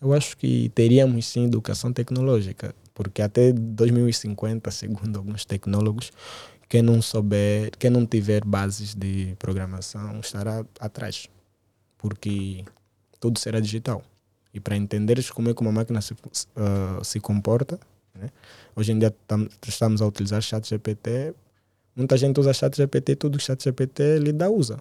eu 0.00 0.12
acho 0.12 0.36
que 0.36 0.70
teríamos 0.74 1.26
sim 1.26 1.44
educação 1.44 1.92
tecnológica 1.92 2.74
porque 2.94 3.20
até 3.20 3.52
2050, 3.52 4.70
segundo 4.70 5.18
alguns 5.18 5.44
tecnólogos, 5.44 6.12
quem 6.68 6.80
não 6.80 7.02
souber, 7.02 7.72
quem 7.76 7.90
não 7.90 8.06
tiver 8.06 8.44
bases 8.44 8.94
de 8.94 9.34
programação 9.38 10.20
estará 10.20 10.64
atrás, 10.78 11.28
porque 11.98 12.64
tudo 13.20 13.38
será 13.38 13.58
digital. 13.58 14.02
E 14.52 14.60
para 14.60 14.76
entenderes 14.76 15.28
como 15.30 15.50
é 15.50 15.54
que 15.54 15.60
uma 15.60 15.72
máquina 15.72 16.00
se, 16.00 16.12
uh, 16.12 17.04
se 17.04 17.18
comporta, 17.18 17.78
né? 18.14 18.30
hoje 18.74 18.92
em 18.92 18.98
dia 18.98 19.14
tam, 19.26 19.48
estamos 19.66 20.02
a 20.02 20.06
utilizar 20.06 20.40
chat 20.42 20.68
GPT, 20.68 21.34
muita 21.94 22.16
gente 22.16 22.38
usa 22.38 22.52
chat 22.52 22.76
GPT, 22.76 23.16
tudo 23.16 23.38
que 23.38 23.44
chat 23.44 23.62
GPT 23.62 24.18
lhe 24.18 24.32
dá 24.32 24.48
usa 24.48 24.78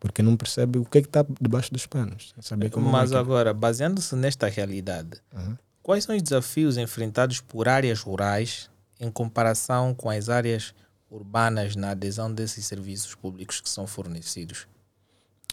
porque 0.00 0.22
não 0.22 0.36
percebe 0.36 0.78
o 0.78 0.84
que 0.84 0.98
é 0.98 1.00
está 1.00 1.24
debaixo 1.40 1.72
dos 1.72 1.86
panos. 1.86 2.34
Saber 2.38 2.68
como 2.68 2.90
Mas 2.90 3.14
agora, 3.14 3.54
baseando-se 3.54 4.14
nesta 4.14 4.48
realidade, 4.48 5.18
uhum. 5.32 5.56
Quais 5.84 6.04
são 6.04 6.16
os 6.16 6.22
desafios 6.22 6.78
enfrentados 6.78 7.42
por 7.42 7.68
áreas 7.68 8.00
rurais 8.00 8.70
em 8.98 9.10
comparação 9.10 9.94
com 9.94 10.08
as 10.08 10.30
áreas 10.30 10.74
urbanas 11.10 11.76
na 11.76 11.90
adesão 11.90 12.32
desses 12.32 12.64
serviços 12.64 13.14
públicos 13.14 13.60
que 13.60 13.68
são 13.68 13.86
fornecidos? 13.86 14.66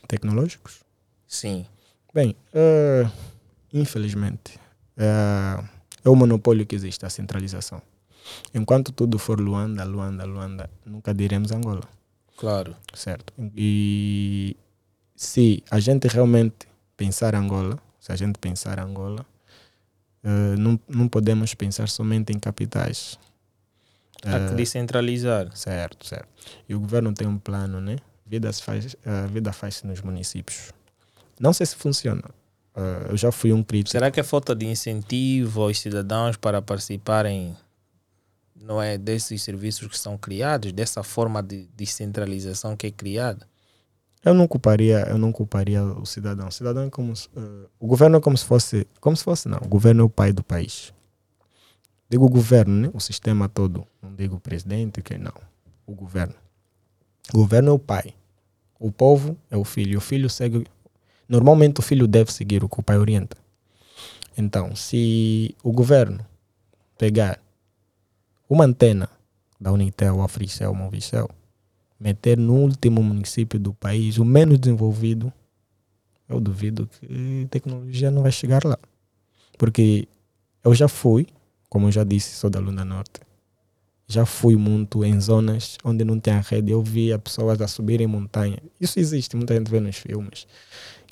Tecnológicos? 0.07 0.85
Sim. 1.27 1.65
Bem, 2.13 2.33
uh, 2.53 3.11
infelizmente, 3.73 4.57
uh, 4.95 5.67
é 6.03 6.09
o 6.09 6.15
monopólio 6.15 6.65
que 6.65 6.75
existe, 6.75 7.05
a 7.05 7.09
centralização. 7.09 7.81
Enquanto 8.53 8.91
tudo 8.91 9.17
for 9.17 9.39
Luanda, 9.39 9.83
Luanda, 9.83 10.25
Luanda, 10.25 10.69
nunca 10.85 11.13
diremos 11.13 11.51
Angola. 11.51 11.83
Claro. 12.37 12.75
Certo. 12.93 13.33
E 13.55 14.55
se 15.15 15.63
a 15.69 15.79
gente 15.79 16.07
realmente 16.07 16.67
pensar 16.95 17.35
Angola, 17.35 17.77
se 17.99 18.11
a 18.11 18.15
gente 18.15 18.39
pensar 18.39 18.79
Angola, 18.79 19.25
Uh, 20.23 20.55
não, 20.55 20.79
não 20.87 21.07
podemos 21.07 21.53
pensar 21.55 21.89
somente 21.89 22.31
em 22.31 22.37
capitais. 22.37 23.17
Há 24.23 24.47
que 24.47 24.53
eh, 24.53 24.55
descentralizar. 24.55 25.49
Certo, 25.55 26.05
certo. 26.05 26.27
E 26.69 26.75
o 26.75 26.79
governo 26.79 27.11
tem 27.11 27.27
um 27.27 27.39
plano, 27.39 27.81
né? 27.81 27.95
Vida 28.25 28.53
faz, 28.53 28.95
a 29.03 29.25
vida 29.25 29.51
faz-se 29.51 29.85
nos 29.87 30.01
municípios. 30.01 30.71
Não 31.39 31.51
sei 31.53 31.65
se 31.65 31.75
funciona. 31.75 32.23
Uh, 32.75 33.11
eu 33.11 33.17
já 33.17 33.31
fui 33.31 33.51
um 33.51 33.63
crítico. 33.63 33.91
Será 33.91 34.09
que 34.09 34.19
é 34.19 34.23
falta 34.23 34.55
de 34.55 34.65
incentivo 34.65 35.61
aos 35.61 35.79
cidadãos 35.79 36.37
para 36.37 36.61
participarem 36.61 37.55
não 38.55 38.81
é 38.81 38.97
desses 38.97 39.41
serviços 39.41 39.87
que 39.87 39.97
são 39.97 40.17
criados, 40.17 40.71
dessa 40.71 41.03
forma 41.03 41.41
de 41.41 41.67
descentralização 41.75 42.77
que 42.77 42.87
é 42.87 42.91
criada? 42.91 43.47
Eu 44.23 44.35
não 44.35 44.47
culparia, 44.47 45.07
eu 45.09 45.17
não 45.17 45.31
culparia 45.31 45.83
o 45.83 46.05
cidadão. 46.05 46.47
O 46.47 46.51
cidadão 46.51 46.83
é 46.83 46.89
como 46.89 47.11
uh, 47.11 47.69
o 47.79 47.87
governo 47.87 48.17
é 48.17 48.21
como 48.21 48.37
se 48.37 48.45
fosse, 48.45 48.87
como 48.99 49.17
se 49.17 49.23
fosse 49.23 49.49
não. 49.49 49.57
O 49.57 49.67
governo 49.67 50.03
é 50.03 50.05
o 50.05 50.09
pai 50.09 50.31
do 50.31 50.43
país. 50.43 50.93
Digo 52.07 52.25
o 52.25 52.29
governo, 52.29 52.73
né? 52.75 52.91
O 52.93 52.99
sistema 52.99 53.49
todo. 53.49 53.87
Não 54.01 54.13
digo 54.13 54.35
o 54.35 54.39
presidente, 54.39 55.01
que 55.01 55.17
não. 55.17 55.33
O 55.87 55.95
governo. 55.95 56.35
O 57.33 57.37
governo 57.37 57.69
é 57.69 57.73
o 57.73 57.79
pai. 57.79 58.13
O 58.77 58.91
povo 58.91 59.37
é 59.49 59.57
o 59.57 59.63
filho. 59.63 59.97
O 59.97 60.01
filho 60.01 60.29
segue. 60.29 60.67
Normalmente 61.31 61.79
o 61.79 61.81
filho 61.81 62.09
deve 62.09 62.29
seguir 62.33 62.61
o 62.61 62.67
que 62.67 62.81
o 62.81 62.83
pai 62.83 62.97
orienta. 62.97 63.37
Então, 64.37 64.75
se 64.75 65.55
o 65.63 65.71
governo 65.71 66.19
pegar 66.97 67.39
uma 68.49 68.65
antena 68.65 69.09
da 69.57 69.71
Unitel, 69.71 70.21
Africel, 70.21 70.75
Movicel, 70.75 71.29
meter 71.97 72.37
no 72.37 72.55
último 72.55 73.01
município 73.01 73.57
do 73.57 73.73
país, 73.73 74.17
o 74.17 74.25
menos 74.25 74.59
desenvolvido, 74.59 75.31
eu 76.27 76.41
duvido 76.41 76.85
que 76.99 77.47
tecnologia 77.49 78.11
não 78.11 78.23
vai 78.23 78.31
chegar 78.33 78.65
lá. 78.65 78.77
Porque 79.57 80.09
eu 80.61 80.75
já 80.75 80.89
fui, 80.89 81.27
como 81.69 81.87
eu 81.87 81.93
já 81.93 82.03
disse, 82.03 82.35
sou 82.35 82.49
da 82.49 82.59
Luna 82.59 82.83
Norte, 82.83 83.21
já 84.05 84.25
fui 84.25 84.57
muito 84.57 85.05
em 85.05 85.17
zonas 85.21 85.77
onde 85.81 86.03
não 86.03 86.19
tem 86.19 86.33
a 86.33 86.41
rede. 86.41 86.73
Eu 86.73 86.83
via 86.83 87.17
pessoas 87.17 87.61
a 87.61 87.69
subirem 87.69 88.05
montanha. 88.05 88.57
Isso 88.81 88.99
existe, 88.99 89.37
muita 89.37 89.55
gente 89.55 89.71
vê 89.71 89.79
nos 89.79 89.95
filmes 89.95 90.45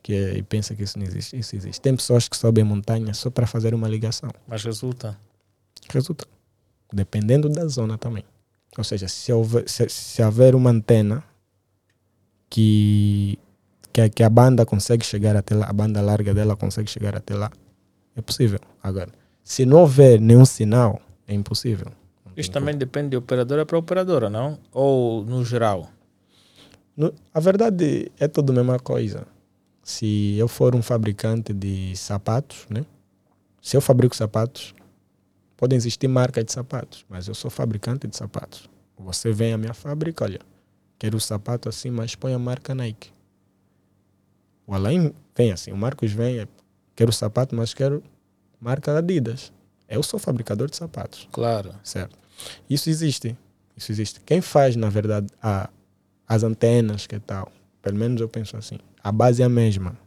que 0.01 0.13
é, 0.13 0.37
e 0.37 0.43
pensa 0.43 0.75
que 0.75 0.83
isso 0.83 0.97
não 0.97 1.05
existe. 1.05 1.37
Isso 1.37 1.55
existe. 1.55 1.81
Tem 1.81 1.95
pessoas 1.95 2.27
que 2.27 2.37
sobem 2.37 2.63
montanha 2.63 3.13
só 3.13 3.29
para 3.29 3.45
fazer 3.45 3.73
uma 3.73 3.87
ligação. 3.87 4.29
Mas 4.47 4.63
resulta? 4.63 5.17
Resulta. 5.89 6.25
Dependendo 6.91 7.49
da 7.49 7.67
zona 7.67 7.97
também. 7.97 8.23
Ou 8.77 8.83
seja, 8.83 9.07
se 9.07 9.31
houver, 9.31 9.67
se, 9.67 9.89
se 9.89 10.21
houver 10.23 10.55
uma 10.55 10.69
antena 10.69 11.23
que, 12.49 13.37
que, 13.91 14.01
a, 14.01 14.09
que 14.09 14.23
a 14.23 14.29
banda 14.29 14.65
consegue 14.65 15.05
chegar 15.05 15.35
até 15.35 15.55
lá, 15.55 15.67
a 15.67 15.73
banda 15.73 16.01
larga 16.01 16.33
dela 16.33 16.55
consegue 16.55 16.89
chegar 16.89 17.15
até 17.15 17.35
lá, 17.35 17.51
é 18.15 18.21
possível. 18.21 18.59
Agora, 18.81 19.09
se 19.43 19.65
não 19.65 19.81
houver 19.81 20.19
nenhum 20.19 20.45
sinal, 20.45 21.01
é 21.27 21.33
impossível. 21.33 21.87
Isto 22.35 22.53
também 22.53 22.77
depende 22.77 23.09
de 23.09 23.17
operadora 23.17 23.65
para 23.65 23.77
operadora, 23.77 24.29
não? 24.29 24.57
Ou 24.71 25.25
no 25.25 25.43
geral? 25.43 25.89
No, 26.95 27.13
a 27.33 27.39
verdade 27.39 28.11
é 28.19 28.27
tudo 28.27 28.51
a 28.51 28.55
mesma 28.55 28.79
coisa. 28.79 29.27
Se 29.83 30.35
eu 30.37 30.47
for 30.47 30.75
um 30.75 30.81
fabricante 30.81 31.53
de 31.53 31.95
sapatos, 31.95 32.65
né? 32.69 32.85
Se 33.61 33.75
eu 33.75 33.81
fabrico 33.81 34.15
sapatos, 34.15 34.73
podem 35.57 35.75
existir 35.75 36.07
marcas 36.07 36.45
de 36.45 36.51
sapatos, 36.51 37.05
mas 37.09 37.27
eu 37.27 37.35
sou 37.35 37.49
fabricante 37.49 38.07
de 38.07 38.15
sapatos. 38.15 38.69
Você 38.97 39.31
vem 39.31 39.53
à 39.53 39.57
minha 39.57 39.73
fábrica, 39.73 40.23
olha, 40.23 40.39
quero 40.97 41.17
o 41.17 41.21
sapato 41.21 41.69
assim, 41.69 41.89
mas 41.89 42.15
põe 42.15 42.33
a 42.33 42.39
marca 42.39 42.75
Nike. 42.75 43.11
O 44.67 44.73
Alain 44.75 45.11
vem 45.35 45.51
assim, 45.51 45.71
o 45.71 45.77
Marcos 45.77 46.11
vem, 46.11 46.39
é, 46.39 46.47
quero 46.95 47.09
o 47.09 47.13
sapato, 47.13 47.55
mas 47.55 47.73
quero 47.73 48.03
marca 48.61 48.95
Adidas. 48.95 49.51
Eu 49.87 50.03
sou 50.03 50.19
fabricador 50.19 50.69
de 50.69 50.75
sapatos. 50.75 51.27
Claro. 51.31 51.73
Certo. 51.83 52.15
Isso 52.69 52.89
existe. 52.89 53.35
Isso 53.75 53.91
existe. 53.91 54.19
Quem 54.19 54.41
faz, 54.41 54.75
na 54.75 54.89
verdade, 54.89 55.27
a, 55.41 55.69
as 56.27 56.43
antenas, 56.43 57.07
que 57.07 57.19
tal? 57.19 57.51
Pelo 57.81 57.97
menos 57.97 58.21
eu 58.21 58.29
penso 58.29 58.55
assim. 58.55 58.77
A 59.03 59.11
base 59.11 59.41
é 59.41 59.45
a 59.45 59.49
mesma. 59.49 59.97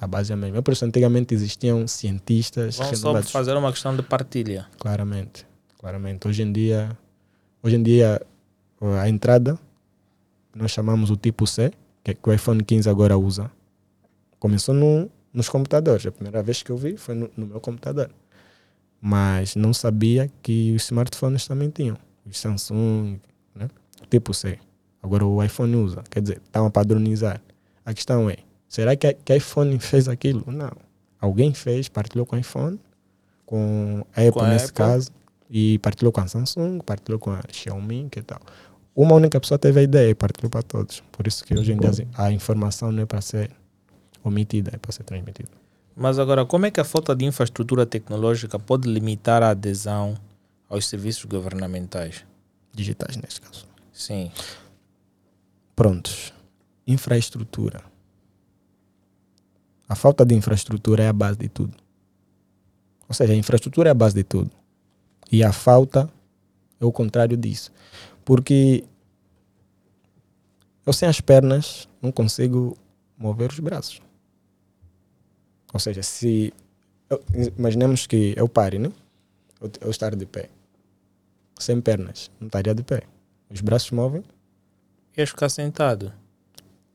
A 0.00 0.06
base 0.06 0.32
é 0.32 0.34
a 0.34 0.36
mesma. 0.36 0.62
Por 0.62 0.72
isso, 0.72 0.84
antigamente 0.84 1.34
existiam 1.34 1.86
cientistas. 1.86 2.76
Vão 2.76 2.94
só 2.94 3.22
fazer 3.22 3.56
uma 3.56 3.72
questão 3.72 3.96
de 3.96 4.02
partilha. 4.02 4.66
Claramente. 4.78 5.46
Claramente. 5.78 6.26
Hoje 6.26 6.42
em 6.42 6.52
dia, 6.52 6.96
hoje 7.62 7.76
em 7.76 7.82
dia 7.82 8.20
a 9.00 9.08
entrada, 9.08 9.58
nós 10.54 10.70
chamamos 10.70 11.10
o 11.10 11.16
tipo 11.16 11.46
C, 11.46 11.72
que, 12.04 12.14
que 12.14 12.28
o 12.28 12.32
iPhone 12.32 12.62
15 12.62 12.88
agora 12.88 13.16
usa. 13.16 13.50
Começou 14.38 14.74
no, 14.74 15.10
nos 15.32 15.48
computadores. 15.48 16.04
A 16.06 16.12
primeira 16.12 16.42
vez 16.42 16.62
que 16.62 16.70
eu 16.70 16.76
vi 16.76 16.96
foi 16.96 17.14
no, 17.14 17.30
no 17.36 17.46
meu 17.46 17.60
computador 17.60 18.10
mas 19.00 19.54
não 19.54 19.72
sabia 19.72 20.30
que 20.42 20.72
os 20.74 20.84
smartphones 20.84 21.46
também 21.46 21.70
tinham. 21.70 21.96
Os 22.28 22.40
Samsung, 22.40 23.20
né? 23.54 23.68
tipo 24.10 24.34
C. 24.34 24.58
Agora 25.02 25.24
o 25.24 25.42
iPhone 25.42 25.76
usa, 25.76 26.02
quer 26.10 26.20
dizer, 26.20 26.40
estão 26.44 26.66
a 26.66 26.70
padronizar. 26.70 27.40
A 27.86 27.94
questão 27.94 28.28
é, 28.28 28.36
será 28.68 28.96
que, 28.96 29.14
que 29.14 29.36
iPhone 29.36 29.78
fez 29.78 30.08
aquilo? 30.08 30.44
Não. 30.48 30.72
Alguém 31.20 31.54
fez, 31.54 31.88
partilhou 31.88 32.26
com 32.26 32.36
o 32.36 32.38
iPhone, 32.38 32.80
com 33.46 34.04
a 34.14 34.20
Apple 34.20 34.32
com 34.32 34.40
a 34.40 34.48
nesse 34.48 34.66
Apple. 34.66 34.76
caso, 34.76 35.10
e 35.48 35.78
partilhou 35.78 36.12
com 36.12 36.20
a 36.20 36.26
Samsung, 36.26 36.80
partilhou 36.84 37.18
com 37.18 37.30
a 37.30 37.40
Xiaomi, 37.50 38.08
que 38.10 38.20
tal. 38.20 38.40
Uma 38.94 39.14
única 39.14 39.38
pessoa 39.40 39.58
teve 39.58 39.80
a 39.80 39.82
ideia 39.82 40.10
e 40.10 40.14
partilhou 40.14 40.50
para 40.50 40.62
todos. 40.62 41.02
Por 41.12 41.26
isso 41.26 41.44
que 41.44 41.54
hoje 41.54 41.72
em 41.72 41.78
dia 41.78 42.08
a 42.16 42.32
informação 42.32 42.90
não 42.90 43.02
é 43.02 43.06
para 43.06 43.20
ser 43.20 43.50
omitida, 44.24 44.72
é 44.74 44.78
para 44.78 44.90
ser 44.90 45.04
transmitida. 45.04 45.50
Mas 45.94 46.18
agora, 46.18 46.44
como 46.44 46.66
é 46.66 46.70
que 46.70 46.80
a 46.80 46.84
falta 46.84 47.14
de 47.14 47.24
infraestrutura 47.24 47.86
tecnológica 47.86 48.58
pode 48.58 48.88
limitar 48.88 49.42
a 49.42 49.50
adesão 49.50 50.14
aos 50.68 50.86
serviços 50.88 51.24
governamentais? 51.24 52.24
Digitais, 52.74 53.16
neste 53.16 53.40
caso. 53.40 53.66
Sim. 53.92 54.30
Prontos. 55.74 56.35
Infraestrutura. 56.86 57.82
A 59.88 59.94
falta 59.94 60.24
de 60.24 60.34
infraestrutura 60.34 61.02
é 61.04 61.08
a 61.08 61.12
base 61.12 61.38
de 61.38 61.48
tudo. 61.48 61.76
Ou 63.08 63.14
seja, 63.14 63.32
a 63.32 63.36
infraestrutura 63.36 63.90
é 63.90 63.92
a 63.92 63.94
base 63.94 64.14
de 64.14 64.24
tudo. 64.24 64.50
E 65.30 65.42
a 65.42 65.52
falta 65.52 66.10
é 66.80 66.84
o 66.84 66.92
contrário 66.92 67.36
disso. 67.36 67.72
Porque 68.24 68.84
eu 70.84 70.92
sem 70.92 71.08
as 71.08 71.20
pernas 71.20 71.88
não 72.00 72.12
consigo 72.12 72.76
mover 73.16 73.50
os 73.50 73.58
braços. 73.58 74.00
Ou 75.72 75.80
seja, 75.80 76.02
se. 76.02 76.52
imaginemos 77.58 78.06
que 78.06 78.34
eu 78.36 78.48
pare, 78.48 78.78
né? 78.78 78.92
Eu, 79.60 79.70
eu 79.80 79.90
estar 79.90 80.14
de 80.14 80.26
pé. 80.26 80.48
Sem 81.58 81.80
pernas. 81.80 82.30
Não 82.40 82.46
estaria 82.46 82.74
de 82.74 82.82
pé. 82.82 83.02
Os 83.50 83.60
braços 83.60 83.90
movem. 83.90 84.24
Ias 85.16 85.30
ficar 85.30 85.48
sentado? 85.48 86.12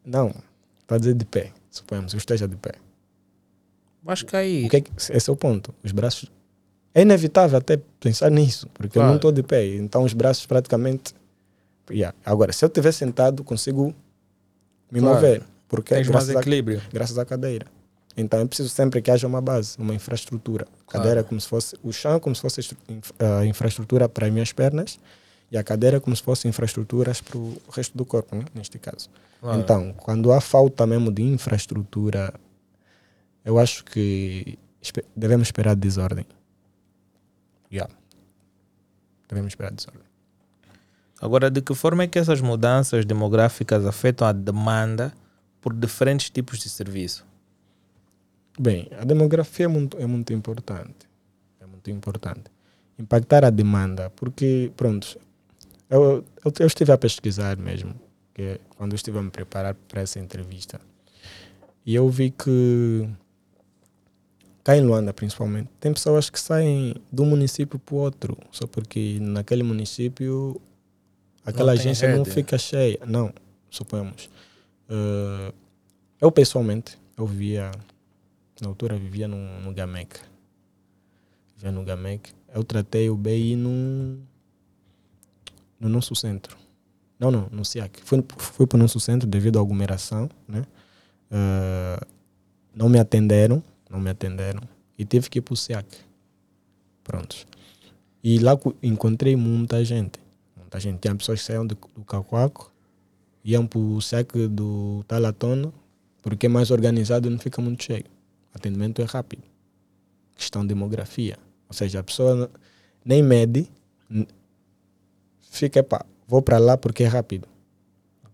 Não. 0.05 0.33
Está 0.81 0.95
a 0.95 0.97
dizer 0.97 1.13
de 1.13 1.25
pé. 1.25 1.51
Suponhamos, 1.69 2.13
eu 2.13 2.17
esteja 2.17 2.47
de 2.47 2.55
pé. 2.55 2.73
Vais 4.03 4.23
cair. 4.23 4.65
O 4.65 4.69
que 4.69 4.77
é 4.77 4.81
que, 4.81 4.91
esse 4.97 5.29
é 5.29 5.33
o 5.33 5.35
ponto. 5.35 5.73
Os 5.83 5.91
braços. 5.91 6.29
É 6.93 7.03
inevitável 7.03 7.57
até 7.57 7.79
pensar 7.99 8.29
nisso, 8.29 8.67
porque 8.73 8.93
claro. 8.93 9.07
eu 9.07 9.09
não 9.11 9.15
estou 9.15 9.31
de 9.31 9.43
pé. 9.43 9.65
Então 9.75 10.03
os 10.03 10.13
braços 10.13 10.45
praticamente. 10.45 11.13
Yeah. 11.89 12.17
Agora, 12.25 12.51
se 12.51 12.63
eu 12.65 12.67
estiver 12.67 12.91
sentado, 12.91 13.43
consigo 13.43 13.95
me 14.91 14.99
claro. 14.99 15.15
mover. 15.15 15.43
Porque 15.69 15.95
Tens 15.95 16.07
graças 16.07 16.29
mais 16.29 16.39
equilíbrio. 16.41 16.81
A, 16.85 16.93
graças 16.93 17.17
à 17.17 17.25
cadeira. 17.25 17.65
Então 18.17 18.41
é 18.41 18.45
preciso 18.45 18.67
sempre 18.69 19.01
que 19.01 19.09
haja 19.09 19.25
uma 19.25 19.39
base, 19.39 19.77
uma 19.77 19.95
infraestrutura. 19.95 20.67
A 20.85 20.91
cadeira 20.91 21.21
é 21.21 21.23
como 21.23 21.39
se 21.39 21.47
fosse 21.47 21.77
o 21.81 21.93
chão, 21.93 22.19
como 22.19 22.35
se 22.35 22.41
fosse 22.41 22.61
a 23.19 23.45
infraestrutura 23.45 24.09
para 24.09 24.27
as 24.27 24.33
minhas 24.33 24.51
pernas 24.51 24.99
e 25.51 25.57
a 25.57 25.63
cadeira 25.63 25.97
é 25.97 25.99
como 25.99 26.15
se 26.15 26.23
fosse 26.23 26.47
infraestruturas 26.47 27.19
para 27.19 27.37
o 27.37 27.61
resto 27.73 27.97
do 27.97 28.05
corpo, 28.05 28.35
né? 28.35 28.45
neste 28.55 28.79
caso. 28.79 29.09
Claro. 29.41 29.59
Então, 29.59 29.93
quando 29.97 30.31
há 30.31 30.39
falta 30.39 30.87
mesmo 30.87 31.11
de 31.11 31.23
infraestrutura, 31.23 32.33
eu 33.43 33.59
acho 33.59 33.83
que 33.83 34.57
devemos 35.15 35.49
esperar 35.49 35.75
desordem. 35.75 36.25
Yeah. 37.71 37.93
Devemos 39.27 39.51
esperar 39.51 39.71
desordem. 39.71 40.03
Agora, 41.21 41.51
de 41.51 41.61
que 41.61 41.75
forma 41.75 42.03
é 42.03 42.07
que 42.07 42.17
essas 42.17 42.39
mudanças 42.39 43.05
demográficas 43.05 43.85
afetam 43.85 44.27
a 44.27 44.31
demanda 44.31 45.13
por 45.59 45.73
diferentes 45.73 46.29
tipos 46.29 46.59
de 46.59 46.69
serviço? 46.69 47.25
Bem, 48.59 48.89
a 48.99 49.03
demografia 49.03 49.65
é 49.65 49.67
muito, 49.67 49.97
é 49.97 50.05
muito 50.05 50.33
importante. 50.33 51.09
É 51.59 51.65
muito 51.65 51.91
importante. 51.91 52.43
Impactar 52.97 53.45
a 53.45 53.49
demanda, 53.49 54.09
porque, 54.11 54.71
pronto, 54.75 55.17
eu, 55.91 56.23
eu, 56.43 56.53
eu 56.59 56.67
estive 56.67 56.91
a 56.91 56.97
pesquisar 56.97 57.57
mesmo, 57.57 57.93
que 58.33 58.59
quando 58.77 58.93
eu 58.93 58.95
estive 58.95 59.19
a 59.19 59.21
me 59.21 59.29
preparar 59.29 59.75
para 59.75 60.01
essa 60.01 60.19
entrevista, 60.19 60.79
e 61.85 61.93
eu 61.93 62.07
vi 62.09 62.31
que 62.31 63.07
cá 64.63 64.77
em 64.77 64.81
Luanda, 64.81 65.13
principalmente, 65.13 65.69
tem 65.79 65.93
pessoas 65.93 66.29
que 66.29 66.39
saem 66.39 66.95
de 67.11 67.21
um 67.21 67.25
município 67.25 67.77
para 67.77 67.95
o 67.95 67.97
outro, 67.97 68.37
só 68.51 68.65
porque 68.65 69.19
naquele 69.19 69.63
município 69.63 70.61
aquela 71.45 71.73
não 71.73 71.79
agência 71.79 72.07
rede. 72.07 72.17
não 72.19 72.25
fica 72.25 72.57
cheia. 72.57 72.99
Não, 73.05 73.33
suponhamos. 73.69 74.29
Uh, 74.89 75.53
eu 76.19 76.31
pessoalmente, 76.31 76.97
eu 77.17 77.25
via 77.25 77.71
na 78.61 78.67
altura 78.67 78.95
vivia 78.95 79.27
no, 79.27 79.37
no 79.61 79.73
Gamec. 79.73 80.19
Vivia 81.55 81.71
no 81.71 81.83
Gamec. 81.83 82.31
Eu 82.53 82.63
tratei 82.63 83.09
o 83.09 83.15
BI 83.17 83.55
no, 83.55 84.19
no 85.81 85.89
nosso 85.89 86.15
centro. 86.15 86.55
Não, 87.19 87.31
não, 87.31 87.47
no 87.51 87.65
SIAC. 87.65 87.99
Fui, 88.03 88.23
fui 88.37 88.65
para 88.65 88.77
o 88.77 88.79
nosso 88.79 88.99
centro 88.99 89.27
devido 89.27 89.59
à 89.59 89.61
aglomeração, 89.61 90.29
né? 90.47 90.65
Uh, 91.31 92.05
não 92.73 92.87
me 92.87 92.99
atenderam, 92.99 93.61
não 93.89 93.99
me 93.99 94.09
atenderam. 94.09 94.61
E 94.97 95.03
tive 95.03 95.29
que 95.29 95.39
ir 95.39 95.41
para 95.41 95.53
o 95.53 95.57
SIAC. 95.57 95.87
Prontos. 97.03 97.45
E 98.23 98.39
lá 98.39 98.57
encontrei 98.81 99.35
muita 99.35 99.83
gente. 99.83 100.19
Muita 100.55 100.79
gente. 100.79 100.99
Tinha 100.99 101.15
pessoas 101.15 101.39
que 101.39 101.47
saíam 101.47 101.65
do, 101.65 101.75
do 101.95 102.05
Cacoaco, 102.05 102.71
iam 103.43 103.65
para 103.65 103.79
o 103.79 103.99
SIAC 103.99 104.47
do 104.47 105.03
Talatona, 105.07 105.73
porque 106.21 106.45
é 106.45 106.49
mais 106.49 106.71
organizado 106.71 107.29
não 107.29 107.39
fica 107.39 107.61
muito 107.61 107.83
cheio 107.83 108.05
atendimento 108.53 109.01
é 109.01 109.05
rápido. 109.05 109.43
Questão 110.35 110.61
de 110.61 110.69
demografia. 110.69 111.37
Ou 111.67 111.73
seja, 111.73 111.99
a 111.99 112.03
pessoa 112.03 112.51
nem 113.03 113.23
mede, 113.23 113.67
fica, 115.51 115.83
pá, 115.83 116.03
vou 116.27 116.41
para 116.41 116.57
lá 116.57 116.77
porque 116.77 117.03
é 117.03 117.07
rápido. 117.07 117.47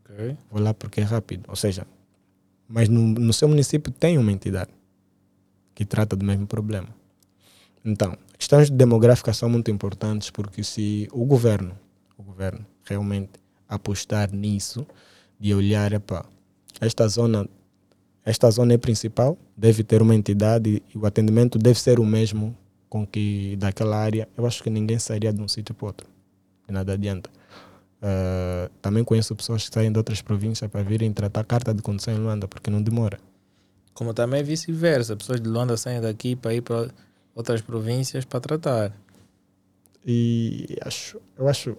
Okay. 0.05 0.37
Vou 0.49 0.61
lá 0.61 0.73
porque 0.73 1.01
é 1.01 1.03
rápido. 1.03 1.43
Ou 1.49 1.55
seja, 1.55 1.85
mas 2.69 2.87
no, 2.87 3.01
no 3.01 3.33
seu 3.33 3.49
município 3.49 3.91
tem 3.91 4.17
uma 4.17 4.31
entidade 4.31 4.71
que 5.73 5.83
trata 5.83 6.15
do 6.15 6.23
mesmo 6.23 6.47
problema. 6.47 6.87
Então, 7.83 8.17
questões 8.37 8.69
demográficas 8.69 9.37
são 9.37 9.49
muito 9.49 9.71
importantes 9.71 10.29
porque 10.29 10.63
se 10.63 11.07
o 11.11 11.25
governo, 11.25 11.77
o 12.17 12.23
governo 12.23 12.65
realmente 12.83 13.31
apostar 13.67 14.33
nisso, 14.33 14.85
de 15.39 15.53
olhar 15.53 15.99
para 15.99 16.25
esta 16.79 17.07
zona, 17.07 17.47
esta 18.23 18.49
zona 18.51 18.73
é 18.73 18.77
principal, 18.77 19.37
deve 19.55 19.83
ter 19.83 20.01
uma 20.01 20.15
entidade 20.15 20.81
e 20.93 20.97
o 20.97 21.05
atendimento 21.05 21.57
deve 21.57 21.79
ser 21.79 21.99
o 21.99 22.05
mesmo 22.05 22.55
com 22.89 23.05
que 23.05 23.55
daquela 23.57 23.97
área, 23.97 24.27
eu 24.37 24.45
acho 24.45 24.63
que 24.63 24.69
ninguém 24.69 24.97
sairia 24.97 25.33
de 25.33 25.41
um 25.41 25.47
sítio 25.47 25.75
para 25.75 25.87
outro. 25.87 26.16
Nada 26.67 26.93
adianta. 26.93 27.29
Uh, 27.97 28.69
também 28.81 29.03
conheço 29.03 29.35
pessoas 29.35 29.67
que 29.67 29.73
saem 29.73 29.91
de 29.91 29.97
outras 29.97 30.21
províncias 30.21 30.69
para 30.69 30.83
virem 30.83 31.11
tratar 31.11 31.43
carta 31.43 31.73
de 31.73 31.81
condução 31.81 32.13
em 32.13 32.17
Luanda, 32.17 32.47
porque 32.47 32.69
não 32.69 32.81
demora. 32.81 33.19
Como 33.93 34.13
também 34.13 34.43
vice-versa, 34.43 35.15
pessoas 35.15 35.41
de 35.41 35.49
Luanda 35.49 35.75
saem 35.75 35.99
daqui 35.99 36.35
para 36.35 36.53
ir 36.53 36.61
para 36.61 36.89
outras 37.33 37.61
províncias 37.61 38.25
para 38.25 38.39
tratar. 38.39 38.93
E 40.05 40.77
acho, 40.81 41.19
eu 41.37 41.47
acho, 41.47 41.75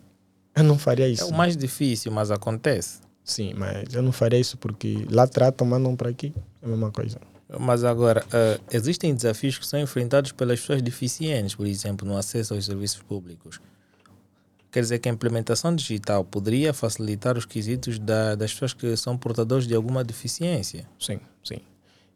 eu 0.55 0.64
não 0.64 0.76
faria 0.76 1.09
isso. 1.09 1.22
É 1.22 1.26
o 1.26 1.32
mais 1.32 1.57
difícil, 1.57 2.11
mas 2.11 2.30
acontece. 2.30 3.01
Sim, 3.22 3.55
mas 3.57 3.95
eu 3.95 4.03
não 4.03 4.11
faria 4.11 4.41
isso 4.41 4.57
porque 4.57 5.07
lá 5.11 5.26
tratam, 5.26 5.66
mandam 5.66 5.95
para 5.95 6.11
aqui, 6.11 6.34
é 6.61 6.66
a 6.66 6.68
mesma 6.68 6.91
coisa. 6.91 7.20
Mas 7.61 7.84
agora, 7.84 8.24
uh, 8.26 8.62
existem 8.70 9.14
desafios 9.14 9.57
que 9.57 9.66
são 9.66 9.80
enfrentados 9.80 10.32
pelas 10.32 10.61
pessoas 10.61 10.82
deficientes, 10.82 11.55
por 11.55 11.66
exemplo, 11.66 12.07
no 12.07 12.16
acesso 12.16 12.53
aos 12.53 12.66
serviços 12.66 13.01
públicos. 13.03 13.61
Quer 14.71 14.81
dizer 14.81 14.99
que 14.99 15.09
a 15.09 15.12
implementação 15.12 15.75
digital 15.75 16.25
poderia 16.25 16.73
facilitar 16.73 17.39
os 17.39 17.47
quesitos 17.47 17.99
da, 17.99 18.35
das 18.35 18.53
pessoas 18.53 18.75
que 18.75 18.97
são 18.97 19.16
portadores 19.16 19.66
de 19.66 19.75
alguma 19.75 20.05
deficiência? 20.05 20.87
Sim, 20.99 21.21
sim. 21.43 21.59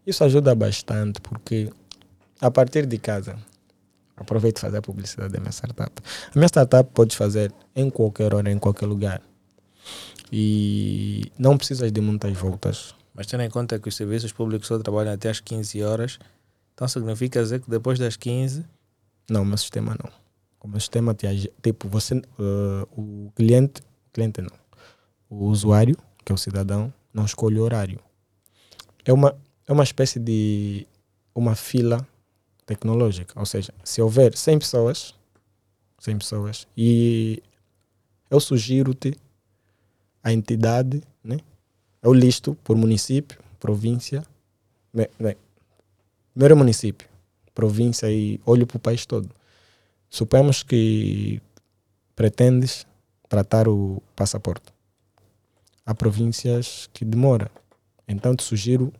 Isso 0.07 0.23
ajuda 0.25 0.55
bastante 0.55 1.21
porque 1.21 1.71
a 2.41 2.51
partir 2.51 2.87
de 2.87 2.99
casa, 2.99 3.39
aproveito 4.17 4.59
fazer 4.59 4.79
a 4.79 4.83
publicidade 4.83 5.33
da 5.33 5.39
minha 5.39 5.53
startup. 5.53 5.93
A 6.35 6.39
minha 6.39 6.49
startup 6.49 6.91
pode 6.93 7.17
fazer 7.17 7.53
em 7.75 7.89
qualquer 7.89 8.35
hora, 8.35 8.51
em 8.51 8.59
qualquer 8.59 8.87
lugar. 8.87 9.23
E 10.31 11.31
não 11.39 11.57
precisas 11.57 11.91
de 11.91 12.01
muitas 12.01 12.37
voltas 12.37 12.95
mas 13.15 13.27
tendo 13.27 13.43
em 13.43 13.51
conta 13.51 13.79
que 13.79 13.89
os 13.89 13.95
serviços 13.95 14.33
públicos 14.33 14.69
só 14.69 14.79
trabalham 14.79 15.13
até 15.13 15.29
às 15.29 15.41
15 15.41 15.83
horas, 15.83 16.19
então 16.75 16.89
significa 16.89 17.43
dizer 17.43 17.61
que 17.61 17.71
depois 17.71 17.99
das 17.99 18.17
15. 18.17 18.65
Não, 19.29 19.45
meu 19.45 19.59
sistema 19.59 19.97
não. 20.03 20.11
O 20.63 20.69
meu 20.69 20.79
sistema 20.79 21.13
te 21.13 21.27
tipo, 21.61 21.89
você, 21.89 22.15
uh, 22.15 22.87
o 22.97 23.33
cliente, 23.35 23.83
cliente 24.13 24.41
não, 24.41 24.53
o 25.29 25.47
usuário, 25.47 25.97
que 26.25 26.31
é 26.31 26.35
o 26.35 26.39
cidadão, 26.39 26.93
não 27.13 27.25
escolhe 27.25 27.59
o 27.59 27.63
horário. 27.65 27.99
É 29.05 29.13
uma, 29.13 29.37
é 29.67 29.73
uma 29.73 29.83
espécie 29.83 30.21
de 30.21 30.87
uma 31.35 31.57
fila 31.57 32.07
tecnológica, 32.65 33.39
ou 33.39 33.45
seja, 33.45 33.75
se 33.83 34.01
houver 34.01 34.37
100 34.37 34.61
pessoas, 34.61 35.15
100 35.99 36.19
pessoas, 36.19 36.69
e 36.77 37.43
eu 38.31 38.39
sugiro-te 38.39 39.17
a 40.23 40.33
entidade, 40.33 41.03
né, 41.25 41.39
eu 42.01 42.13
listo 42.13 42.57
por 42.63 42.77
município, 42.77 43.39
província. 43.59 44.25
Bem, 44.93 45.09
primeiro 46.33 46.57
município, 46.57 47.09
província 47.53 48.09
e 48.11 48.41
olho 48.47 48.67
para 48.67 48.77
o 48.77 48.81
país 48.81 49.05
todo. 49.05 49.29
Supemos 50.13 50.63
que 50.63 51.41
pretendes 52.15 52.87
tratar 53.31 53.67
o 53.67 54.03
passaporte. 54.15 54.71
Há 55.87 55.95
províncias 55.95 56.87
que 56.93 57.03
demora. 57.03 57.51
Então 58.07 58.37
te 58.37 58.43
sugiro 58.43 58.93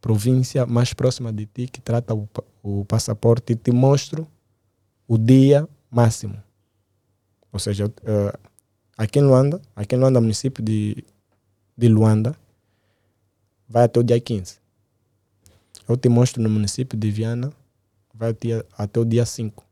província 0.00 0.66
mais 0.66 0.92
próxima 0.92 1.32
de 1.32 1.46
ti 1.46 1.68
que 1.68 1.80
trata 1.80 2.12
o, 2.12 2.28
o 2.64 2.84
passaporte 2.84 3.52
e 3.52 3.56
te 3.56 3.70
mostro 3.70 4.26
o 5.06 5.16
dia 5.16 5.68
máximo. 5.88 6.36
Ou 7.52 7.60
seja, 7.60 7.86
uh, 7.86 8.38
aqui 8.98 9.20
em 9.20 9.22
Luanda, 9.22 9.62
aqui 9.76 9.94
em 9.94 9.98
Luanda, 10.00 10.20
município 10.20 10.64
de, 10.64 11.04
de 11.78 11.86
Luanda, 11.86 12.36
vai 13.68 13.84
até 13.84 14.00
o 14.00 14.02
dia 14.02 14.20
15. 14.20 14.58
Eu 15.88 15.96
te 15.96 16.08
mostro 16.08 16.42
no 16.42 16.50
município 16.50 16.98
de 16.98 17.08
Viana, 17.08 17.52
vai 18.12 18.30
até, 18.30 18.66
até 18.76 18.98
o 18.98 19.04
dia 19.04 19.24
5. 19.24 19.65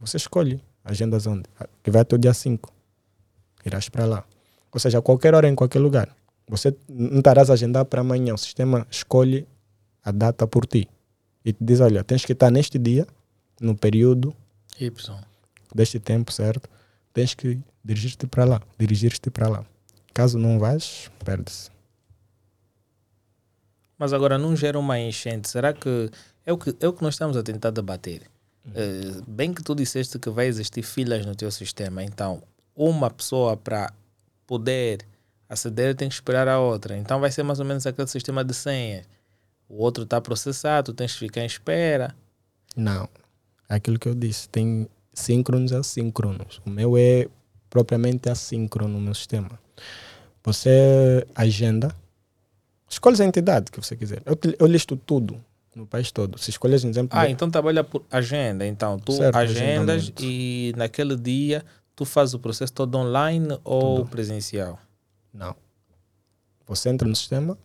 Você 0.00 0.16
escolhe 0.16 0.60
agendas 0.84 1.26
onde? 1.26 1.44
Que 1.82 1.90
vai 1.90 2.02
até 2.02 2.16
o 2.16 2.18
dia 2.18 2.32
5. 2.32 2.72
Irás 3.64 3.88
para 3.88 4.06
lá. 4.06 4.24
Ou 4.72 4.80
seja, 4.80 4.98
a 4.98 5.02
qualquer 5.02 5.34
hora, 5.34 5.48
em 5.48 5.54
qualquer 5.54 5.78
lugar. 5.78 6.08
Você 6.48 6.74
não 6.88 7.18
estarás 7.18 7.50
a 7.50 7.52
agendar 7.52 7.84
para 7.84 8.00
amanhã. 8.00 8.34
O 8.34 8.38
sistema 8.38 8.86
escolhe 8.90 9.46
a 10.02 10.10
data 10.10 10.46
por 10.46 10.66
ti. 10.66 10.88
E 11.44 11.52
te 11.52 11.62
diz, 11.62 11.80
olha, 11.80 12.02
tens 12.02 12.24
que 12.24 12.32
estar 12.32 12.50
neste 12.50 12.78
dia, 12.78 13.06
no 13.60 13.76
período 13.76 14.34
Y. 14.78 14.90
deste 15.74 16.00
tempo, 16.00 16.32
certo? 16.32 16.68
Tens 17.12 17.34
que 17.34 17.58
dirigir-te 17.84 18.26
para 18.26 18.44
lá. 18.44 18.62
Dirigir-te 18.78 19.30
para 19.30 19.48
lá. 19.48 19.66
Caso 20.14 20.38
não 20.38 20.58
vais, 20.58 21.10
perde-se. 21.24 21.70
Mas 23.98 24.12
agora 24.12 24.38
não 24.38 24.56
gera 24.56 24.78
uma 24.78 24.98
enchente. 24.98 25.50
Será 25.50 25.74
que 25.74 26.10
é 26.46 26.52
o 26.52 26.58
que, 26.58 26.74
é 26.80 26.88
o 26.88 26.92
que 26.92 27.02
nós 27.02 27.14
estamos 27.14 27.36
a 27.36 27.42
tentar 27.42 27.70
debater? 27.70 28.29
Uh, 28.66 29.22
bem 29.26 29.52
que 29.52 29.62
tu 29.62 29.74
disseste 29.74 30.18
que 30.18 30.30
vai 30.30 30.46
existir 30.46 30.82
filas 30.82 31.24
no 31.24 31.34
teu 31.34 31.50
sistema, 31.50 32.04
então 32.04 32.42
uma 32.74 33.10
pessoa 33.10 33.56
para 33.56 33.92
poder 34.46 35.06
aceder 35.48 35.94
tem 35.94 36.08
que 36.08 36.14
esperar 36.14 36.46
a 36.48 36.60
outra. 36.60 36.96
Então 36.96 37.20
vai 37.20 37.30
ser 37.30 37.42
mais 37.42 37.58
ou 37.58 37.64
menos 37.64 37.86
aquele 37.86 38.08
sistema 38.08 38.44
de 38.44 38.54
senhas. 38.54 39.06
O 39.68 39.82
outro 39.82 40.04
está 40.04 40.20
processado, 40.20 40.92
tu 40.92 40.96
tens 40.96 41.12
que 41.12 41.18
ficar 41.20 41.42
em 41.42 41.46
espera. 41.46 42.14
Não. 42.76 43.08
É 43.68 43.76
aquilo 43.76 43.98
que 43.98 44.08
eu 44.08 44.14
disse. 44.14 44.48
Tem 44.48 44.88
síncronos 45.12 45.70
e 45.70 45.76
assíncronos. 45.76 46.60
O 46.66 46.70
meu 46.70 46.96
é 46.96 47.28
propriamente 47.68 48.28
assíncrono 48.28 48.94
no 48.94 49.00
meu 49.00 49.14
sistema. 49.14 49.58
Você 50.42 51.26
agenda 51.34 51.94
Escolhes 52.90 53.20
a 53.20 53.24
entidade 53.24 53.70
que 53.70 53.80
você 53.80 53.94
quiser. 53.94 54.20
Eu, 54.26 54.36
eu 54.58 54.66
listo 54.66 54.96
tudo 54.96 55.42
no 55.74 55.86
país 55.86 56.10
todo. 56.10 56.38
Se 56.38 56.50
escolhes, 56.50 56.84
um 56.84 56.90
exemplo. 56.90 57.18
Ah, 57.18 57.26
de... 57.26 57.32
então 57.32 57.50
trabalha 57.50 57.84
por 57.84 58.04
agenda. 58.10 58.66
Então, 58.66 58.98
tu 58.98 59.12
certo, 59.12 59.36
agendas 59.36 60.12
e 60.20 60.72
naquele 60.76 61.16
dia 61.16 61.64
tu 61.94 62.04
fazes 62.04 62.34
o 62.34 62.38
processo 62.38 62.72
todo 62.72 62.96
online 62.96 63.58
ou 63.62 63.98
tudo. 63.98 64.10
presencial? 64.10 64.78
Não. 65.32 65.54
Você 66.66 66.88
entra 66.88 67.06
no 67.06 67.14
sistema 67.14 67.58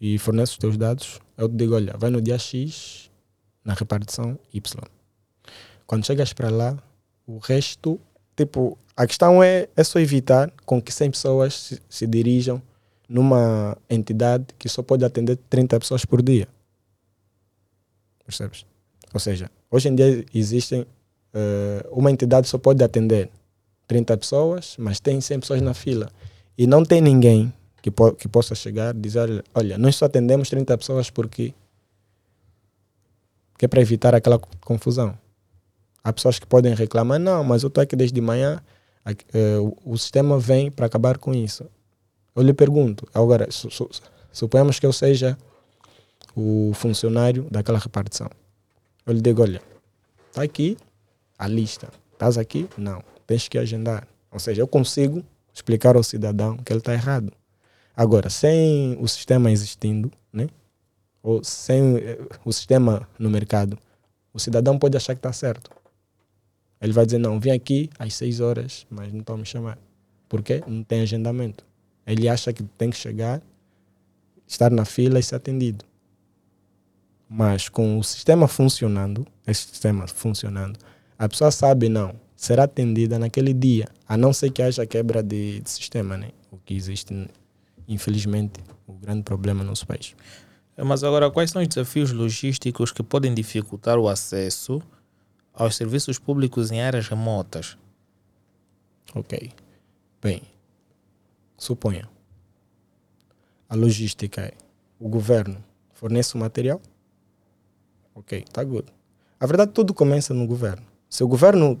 e 0.00 0.18
fornece 0.18 0.52
os 0.52 0.58
teus 0.58 0.76
dados. 0.76 1.20
Eu 1.36 1.48
te 1.48 1.56
digo: 1.56 1.74
olha, 1.74 1.94
vai 1.96 2.10
no 2.10 2.20
dia 2.20 2.38
X 2.38 3.10
na 3.64 3.74
repartição 3.74 4.38
Y. 4.52 4.82
Quando 5.86 6.06
chegas 6.06 6.32
para 6.32 6.50
lá, 6.50 6.76
o 7.26 7.38
resto, 7.38 8.00
tipo, 8.36 8.78
a 8.96 9.06
questão 9.06 9.42
é, 9.42 9.68
é 9.74 9.84
só 9.84 9.98
evitar 9.98 10.50
com 10.66 10.80
que 10.82 10.92
100 10.92 11.10
pessoas 11.12 11.54
se, 11.54 11.82
se 11.88 12.06
dirijam 12.06 12.62
numa 13.08 13.76
entidade 13.88 14.46
que 14.58 14.68
só 14.68 14.82
pode 14.82 15.04
atender 15.04 15.36
30 15.48 15.78
pessoas 15.80 16.04
por 16.04 16.20
dia. 16.20 16.46
Percebes? 18.28 18.66
Ou 19.14 19.18
seja, 19.18 19.50
hoje 19.70 19.88
em 19.88 19.94
dia 19.94 20.22
existem 20.34 20.82
uh, 20.82 21.88
uma 21.90 22.10
entidade 22.10 22.46
só 22.46 22.58
pode 22.58 22.84
atender 22.84 23.30
30 23.86 24.18
pessoas, 24.18 24.76
mas 24.78 25.00
tem 25.00 25.18
100 25.18 25.40
pessoas 25.40 25.62
na 25.62 25.72
fila. 25.72 26.10
E 26.58 26.66
não 26.66 26.84
tem 26.84 27.00
ninguém 27.00 27.50
que, 27.80 27.90
po 27.90 28.12
que 28.12 28.28
possa 28.28 28.54
chegar 28.54 28.94
e 28.94 28.98
dizer: 29.00 29.42
olha, 29.54 29.78
nós 29.78 29.96
só 29.96 30.04
atendemos 30.04 30.50
30 30.50 30.76
pessoas 30.76 31.08
porque. 31.08 31.54
que 33.56 33.64
é 33.64 33.68
para 33.68 33.80
evitar 33.80 34.14
aquela 34.14 34.38
confusão. 34.60 35.16
Há 36.04 36.12
pessoas 36.12 36.38
que 36.38 36.46
podem 36.46 36.74
reclamar: 36.74 37.18
não, 37.18 37.42
mas 37.42 37.62
eu 37.62 37.68
estou 37.68 37.80
aqui 37.82 37.96
desde 37.96 38.20
manhã, 38.20 38.62
uh, 39.06 39.78
o 39.86 39.96
sistema 39.96 40.38
vem 40.38 40.70
para 40.70 40.84
acabar 40.84 41.16
com 41.16 41.32
isso. 41.32 41.64
Eu 42.36 42.42
lhe 42.42 42.52
pergunto, 42.52 43.08
agora, 43.14 43.50
su, 43.50 43.70
su, 43.70 43.88
suponhamos 44.30 44.78
que 44.78 44.84
eu 44.84 44.92
seja 44.92 45.36
o 46.40 46.72
funcionário 46.74 47.46
daquela 47.50 47.78
repartição. 47.78 48.30
Eu 49.04 49.14
lhe 49.14 49.20
digo, 49.20 49.42
olha, 49.42 49.62
está 50.28 50.42
aqui 50.42 50.76
a 51.38 51.48
lista. 51.48 51.88
Estás 52.12 52.38
aqui? 52.38 52.68
Não. 52.76 53.02
Tens 53.26 53.48
que 53.48 53.58
agendar. 53.58 54.06
Ou 54.30 54.38
seja, 54.38 54.62
eu 54.62 54.68
consigo 54.68 55.24
explicar 55.52 55.96
ao 55.96 56.02
cidadão 56.02 56.56
que 56.56 56.72
ele 56.72 56.80
está 56.80 56.92
errado. 56.92 57.32
Agora, 57.96 58.30
sem 58.30 58.96
o 59.00 59.08
sistema 59.08 59.50
existindo, 59.50 60.10
né? 60.32 60.48
ou 61.22 61.42
sem 61.42 61.96
eh, 61.96 62.18
o 62.44 62.52
sistema 62.52 63.08
no 63.18 63.28
mercado, 63.28 63.78
o 64.32 64.38
cidadão 64.38 64.78
pode 64.78 64.96
achar 64.96 65.14
que 65.14 65.18
está 65.18 65.32
certo. 65.32 65.70
Ele 66.80 66.92
vai 66.92 67.04
dizer, 67.04 67.18
não, 67.18 67.40
vim 67.40 67.50
aqui 67.50 67.90
às 67.98 68.14
seis 68.14 68.40
horas, 68.40 68.86
mas 68.88 69.12
não 69.12 69.20
estão 69.20 69.36
me 69.36 69.44
chamar. 69.44 69.78
Por 70.28 70.42
quê? 70.42 70.62
Não 70.66 70.84
tem 70.84 71.00
agendamento. 71.00 71.64
Ele 72.06 72.28
acha 72.28 72.52
que 72.52 72.62
tem 72.62 72.90
que 72.90 72.96
chegar, 72.96 73.42
estar 74.46 74.70
na 74.70 74.84
fila 74.84 75.18
e 75.18 75.22
ser 75.22 75.34
atendido. 75.34 75.84
Mas 77.28 77.68
com 77.68 77.98
o 77.98 78.04
sistema 78.04 78.48
funcionando, 78.48 79.26
esse 79.46 79.68
sistema 79.68 80.06
funcionando, 80.06 80.78
a 81.18 81.28
pessoa 81.28 81.50
sabe 81.50 81.88
não, 81.88 82.14
será 82.34 82.64
atendida 82.64 83.18
naquele 83.18 83.52
dia, 83.52 83.88
a 84.08 84.16
não 84.16 84.32
ser 84.32 84.50
que 84.50 84.62
haja 84.62 84.86
quebra 84.86 85.22
de, 85.22 85.60
de 85.60 85.70
sistema, 85.70 86.16
né? 86.16 86.30
O 86.50 86.56
que 86.56 86.74
existe, 86.74 87.28
infelizmente, 87.86 88.60
o 88.86 88.94
grande 88.94 89.22
problema 89.22 89.62
no 89.62 89.70
nosso 89.70 89.86
país. 89.86 90.14
Mas 90.76 91.02
agora, 91.02 91.30
quais 91.30 91.50
são 91.50 91.60
os 91.60 91.68
desafios 91.68 92.12
logísticos 92.12 92.92
que 92.92 93.02
podem 93.02 93.34
dificultar 93.34 93.98
o 93.98 94.08
acesso 94.08 94.80
aos 95.52 95.76
serviços 95.76 96.18
públicos 96.18 96.70
em 96.70 96.80
áreas 96.80 97.08
remotas? 97.08 97.76
Ok. 99.14 99.50
Bem, 100.22 100.42
suponha. 101.56 102.08
A 103.68 103.74
logística 103.74 104.40
é 104.40 104.52
o 104.98 105.08
governo 105.08 105.62
fornece 105.92 106.36
o 106.36 106.38
material. 106.38 106.80
Ok, 108.18 108.44
tá 108.52 108.64
good. 108.64 108.86
A 109.38 109.46
verdade, 109.46 109.70
tudo 109.70 109.94
começa 109.94 110.34
no 110.34 110.44
governo. 110.44 110.84
Se 111.08 111.22
o 111.22 111.28
governo 111.28 111.80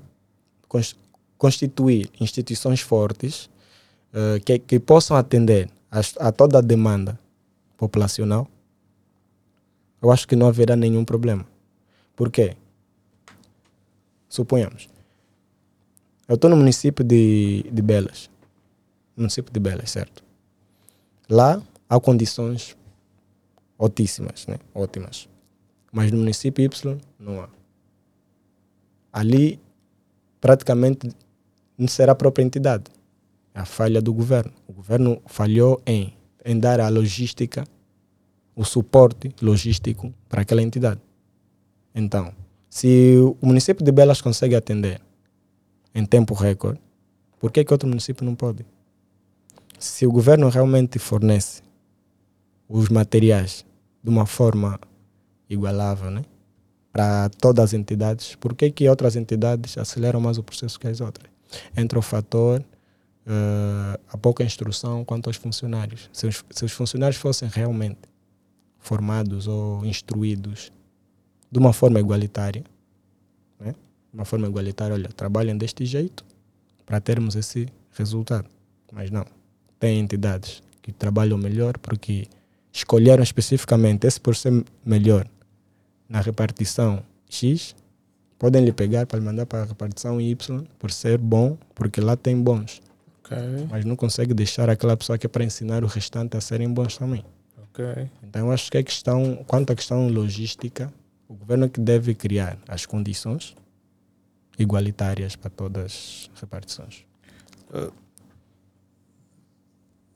constituir 1.36 2.08
instituições 2.20 2.80
fortes 2.80 3.50
uh, 4.12 4.40
que, 4.44 4.58
que 4.60 4.78
possam 4.78 5.16
atender 5.16 5.68
a, 5.90 6.00
a 6.28 6.32
toda 6.32 6.58
a 6.58 6.60
demanda 6.60 7.18
populacional, 7.76 8.48
eu 10.00 10.12
acho 10.12 10.28
que 10.28 10.36
não 10.36 10.46
haverá 10.46 10.76
nenhum 10.76 11.04
problema. 11.04 11.44
Por 12.14 12.30
quê? 12.30 12.56
Suponhamos, 14.28 14.88
eu 16.28 16.36
estou 16.36 16.50
no 16.50 16.56
município 16.56 17.04
de, 17.04 17.64
de 17.72 17.82
Belas, 17.82 18.30
município 19.16 19.52
de 19.52 19.58
Belas, 19.58 19.90
certo? 19.90 20.22
Lá 21.28 21.60
há 21.88 21.98
condições 21.98 22.76
ótimas, 23.76 24.46
né? 24.46 24.58
Ótimas. 24.74 25.28
Mas 25.92 26.10
no 26.12 26.18
município 26.18 26.64
Y 26.64 26.98
não 27.18 27.40
há. 27.40 27.48
Ali 29.12 29.60
praticamente 30.40 31.08
não 31.76 31.88
será 31.88 32.12
a 32.12 32.14
própria 32.14 32.44
entidade. 32.44 32.84
É 33.54 33.60
a 33.60 33.64
falha 33.64 34.00
do 34.00 34.12
governo. 34.12 34.52
O 34.66 34.72
governo 34.72 35.20
falhou 35.26 35.80
em, 35.86 36.14
em 36.44 36.58
dar 36.58 36.80
a 36.80 36.88
logística, 36.88 37.64
o 38.54 38.64
suporte 38.64 39.34
logístico 39.40 40.12
para 40.28 40.42
aquela 40.42 40.62
entidade. 40.62 41.00
Então, 41.94 42.32
se 42.68 43.16
o 43.40 43.46
município 43.46 43.84
de 43.84 43.90
Belas 43.90 44.20
consegue 44.20 44.54
atender 44.54 45.00
em 45.94 46.04
tempo 46.04 46.34
recorde, 46.34 46.80
por 47.38 47.50
que, 47.50 47.64
que 47.64 47.72
outro 47.72 47.88
município 47.88 48.24
não 48.24 48.34
pode? 48.34 48.64
Se 49.78 50.06
o 50.06 50.12
governo 50.12 50.48
realmente 50.48 50.98
fornece 50.98 51.62
os 52.68 52.88
materiais 52.88 53.64
de 54.02 54.10
uma 54.10 54.26
forma 54.26 54.78
igualável 55.48 56.10
né? 56.10 56.22
para 56.92 57.28
todas 57.28 57.66
as 57.66 57.74
entidades, 57.74 58.34
por 58.34 58.54
que, 58.54 58.70
que 58.70 58.88
outras 58.88 59.16
entidades 59.16 59.76
aceleram 59.78 60.20
mais 60.20 60.38
o 60.38 60.42
processo 60.42 60.78
que 60.80 60.88
as 60.88 61.00
outras? 61.00 61.30
Entra 61.76 61.98
o 61.98 62.02
fator 62.02 62.60
uh, 62.60 64.00
a 64.08 64.18
pouca 64.18 64.42
instrução 64.42 65.04
quanto 65.04 65.28
aos 65.28 65.36
funcionários. 65.36 66.10
Se 66.12 66.26
os, 66.26 66.44
se 66.50 66.64
os 66.64 66.72
funcionários 66.72 67.20
fossem 67.20 67.48
realmente 67.48 68.00
formados 68.78 69.46
ou 69.46 69.84
instruídos 69.84 70.72
de 71.50 71.58
uma 71.58 71.72
forma 71.72 72.00
igualitária, 72.00 72.64
né? 73.60 73.74
uma 74.12 74.24
forma 74.24 74.46
igualitária, 74.46 74.94
olha, 74.94 75.08
trabalhem 75.08 75.56
deste 75.56 75.84
jeito 75.86 76.24
para 76.84 77.00
termos 77.00 77.36
esse 77.36 77.68
resultado. 77.92 78.48
Mas 78.92 79.10
não. 79.10 79.26
Tem 79.78 80.00
entidades 80.00 80.62
que 80.82 80.92
trabalham 80.92 81.38
melhor 81.38 81.78
porque 81.78 82.26
escolheram 82.72 83.22
especificamente 83.22 84.06
esse 84.06 84.20
por 84.20 84.34
ser 84.34 84.64
melhor 84.84 85.28
na 86.08 86.20
repartição 86.20 87.02
X, 87.28 87.74
podem 88.38 88.64
lhe 88.64 88.72
pegar 88.72 89.06
para 89.06 89.18
lhe 89.18 89.24
mandar 89.24 89.46
para 89.46 89.62
a 89.62 89.64
repartição 89.64 90.20
Y 90.20 90.64
por 90.78 90.90
ser 90.90 91.18
bom, 91.18 91.58
porque 91.74 92.00
lá 92.00 92.16
tem 92.16 92.40
bons. 92.40 92.80
Okay. 93.24 93.66
Mas 93.70 93.84
não 93.84 93.94
consegue 93.94 94.32
deixar 94.32 94.70
aquela 94.70 94.96
pessoa 94.96 95.18
que 95.18 95.26
é 95.26 95.28
para 95.28 95.44
ensinar 95.44 95.84
o 95.84 95.86
restante 95.86 96.36
a 96.36 96.40
serem 96.40 96.72
bons 96.72 96.96
também. 96.96 97.24
Okay. 97.70 98.10
Então 98.22 98.46
eu 98.46 98.52
acho 98.52 98.70
que 98.70 98.78
a 98.78 98.82
questão, 98.82 99.44
quanto 99.46 99.72
à 99.72 99.76
questão 99.76 100.08
logística, 100.08 100.92
o 101.28 101.34
governo 101.34 101.66
é 101.66 101.68
que 101.68 101.80
deve 101.80 102.14
criar 102.14 102.58
as 102.66 102.86
condições 102.86 103.54
igualitárias 104.58 105.36
para 105.36 105.50
todas 105.50 106.30
as 106.32 106.40
repartições. 106.40 107.04
Uh, 107.70 107.92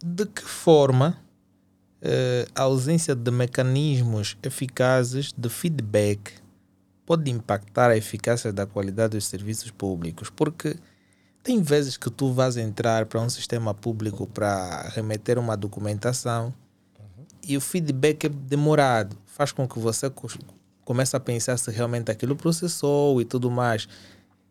de 0.02 0.26
que 0.26 0.42
forma 0.42 1.18
a 2.54 2.62
ausência 2.62 3.14
de 3.14 3.30
mecanismos 3.30 4.36
eficazes 4.42 5.32
de 5.36 5.48
feedback 5.48 6.32
pode 7.06 7.30
impactar 7.30 7.90
a 7.90 7.96
eficácia 7.96 8.52
da 8.52 8.66
qualidade 8.66 9.16
dos 9.16 9.26
serviços 9.26 9.70
públicos, 9.70 10.30
porque 10.30 10.76
tem 11.42 11.62
vezes 11.62 11.96
que 11.96 12.10
tu 12.10 12.32
vais 12.32 12.56
entrar 12.56 13.06
para 13.06 13.20
um 13.20 13.28
sistema 13.28 13.74
público 13.74 14.26
para 14.26 14.88
remeter 14.94 15.38
uma 15.38 15.56
documentação 15.56 16.54
uhum. 16.98 17.24
e 17.46 17.56
o 17.56 17.60
feedback 17.60 18.24
é 18.24 18.28
demorado, 18.28 19.16
faz 19.26 19.52
com 19.52 19.66
que 19.66 19.78
você 19.78 20.10
comece 20.84 21.16
a 21.16 21.20
pensar 21.20 21.56
se 21.56 21.70
realmente 21.70 22.10
aquilo 22.10 22.36
processou 22.36 23.20
e 23.20 23.24
tudo 23.24 23.50
mais. 23.50 23.88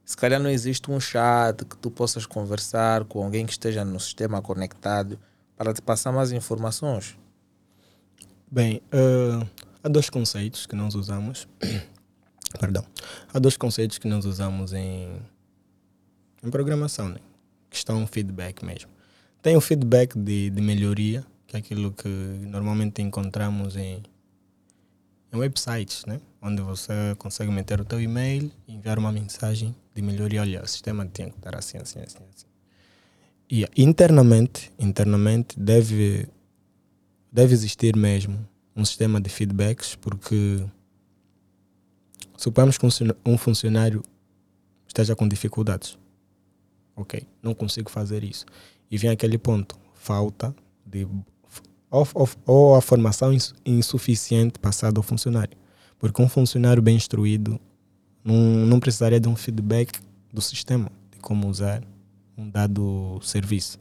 Se 0.03 0.17
calhar 0.17 0.39
não 0.39 0.49
existe 0.49 0.91
um 0.91 0.99
chat 0.99 1.63
que 1.63 1.77
tu 1.77 1.89
possas 1.89 2.25
conversar 2.25 3.05
com 3.05 3.23
alguém 3.23 3.45
que 3.45 3.51
esteja 3.51 3.85
no 3.85 3.99
sistema 3.99 4.41
conectado 4.41 5.17
para 5.55 5.73
te 5.73 5.81
passar 5.81 6.11
mais 6.11 6.31
informações. 6.31 7.20
Bem, 8.53 8.81
uh, 8.93 9.47
há 9.81 9.87
dois 9.87 10.09
conceitos 10.09 10.65
que 10.65 10.75
nós 10.75 10.93
usamos. 10.93 11.47
Perdão. 12.59 12.83
Há 13.33 13.39
dois 13.39 13.55
conceitos 13.55 13.97
que 13.97 14.09
nós 14.09 14.25
usamos 14.25 14.73
em, 14.73 15.07
em 16.43 16.49
programação, 16.49 17.07
né? 17.07 17.19
questão 17.69 18.05
feedback 18.05 18.65
mesmo. 18.65 18.91
Tem 19.41 19.55
o 19.55 19.61
feedback 19.61 20.19
de, 20.19 20.49
de 20.49 20.61
melhoria, 20.61 21.25
que 21.47 21.55
é 21.55 21.59
aquilo 21.59 21.93
que 21.93 22.09
normalmente 22.09 23.01
encontramos 23.01 23.77
em, 23.77 24.03
em 25.31 25.37
websites, 25.37 26.03
né? 26.05 26.19
onde 26.41 26.61
você 26.61 27.15
consegue 27.17 27.49
meter 27.53 27.79
o 27.79 27.85
teu 27.85 28.01
e-mail 28.01 28.51
enviar 28.67 28.99
uma 28.99 29.13
mensagem 29.13 29.73
de 29.95 30.01
melhoria. 30.01 30.41
Olha, 30.41 30.61
o 30.61 30.67
sistema 30.67 31.05
tem 31.05 31.29
que 31.29 31.37
estar 31.37 31.55
assim, 31.55 31.77
assim, 31.77 32.01
assim, 32.01 32.19
assim. 32.35 32.47
E 33.49 33.65
internamente, 33.77 34.73
internamente 34.77 35.57
deve 35.57 36.27
deve 37.31 37.53
existir 37.53 37.95
mesmo 37.95 38.47
um 38.75 38.83
sistema 38.83 39.19
de 39.19 39.29
feedbacks, 39.29 39.95
porque 39.95 40.63
suponhamos 42.37 42.77
que 42.77 42.85
um 43.25 43.37
funcionário 43.37 44.03
esteja 44.87 45.15
com 45.15 45.27
dificuldades. 45.27 45.97
Ok, 46.95 47.25
não 47.41 47.53
consigo 47.53 47.89
fazer 47.89 48.23
isso. 48.23 48.45
E 48.89 48.97
vem 48.97 49.09
aquele 49.09 49.37
ponto, 49.37 49.77
falta 49.93 50.53
de. 50.85 51.07
Ou, 51.89 52.07
ou, 52.13 52.29
ou 52.45 52.75
a 52.75 52.81
formação 52.81 53.31
insuficiente 53.65 54.59
passada 54.59 54.99
ao 54.99 55.03
funcionário. 55.03 55.57
Porque 55.97 56.21
um 56.21 56.27
funcionário 56.27 56.81
bem 56.81 56.95
instruído 56.95 57.59
não, 58.23 58.35
não 58.35 58.79
precisaria 58.79 59.19
de 59.19 59.27
um 59.27 59.35
feedback 59.35 59.99
do 60.31 60.41
sistema, 60.41 60.91
de 61.11 61.19
como 61.19 61.47
usar 61.47 61.83
um 62.37 62.49
dado 62.49 63.19
serviço. 63.21 63.79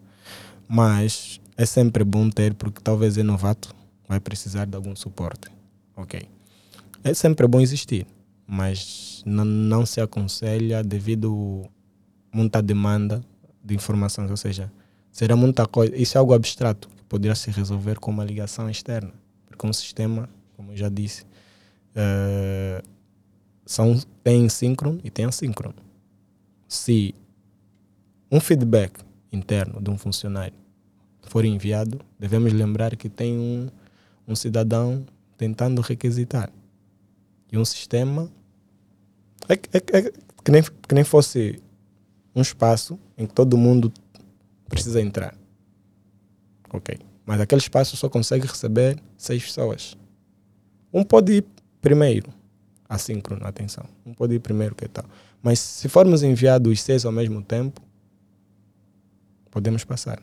Mas 0.68 1.39
é 1.60 1.66
sempre 1.66 2.02
bom 2.04 2.30
ter, 2.30 2.54
porque 2.54 2.80
talvez 2.82 3.18
é 3.18 3.22
novato, 3.22 3.74
vai 4.08 4.18
precisar 4.18 4.64
de 4.64 4.74
algum 4.74 4.96
suporte. 4.96 5.50
Ok. 5.94 6.22
É 7.04 7.12
sempre 7.12 7.46
bom 7.46 7.60
existir, 7.60 8.06
mas 8.46 9.22
não, 9.26 9.84
se 9.84 10.00
aconselha 10.00 10.82
devido 10.82 11.68
muita 12.32 12.62
demanda 12.62 13.22
de 13.62 13.74
informações, 13.74 14.30
ou 14.30 14.38
seja, 14.38 14.72
será 15.12 15.36
muita 15.36 15.66
coisa. 15.66 15.94
Isso 15.94 16.16
é 16.16 16.18
algo 16.18 16.32
abstrato 16.32 16.88
que 16.88 17.04
poderá 17.04 17.34
se 17.34 17.50
resolver 17.50 17.98
com 17.98 18.10
uma 18.10 18.24
ligação 18.24 18.70
externa, 18.70 19.12
porque 19.46 19.66
um 19.66 19.72
sistema, 19.74 20.30
como 20.56 20.72
eu 20.72 20.78
já 20.78 20.88
disse, 20.88 21.24
uh, 21.24 22.82
são, 23.66 24.00
tem 24.24 24.48
síncrono 24.48 24.98
e 25.04 25.10
tem 25.10 25.26
assíncrono. 25.26 25.76
Se 26.66 27.14
um 28.32 28.40
feedback 28.40 28.98
interno 29.30 29.78
de 29.78 29.90
um 29.90 29.98
funcionário 29.98 30.58
for 31.30 31.44
enviado, 31.44 32.00
devemos 32.18 32.52
lembrar 32.52 32.96
que 32.96 33.08
tem 33.08 33.38
um, 33.38 33.68
um 34.26 34.34
cidadão 34.34 35.06
tentando 35.38 35.80
requisitar. 35.80 36.50
E 37.52 37.56
um 37.56 37.64
sistema 37.64 38.28
é, 39.48 39.54
é, 39.54 39.98
é, 39.98 40.12
que, 40.44 40.50
nem, 40.50 40.62
que 40.62 40.94
nem 40.94 41.04
fosse 41.04 41.62
um 42.34 42.42
espaço 42.42 42.98
em 43.16 43.26
que 43.26 43.32
todo 43.32 43.56
mundo 43.56 43.92
precisa 44.68 45.00
entrar. 45.00 45.36
Ok. 46.72 46.98
Mas 47.24 47.40
aquele 47.40 47.60
espaço 47.60 47.96
só 47.96 48.08
consegue 48.08 48.48
receber 48.48 49.00
seis 49.16 49.44
pessoas. 49.44 49.96
Um 50.92 51.04
pode 51.04 51.32
ir 51.32 51.44
primeiro, 51.80 52.28
assíncrono, 52.88 53.46
atenção. 53.46 53.84
Um 54.04 54.12
pode 54.12 54.34
ir 54.34 54.40
primeiro, 54.40 54.74
que 54.74 54.88
tal. 54.88 55.04
Mas 55.40 55.60
se 55.60 55.88
formos 55.88 56.24
enviados 56.24 56.82
seis 56.82 57.04
ao 57.04 57.12
mesmo 57.12 57.40
tempo, 57.40 57.80
podemos 59.48 59.84
passar. 59.84 60.20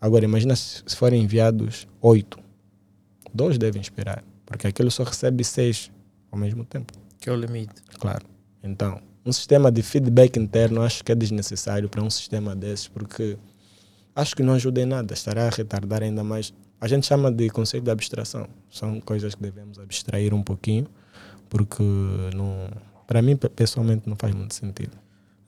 Agora, 0.00 0.24
imagina 0.24 0.54
se 0.56 0.84
forem 0.94 1.22
enviados 1.22 1.86
oito. 2.00 2.38
Dois 3.32 3.58
devem 3.58 3.80
esperar, 3.80 4.24
porque 4.46 4.66
aquilo 4.66 4.90
só 4.90 5.02
recebe 5.04 5.44
seis 5.44 5.90
ao 6.30 6.38
mesmo 6.38 6.64
tempo. 6.64 6.92
Que 7.20 7.28
é 7.28 7.32
o 7.32 7.36
limite. 7.36 7.82
Claro. 7.98 8.24
Então, 8.62 9.00
um 9.24 9.32
sistema 9.32 9.70
de 9.70 9.82
feedback 9.82 10.38
interno 10.38 10.82
acho 10.82 11.04
que 11.04 11.12
é 11.12 11.14
desnecessário 11.14 11.88
para 11.88 12.02
um 12.02 12.10
sistema 12.10 12.54
desses, 12.54 12.88
porque 12.88 13.36
acho 14.14 14.34
que 14.34 14.42
não 14.42 14.54
ajuda 14.54 14.80
em 14.80 14.86
nada. 14.86 15.14
Estará 15.14 15.46
a 15.46 15.50
retardar 15.50 16.02
ainda 16.02 16.22
mais 16.24 16.52
a 16.80 16.86
gente 16.86 17.06
chama 17.06 17.30
de 17.30 17.50
conceito 17.50 17.84
de 17.84 17.90
abstração. 17.90 18.48
São 18.70 19.00
coisas 19.00 19.34
que 19.34 19.42
devemos 19.42 19.78
abstrair 19.78 20.32
um 20.32 20.42
pouquinho, 20.42 20.86
porque 21.48 21.82
não, 22.34 22.70
para 23.06 23.20
mim, 23.20 23.36
pessoalmente, 23.36 24.08
não 24.08 24.16
faz 24.16 24.34
muito 24.34 24.54
sentido. 24.54 24.96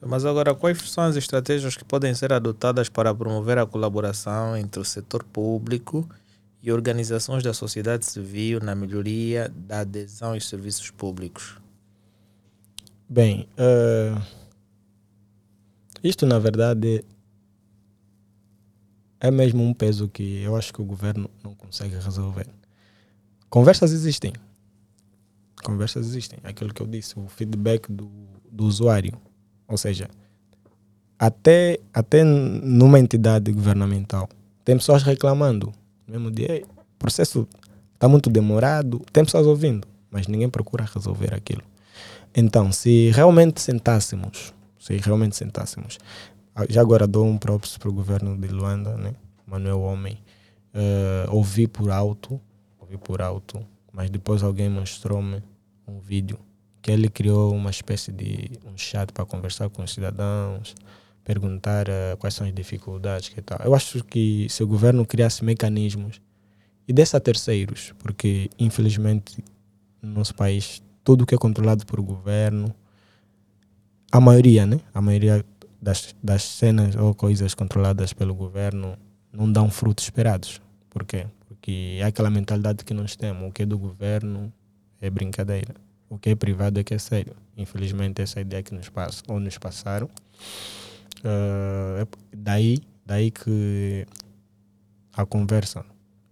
Mas 0.00 0.24
agora, 0.24 0.54
quais 0.54 0.90
são 0.90 1.04
as 1.04 1.16
estratégias 1.16 1.76
que 1.76 1.84
podem 1.84 2.14
ser 2.14 2.32
adotadas 2.32 2.88
para 2.88 3.14
promover 3.14 3.58
a 3.58 3.66
colaboração 3.66 4.56
entre 4.56 4.80
o 4.80 4.84
setor 4.84 5.22
público 5.22 6.08
e 6.62 6.72
organizações 6.72 7.42
da 7.42 7.52
sociedade 7.52 8.06
civil 8.06 8.60
na 8.60 8.74
melhoria 8.74 9.52
da 9.54 9.80
adesão 9.80 10.32
aos 10.32 10.48
serviços 10.48 10.90
públicos? 10.90 11.58
Bem, 13.08 13.46
uh, 13.58 14.22
isto 16.02 16.24
na 16.24 16.38
verdade 16.38 17.04
é 19.20 19.30
mesmo 19.30 19.62
um 19.62 19.74
peso 19.74 20.08
que 20.08 20.42
eu 20.42 20.56
acho 20.56 20.72
que 20.72 20.80
o 20.80 20.84
governo 20.84 21.30
não 21.44 21.54
consegue 21.54 21.94
resolver. 21.96 22.48
Conversas 23.50 23.92
existem. 23.92 24.32
Conversas 25.62 26.06
existem. 26.06 26.38
Aquilo 26.42 26.72
que 26.72 26.80
eu 26.80 26.86
disse, 26.86 27.18
o 27.18 27.28
feedback 27.28 27.92
do, 27.92 28.10
do 28.50 28.64
usuário. 28.64 29.12
Ou 29.70 29.78
seja, 29.78 30.08
até, 31.16 31.78
até 31.94 32.24
numa 32.24 32.98
entidade 32.98 33.52
governamental, 33.52 34.28
tem 34.64 34.76
pessoas 34.76 35.04
reclamando. 35.04 35.72
Mesmo 36.08 36.30
dia, 36.30 36.64
o 36.64 36.98
processo 36.98 37.46
está 37.94 38.08
muito 38.08 38.28
demorado, 38.28 39.00
tem 39.12 39.24
pessoas 39.24 39.46
ouvindo, 39.46 39.86
mas 40.10 40.26
ninguém 40.26 40.50
procura 40.50 40.84
resolver 40.92 41.32
aquilo. 41.32 41.62
Então, 42.34 42.72
se 42.72 43.10
realmente 43.10 43.60
sentássemos, 43.60 44.52
se 44.78 44.96
realmente 44.96 45.36
sentássemos, 45.36 45.98
ah, 46.54 46.66
já 46.68 46.80
agora 46.80 47.06
dou 47.06 47.24
um 47.24 47.38
próprio 47.38 47.70
para 47.78 47.88
o 47.88 47.92
governo 47.92 48.36
de 48.36 48.48
Luanda, 48.48 48.96
né? 48.96 49.14
Manuel 49.46 49.80
Homem, 49.80 50.18
uh, 50.74 51.34
ouvi 51.34 51.66
por 51.68 51.90
alto, 51.90 52.40
ouvi 52.80 52.96
por 52.96 53.22
alto, 53.22 53.64
mas 53.92 54.10
depois 54.10 54.42
alguém 54.42 54.68
mostrou-me 54.68 55.42
um 55.86 55.98
vídeo 56.00 56.38
que 56.82 56.90
ele 56.90 57.08
criou 57.08 57.54
uma 57.54 57.70
espécie 57.70 58.10
de 58.12 58.50
um 58.64 58.76
chat 58.76 59.12
para 59.12 59.24
conversar 59.24 59.68
com 59.68 59.82
os 59.82 59.92
cidadãos, 59.92 60.74
perguntar 61.24 61.88
uh, 61.88 62.16
quais 62.18 62.34
são 62.34 62.46
as 62.46 62.54
dificuldades 62.54 63.28
que 63.28 63.40
tal. 63.42 63.58
Eu 63.64 63.74
acho 63.74 64.02
que 64.04 64.46
se 64.48 64.62
o 64.62 64.66
governo 64.66 65.04
criasse 65.04 65.44
mecanismos 65.44 66.20
e 66.88 66.92
desse 66.92 67.16
a 67.16 67.20
terceiros, 67.20 67.92
porque 67.98 68.50
infelizmente 68.58 69.44
no 70.02 70.14
nosso 70.14 70.34
país 70.34 70.82
tudo 71.04 71.26
que 71.26 71.34
é 71.34 71.38
controlado 71.38 71.84
por 71.86 72.00
governo, 72.00 72.74
a 74.10 74.20
maioria, 74.20 74.66
né? 74.66 74.80
A 74.92 75.00
maioria 75.00 75.44
das, 75.80 76.14
das 76.22 76.42
cenas 76.42 76.96
ou 76.96 77.14
coisas 77.14 77.54
controladas 77.54 78.12
pelo 78.12 78.34
governo 78.34 78.96
não 79.32 79.50
dão 79.50 79.70
frutos 79.70 80.04
esperados. 80.04 80.60
Por 80.88 81.04
quê? 81.04 81.26
Porque 81.46 81.98
é 82.00 82.04
aquela 82.04 82.30
mentalidade 82.30 82.84
que 82.84 82.92
nós 82.92 83.14
temos. 83.14 83.48
O 83.48 83.52
que 83.52 83.62
é 83.62 83.66
do 83.66 83.78
governo 83.78 84.52
é 85.00 85.08
brincadeira. 85.08 85.74
O 86.10 86.18
que 86.18 86.30
é 86.30 86.34
privado 86.34 86.80
é 86.80 86.84
que 86.84 86.92
é 86.92 86.98
sério. 86.98 87.36
Infelizmente, 87.56 88.20
essa 88.20 88.40
é 88.40 88.42
ideia 88.42 88.64
que 88.64 88.74
nos 88.74 88.88
passa, 88.88 89.22
ou 89.28 89.38
nos 89.38 89.56
passaram. 89.56 90.10
Uh, 91.20 92.06
daí, 92.36 92.78
daí 93.06 93.30
que 93.30 94.04
a 95.12 95.24
conversa 95.24 95.84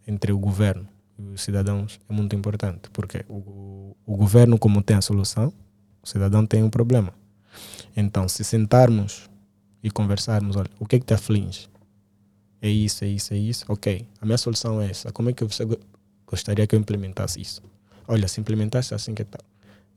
entre 0.04 0.32
o 0.32 0.38
governo 0.38 0.88
e 1.16 1.22
os 1.28 1.42
cidadãos 1.42 2.00
é 2.10 2.12
muito 2.12 2.34
importante. 2.34 2.90
Porque 2.92 3.24
o, 3.28 3.96
o 4.04 4.16
governo, 4.16 4.58
como 4.58 4.82
tem 4.82 4.96
a 4.96 5.00
solução, 5.00 5.52
o 6.02 6.08
cidadão 6.08 6.44
tem 6.44 6.62
um 6.64 6.70
problema. 6.70 7.14
Então, 7.96 8.28
se 8.28 8.42
sentarmos 8.42 9.30
e 9.80 9.90
conversarmos, 9.92 10.56
olha, 10.56 10.70
o 10.80 10.86
que 10.86 10.96
é 10.96 10.98
que 10.98 11.06
te 11.06 11.14
aflige? 11.14 11.68
É 12.60 12.68
isso, 12.68 13.04
é 13.04 13.08
isso, 13.08 13.32
é 13.32 13.36
isso. 13.36 13.64
Ok, 13.68 14.04
a 14.20 14.26
minha 14.26 14.38
solução 14.38 14.82
é 14.82 14.90
essa. 14.90 15.12
Como 15.12 15.30
é 15.30 15.32
que 15.32 15.44
você 15.44 15.64
gostaria 16.26 16.66
que 16.66 16.74
eu 16.74 16.80
implementasse 16.80 17.40
isso? 17.40 17.62
Olha, 18.08 18.26
se 18.26 18.40
implementasse 18.40 18.94
assim 18.94 19.14
que 19.14 19.24
tal. 19.24 19.40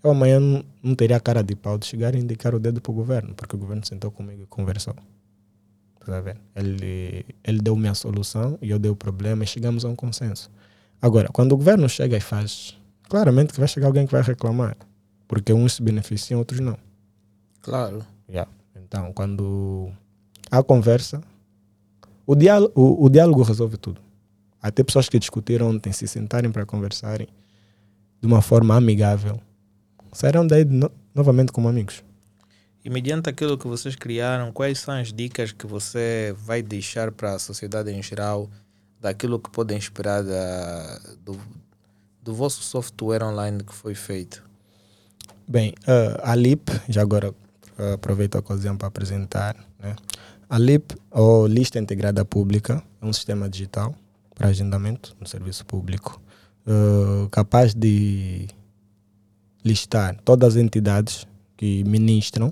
Eu 0.04 0.12
amanhã 0.12 0.40
não, 0.40 0.64
não 0.82 0.96
teria 0.96 1.18
a 1.18 1.20
cara 1.20 1.44
de 1.44 1.56
pau 1.56 1.78
de 1.78 1.86
chegar 1.86 2.16
e 2.16 2.20
indicar 2.20 2.56
o 2.56 2.60
dedo 2.60 2.82
para 2.82 2.92
o 2.92 2.96
governo, 2.96 3.36
porque 3.36 3.56
o 3.56 3.60
governo 3.60 3.86
sentou 3.86 4.12
comigo 4.12 4.44
e 4.44 4.46
conversou. 4.48 4.96
Tá 6.06 6.20
vendo? 6.20 6.40
Ele, 6.56 7.26
ele 7.44 7.60
deu 7.60 7.76
minha 7.76 7.94
solução 7.94 8.58
e 8.62 8.72
eu 8.72 8.80
dei 8.80 8.90
o 8.90 8.96
problema 8.96 9.44
e 9.44 9.48
chegamos 9.48 9.86
a 9.86 9.90
um 9.90 9.96
consenso. 9.96 10.50
Agora, 11.00 11.30
quando 11.32 11.52
o 11.52 11.58
governo 11.58 11.88
chega 11.88 12.18
e 12.18 12.22
faz, 12.22 12.76
claramente 13.04 13.54
que 13.54 13.60
vai 13.60 13.68
chegar 13.68 13.88
alguém 13.88 14.06
que 14.06 14.12
vai 14.12 14.22
reclamar, 14.22 14.76
porque 15.28 15.54
uns 15.54 15.74
se 15.74 15.84
beneficiam, 15.84 16.40
outros 16.40 16.60
não. 16.60 16.78
Claro. 17.62 18.04
Yeah. 18.28 18.50
Então, 18.76 19.14
quando 19.14 19.92
há 20.50 20.64
conversa, 20.64 21.22
o 22.26 22.36
diálogo, 22.36 22.74
o, 22.76 23.06
o 23.06 23.10
diálogo 23.10 23.44
resolve 23.44 23.78
tudo. 23.78 24.02
Até 24.62 24.84
pessoas 24.84 25.10
que 25.10 25.20
discutiram 25.20 25.70
ontem 25.70 25.92
se 25.92 26.08
sentarem 26.08 26.52
para 26.52 26.66
conversarem 26.66 27.28
de 28.20 28.28
uma 28.28 28.42
forma 28.42 28.76
amigável, 28.76 29.40
sairão 30.12 30.46
daí 30.46 30.66
no, 30.66 30.92
novamente 31.14 31.52
como 31.52 31.68
amigos. 31.68 32.04
E 32.84 32.90
mediante 32.90 33.30
aquilo 33.30 33.58
que 33.58 33.68
vocês 33.68 33.96
criaram, 33.96 34.52
quais 34.52 34.80
são 34.80 34.96
as 34.96 35.14
dicas 35.14 35.52
que 35.52 35.68
você 35.68 36.36
vai 36.38 36.64
deixar 36.64 37.12
para 37.12 37.36
a 37.36 37.40
sociedade 37.40 37.92
em 37.92 38.02
geral 38.02 38.50
daquilo 39.00 39.40
que 39.40 39.50
podem 39.52 39.78
esperar 39.78 40.24
da, 40.24 41.00
do, 41.24 41.40
do 42.24 42.34
vosso 42.34 42.64
software 42.64 43.24
online 43.24 43.64
que 43.64 43.74
foi 43.74 43.94
feito? 43.94 44.44
Bem, 45.48 45.74
uh, 45.82 46.20
a 46.24 46.34
LIP, 46.34 46.72
já 46.90 47.02
agora 47.02 47.32
uh, 47.32 47.94
aproveito 47.94 48.36
a 48.36 48.40
ocasião 48.40 48.76
para 48.76 48.88
apresentar, 48.88 49.56
né? 49.80 49.96
a 50.50 50.58
LIP, 50.58 50.96
ou 51.12 51.46
Lista 51.46 51.78
Integrada 51.78 52.26
Pública, 52.26 52.84
é 53.02 53.06
um 53.06 53.14
sistema 53.14 53.50
digital 53.50 53.96
para 54.34 54.48
agendamento 54.48 55.16
no 55.20 55.28
serviço 55.28 55.66
público, 55.66 56.20
uh, 56.66 57.30
capaz 57.30 57.74
de 57.76 58.48
listar 59.64 60.18
todas 60.24 60.56
as 60.56 60.62
entidades 60.62 61.28
que 61.56 61.84
ministram 61.84 62.52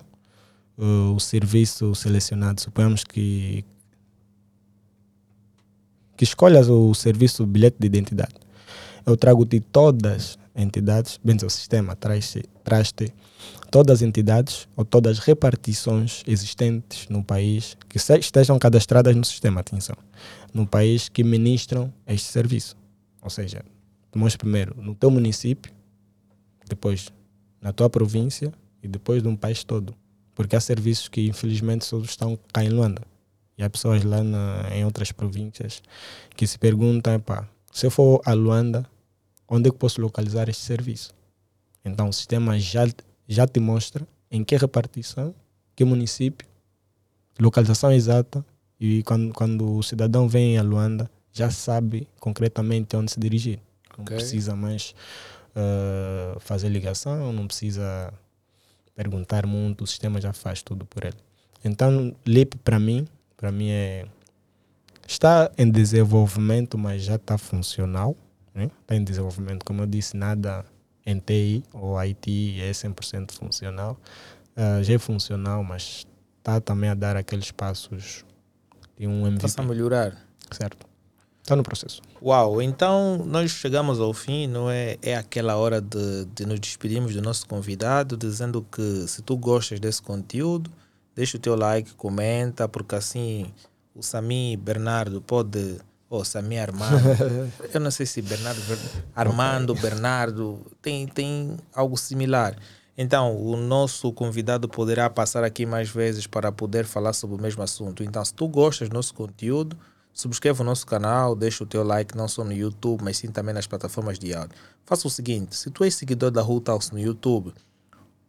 uh, 0.78 1.14
o 1.16 1.20
serviço 1.20 1.94
selecionado. 1.96 2.62
Suponhamos 2.62 3.04
que 3.04 3.66
que 6.16 6.26
escolhas 6.26 6.68
o 6.68 6.94
serviço 6.94 7.46
bilhete 7.46 7.78
de 7.80 7.88
identidade. 7.88 8.36
Eu 9.06 9.16
trago-te 9.16 9.62
todas 9.62 10.38
as 10.54 10.64
entidades, 10.64 11.18
bem, 11.24 11.38
o 11.38 11.50
sistema 11.50 11.96
traz-te 11.96 12.44
traz 12.62 12.94
todas 13.72 13.96
as 13.96 14.02
entidades 14.02 14.68
ou 14.76 14.84
todas 14.84 15.18
as 15.18 15.24
repartições 15.24 16.22
existentes 16.28 17.08
no 17.08 17.24
país 17.24 17.78
que 17.88 17.98
estejam 17.98 18.60
cadastradas 18.60 19.16
no 19.16 19.24
sistema, 19.24 19.62
atenção, 19.62 19.96
no 20.54 20.68
país 20.68 21.08
que 21.08 21.24
ministram 21.24 21.94
este 22.06 22.30
serviço. 22.30 22.76
Ou 23.22 23.30
seja, 23.30 23.64
mostra 24.14 24.40
primeiro 24.40 24.76
no 24.82 24.94
teu 24.94 25.10
município, 25.10 25.72
depois 26.70 27.10
na 27.62 27.74
tua 27.74 27.90
província 27.90 28.54
e 28.82 28.88
depois 28.88 29.22
de 29.22 29.28
um 29.28 29.36
país 29.36 29.64
todo. 29.64 29.94
Porque 30.34 30.56
há 30.56 30.62
serviços 30.62 31.08
que 31.10 31.28
infelizmente 31.28 31.86
só 31.86 32.00
estão 32.00 32.40
cá 32.54 32.64
em 32.64 32.70
Luanda. 32.70 33.02
E 33.58 33.64
há 33.64 33.70
pessoas 33.70 34.04
lá 34.04 34.24
na, 34.24 34.70
em 34.74 34.86
outras 34.86 35.12
províncias 35.12 35.82
que 36.36 36.48
se 36.48 36.58
perguntam, 36.58 37.20
pá, 37.20 37.46
se 37.74 37.86
eu 37.86 37.92
for 37.92 38.22
a 38.26 38.34
Luanda, 38.34 38.86
onde 39.48 39.68
é 39.68 39.72
que 39.72 39.78
posso 39.78 40.00
localizar 40.00 40.48
este 40.48 40.64
serviço? 40.64 41.14
Então 41.84 42.08
o 42.08 42.14
sistema 42.14 42.58
já, 42.58 42.88
já 43.28 43.46
te 43.46 43.60
mostra 43.60 44.08
em 44.32 44.44
que 44.44 44.56
repartição, 44.56 45.36
que 45.76 45.84
município, 45.84 46.48
localização 47.38 47.92
exata 47.92 48.46
e 48.80 49.04
quando, 49.04 49.34
quando 49.34 49.76
o 49.76 49.84
cidadão 49.84 50.28
vem 50.28 50.58
a 50.58 50.64
Luanda 50.64 51.10
já 51.32 51.50
sabe 51.50 52.08
concretamente 52.20 52.96
onde 52.96 53.12
se 53.12 53.20
dirigir. 53.20 53.60
Não 53.98 54.04
okay. 54.04 54.18
precisa 54.18 54.56
mais 54.56 54.96
uh, 55.56 56.40
fazer 56.40 56.70
ligação, 56.70 57.32
não 57.34 57.48
precisa 57.48 58.14
perguntar 58.96 59.46
muito, 59.46 59.84
o 59.84 59.88
sistema 59.88 60.20
já 60.20 60.34
faz 60.34 60.62
tudo 60.62 60.86
por 60.86 61.06
ele. 61.06 61.18
Então, 61.64 62.16
LIP 62.26 62.58
para 62.58 62.80
mim, 62.80 63.08
para 63.38 63.52
mim 63.52 63.70
é 63.70 64.06
está 65.08 65.50
em 65.58 65.70
desenvolvimento, 65.70 66.78
mas 66.78 67.04
já 67.04 67.16
está 67.16 67.38
funcional. 67.38 68.16
Né? 68.54 68.70
Está 68.82 68.96
em 68.96 69.04
desenvolvimento, 69.04 69.66
como 69.66 69.82
eu 69.82 69.88
disse, 69.88 70.16
nada 70.16 70.64
em 71.06 71.20
TI 71.20 71.64
ou 71.74 71.98
IT 71.98 72.62
é 72.62 72.72
100% 72.72 73.32
funcional. 73.32 73.98
Uh, 74.56 74.84
já 74.84 74.94
é 74.94 75.00
funcional, 75.00 75.64
mas 75.64 76.06
está 76.38 76.62
também 76.62 76.90
a 76.90 76.94
dar 76.94 77.16
aqueles 77.16 77.52
passos 77.52 78.24
de 78.98 79.08
um 79.08 79.26
MVP. 79.26 79.46
Está 79.46 79.64
a 79.64 79.66
melhorar. 79.66 80.16
Certo. 80.52 80.89
Está 81.50 81.56
no 81.56 81.64
processo. 81.64 82.00
Uau, 82.22 82.62
então 82.62 83.26
nós 83.26 83.50
chegamos 83.50 84.00
ao 84.00 84.14
fim, 84.14 84.46
não 84.46 84.70
é? 84.70 84.98
É 85.02 85.16
aquela 85.16 85.58
hora 85.58 85.82
de, 85.82 86.26
de 86.26 86.46
nos 86.46 86.60
despedirmos 86.60 87.16
do 87.16 87.24
nosso 87.24 87.48
convidado, 87.48 88.16
dizendo 88.16 88.64
que 88.72 89.08
se 89.08 89.24
tu 89.24 89.36
gostas 89.36 89.80
desse 89.80 90.00
conteúdo, 90.00 90.70
deixa 91.16 91.38
o 91.38 91.40
teu 91.40 91.56
like, 91.56 91.96
comenta, 91.96 92.70
porque 92.70 92.94
assim 92.94 93.48
o 93.96 94.04
Sami 94.04 94.58
Bernardo 94.58 95.22
pode. 95.22 95.80
Ou 96.08 96.22
oh, 96.22 96.24
Sami 96.24 96.60
Armando. 96.60 97.00
Eu 97.74 97.80
não 97.80 97.90
sei 97.90 98.06
se 98.06 98.22
Bernardo. 98.22 98.62
Armando, 99.16 99.74
Bernardo. 99.74 100.60
Tem, 100.84 101.08
tem 101.08 101.58
algo 101.74 101.98
similar. 101.98 102.56
Então, 102.96 103.36
o 103.36 103.56
nosso 103.56 104.14
convidado 104.14 104.70
poderá 104.70 105.10
passar 105.10 105.44
aqui 105.44 105.66
mais 105.66 105.90
vezes 105.90 106.28
para 106.28 106.52
poder 106.52 106.86
falar 106.86 107.14
sobre 107.14 107.36
o 107.38 107.42
mesmo 107.42 107.64
assunto. 107.64 108.04
Então, 108.04 108.24
se 108.24 108.34
tu 108.34 108.48
gostas 108.48 108.88
do 108.88 108.94
nosso 108.94 109.16
conteúdo, 109.16 109.76
Subscreva 110.14 110.64
o 110.64 110.66
nosso 110.66 110.86
canal, 110.86 111.36
deixa 111.36 111.64
o 111.64 111.68
teu 111.68 111.84
like 111.84 112.16
não 112.18 112.28
só 112.28 112.44
no 112.44 112.52
YouTube, 112.52 113.04
mas 113.04 113.18
sim 113.18 113.32
também 113.32 113.54
nas 113.54 113.68
plataformas 113.68 114.20
de 114.20 114.34
áudio. 114.34 114.58
Faça 114.86 115.08
o 115.08 115.12
seguinte, 115.12 115.56
se 115.56 115.70
tu 115.70 115.84
és 115.84 115.96
seguidor 115.96 116.32
da 116.32 116.44
Who 116.44 116.60
Talks 116.60 116.92
no 116.92 117.00
YouTube, 117.00 117.54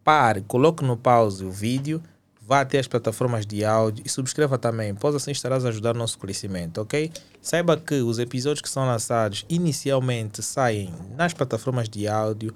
pare, 0.05 0.43
coloque 0.43 0.85
no 0.85 0.97
pause 0.97 1.45
o 1.45 1.51
vídeo, 1.51 2.03
vá 2.41 2.63
até 2.63 2.79
as 2.79 2.89
plataformas 2.89 3.47
de 3.47 3.65
áudio 3.65 4.03
e 4.05 4.09
subscreva 4.09 4.59
também, 4.59 4.95
pois 4.95 5.15
assim 5.15 5.31
estarás 5.31 5.65
a 5.65 5.69
ajudar 5.69 5.95
o 5.95 5.99
nosso 5.99 6.19
crescimento, 6.19 6.81
ok? 6.81 7.11
Saiba 7.41 7.77
que 7.77 7.95
os 8.03 8.19
episódios 8.19 8.61
que 8.61 8.69
são 8.69 8.85
lançados 8.85 9.45
inicialmente 9.49 10.43
saem 10.43 10.93
nas 11.17 11.33
plataformas 11.33 11.89
de 11.89 12.09
áudio 12.09 12.53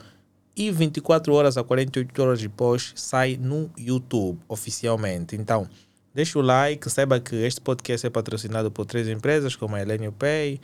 e 0.57 0.71
24 0.71 1.33
horas 1.33 1.57
a 1.57 1.65
48 1.65 2.23
horas 2.23 2.41
depois 2.41 2.93
sai 2.97 3.37
no 3.41 3.71
YouTube 3.77 4.41
oficialmente. 4.49 5.37
Então, 5.37 5.69
deixa 6.15 6.39
o 6.39 6.43
like, 6.43 6.89
saiba 6.89 7.19
que 7.19 7.35
este 7.35 7.61
podcast 7.61 8.07
é 8.07 8.11
patrocinado 8.11 8.71
por 8.71 8.87
três 8.87 9.09
empresas 9.09 9.57
como 9.57 9.75
a 9.75 9.83
Elenio 9.83 10.13
Pay, 10.13 10.61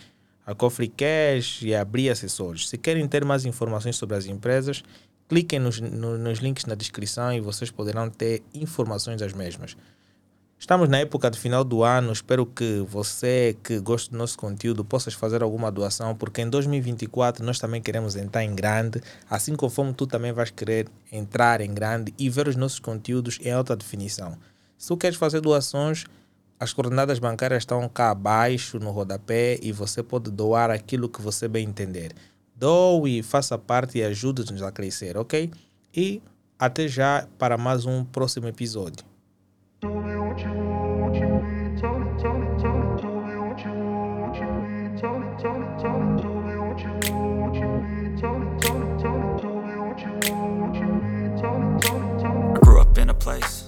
a 0.46 0.54
Cofre 0.54 0.88
Cash 0.88 1.62
e 1.62 1.74
a 1.74 1.84
Bri 1.84 2.08
Assessores. 2.08 2.68
Se 2.68 2.78
querem 2.78 3.06
ter 3.08 3.24
mais 3.24 3.44
informações 3.44 3.96
sobre 3.96 4.16
as 4.16 4.26
empresas, 4.26 4.82
cliquem 5.28 5.58
nos, 5.58 5.80
nos 5.80 6.38
links 6.38 6.66
na 6.66 6.74
descrição 6.74 7.32
e 7.32 7.40
vocês 7.40 7.70
poderão 7.70 8.08
ter 8.08 8.42
informações 8.54 9.20
das 9.20 9.32
mesmas. 9.32 9.76
Estamos 10.58 10.90
na 10.90 10.98
época 10.98 11.30
do 11.30 11.38
final 11.38 11.64
do 11.64 11.82
ano, 11.82 12.12
espero 12.12 12.44
que 12.44 12.84
você 12.86 13.56
que 13.64 13.80
gosta 13.80 14.10
do 14.10 14.18
nosso 14.18 14.36
conteúdo 14.36 14.84
possas 14.84 15.14
fazer 15.14 15.42
alguma 15.42 15.72
doação, 15.72 16.14
porque 16.14 16.42
em 16.42 16.50
2024 16.50 17.42
nós 17.42 17.58
também 17.58 17.80
queremos 17.80 18.14
entrar 18.14 18.44
em 18.44 18.54
grande, 18.54 19.00
assim 19.28 19.56
conforme 19.56 19.94
tu 19.94 20.06
também 20.06 20.32
vais 20.32 20.50
querer 20.50 20.86
entrar 21.10 21.62
em 21.62 21.72
grande 21.72 22.12
e 22.18 22.28
ver 22.28 22.46
os 22.46 22.56
nossos 22.56 22.78
conteúdos 22.78 23.38
em 23.42 23.50
alta 23.50 23.74
definição. 23.74 24.36
Se 24.80 24.88
tu 24.88 24.96
queres 24.96 25.18
fazer 25.18 25.42
doações, 25.42 26.06
as 26.58 26.72
coordenadas 26.72 27.18
bancárias 27.18 27.62
estão 27.62 27.86
cá 27.88 28.10
abaixo 28.10 28.78
no 28.78 28.90
rodapé 28.90 29.58
e 29.62 29.72
você 29.72 30.02
pode 30.02 30.30
doar 30.30 30.70
aquilo 30.70 31.08
que 31.08 31.20
você 31.20 31.46
bem 31.46 31.68
entender 31.68 32.14
doe, 32.60 33.22
faça 33.22 33.56
parte 33.56 33.98
e 33.98 34.02
ajude-nos 34.02 34.62
a 34.62 34.70
crescer, 34.70 35.16
ok? 35.16 35.50
E 35.96 36.22
até 36.58 36.86
já 36.86 37.26
para 37.38 37.56
mais 37.56 37.86
um 37.86 38.04
próximo 38.04 38.46
episódio. 38.46 39.04
Place 53.20 53.59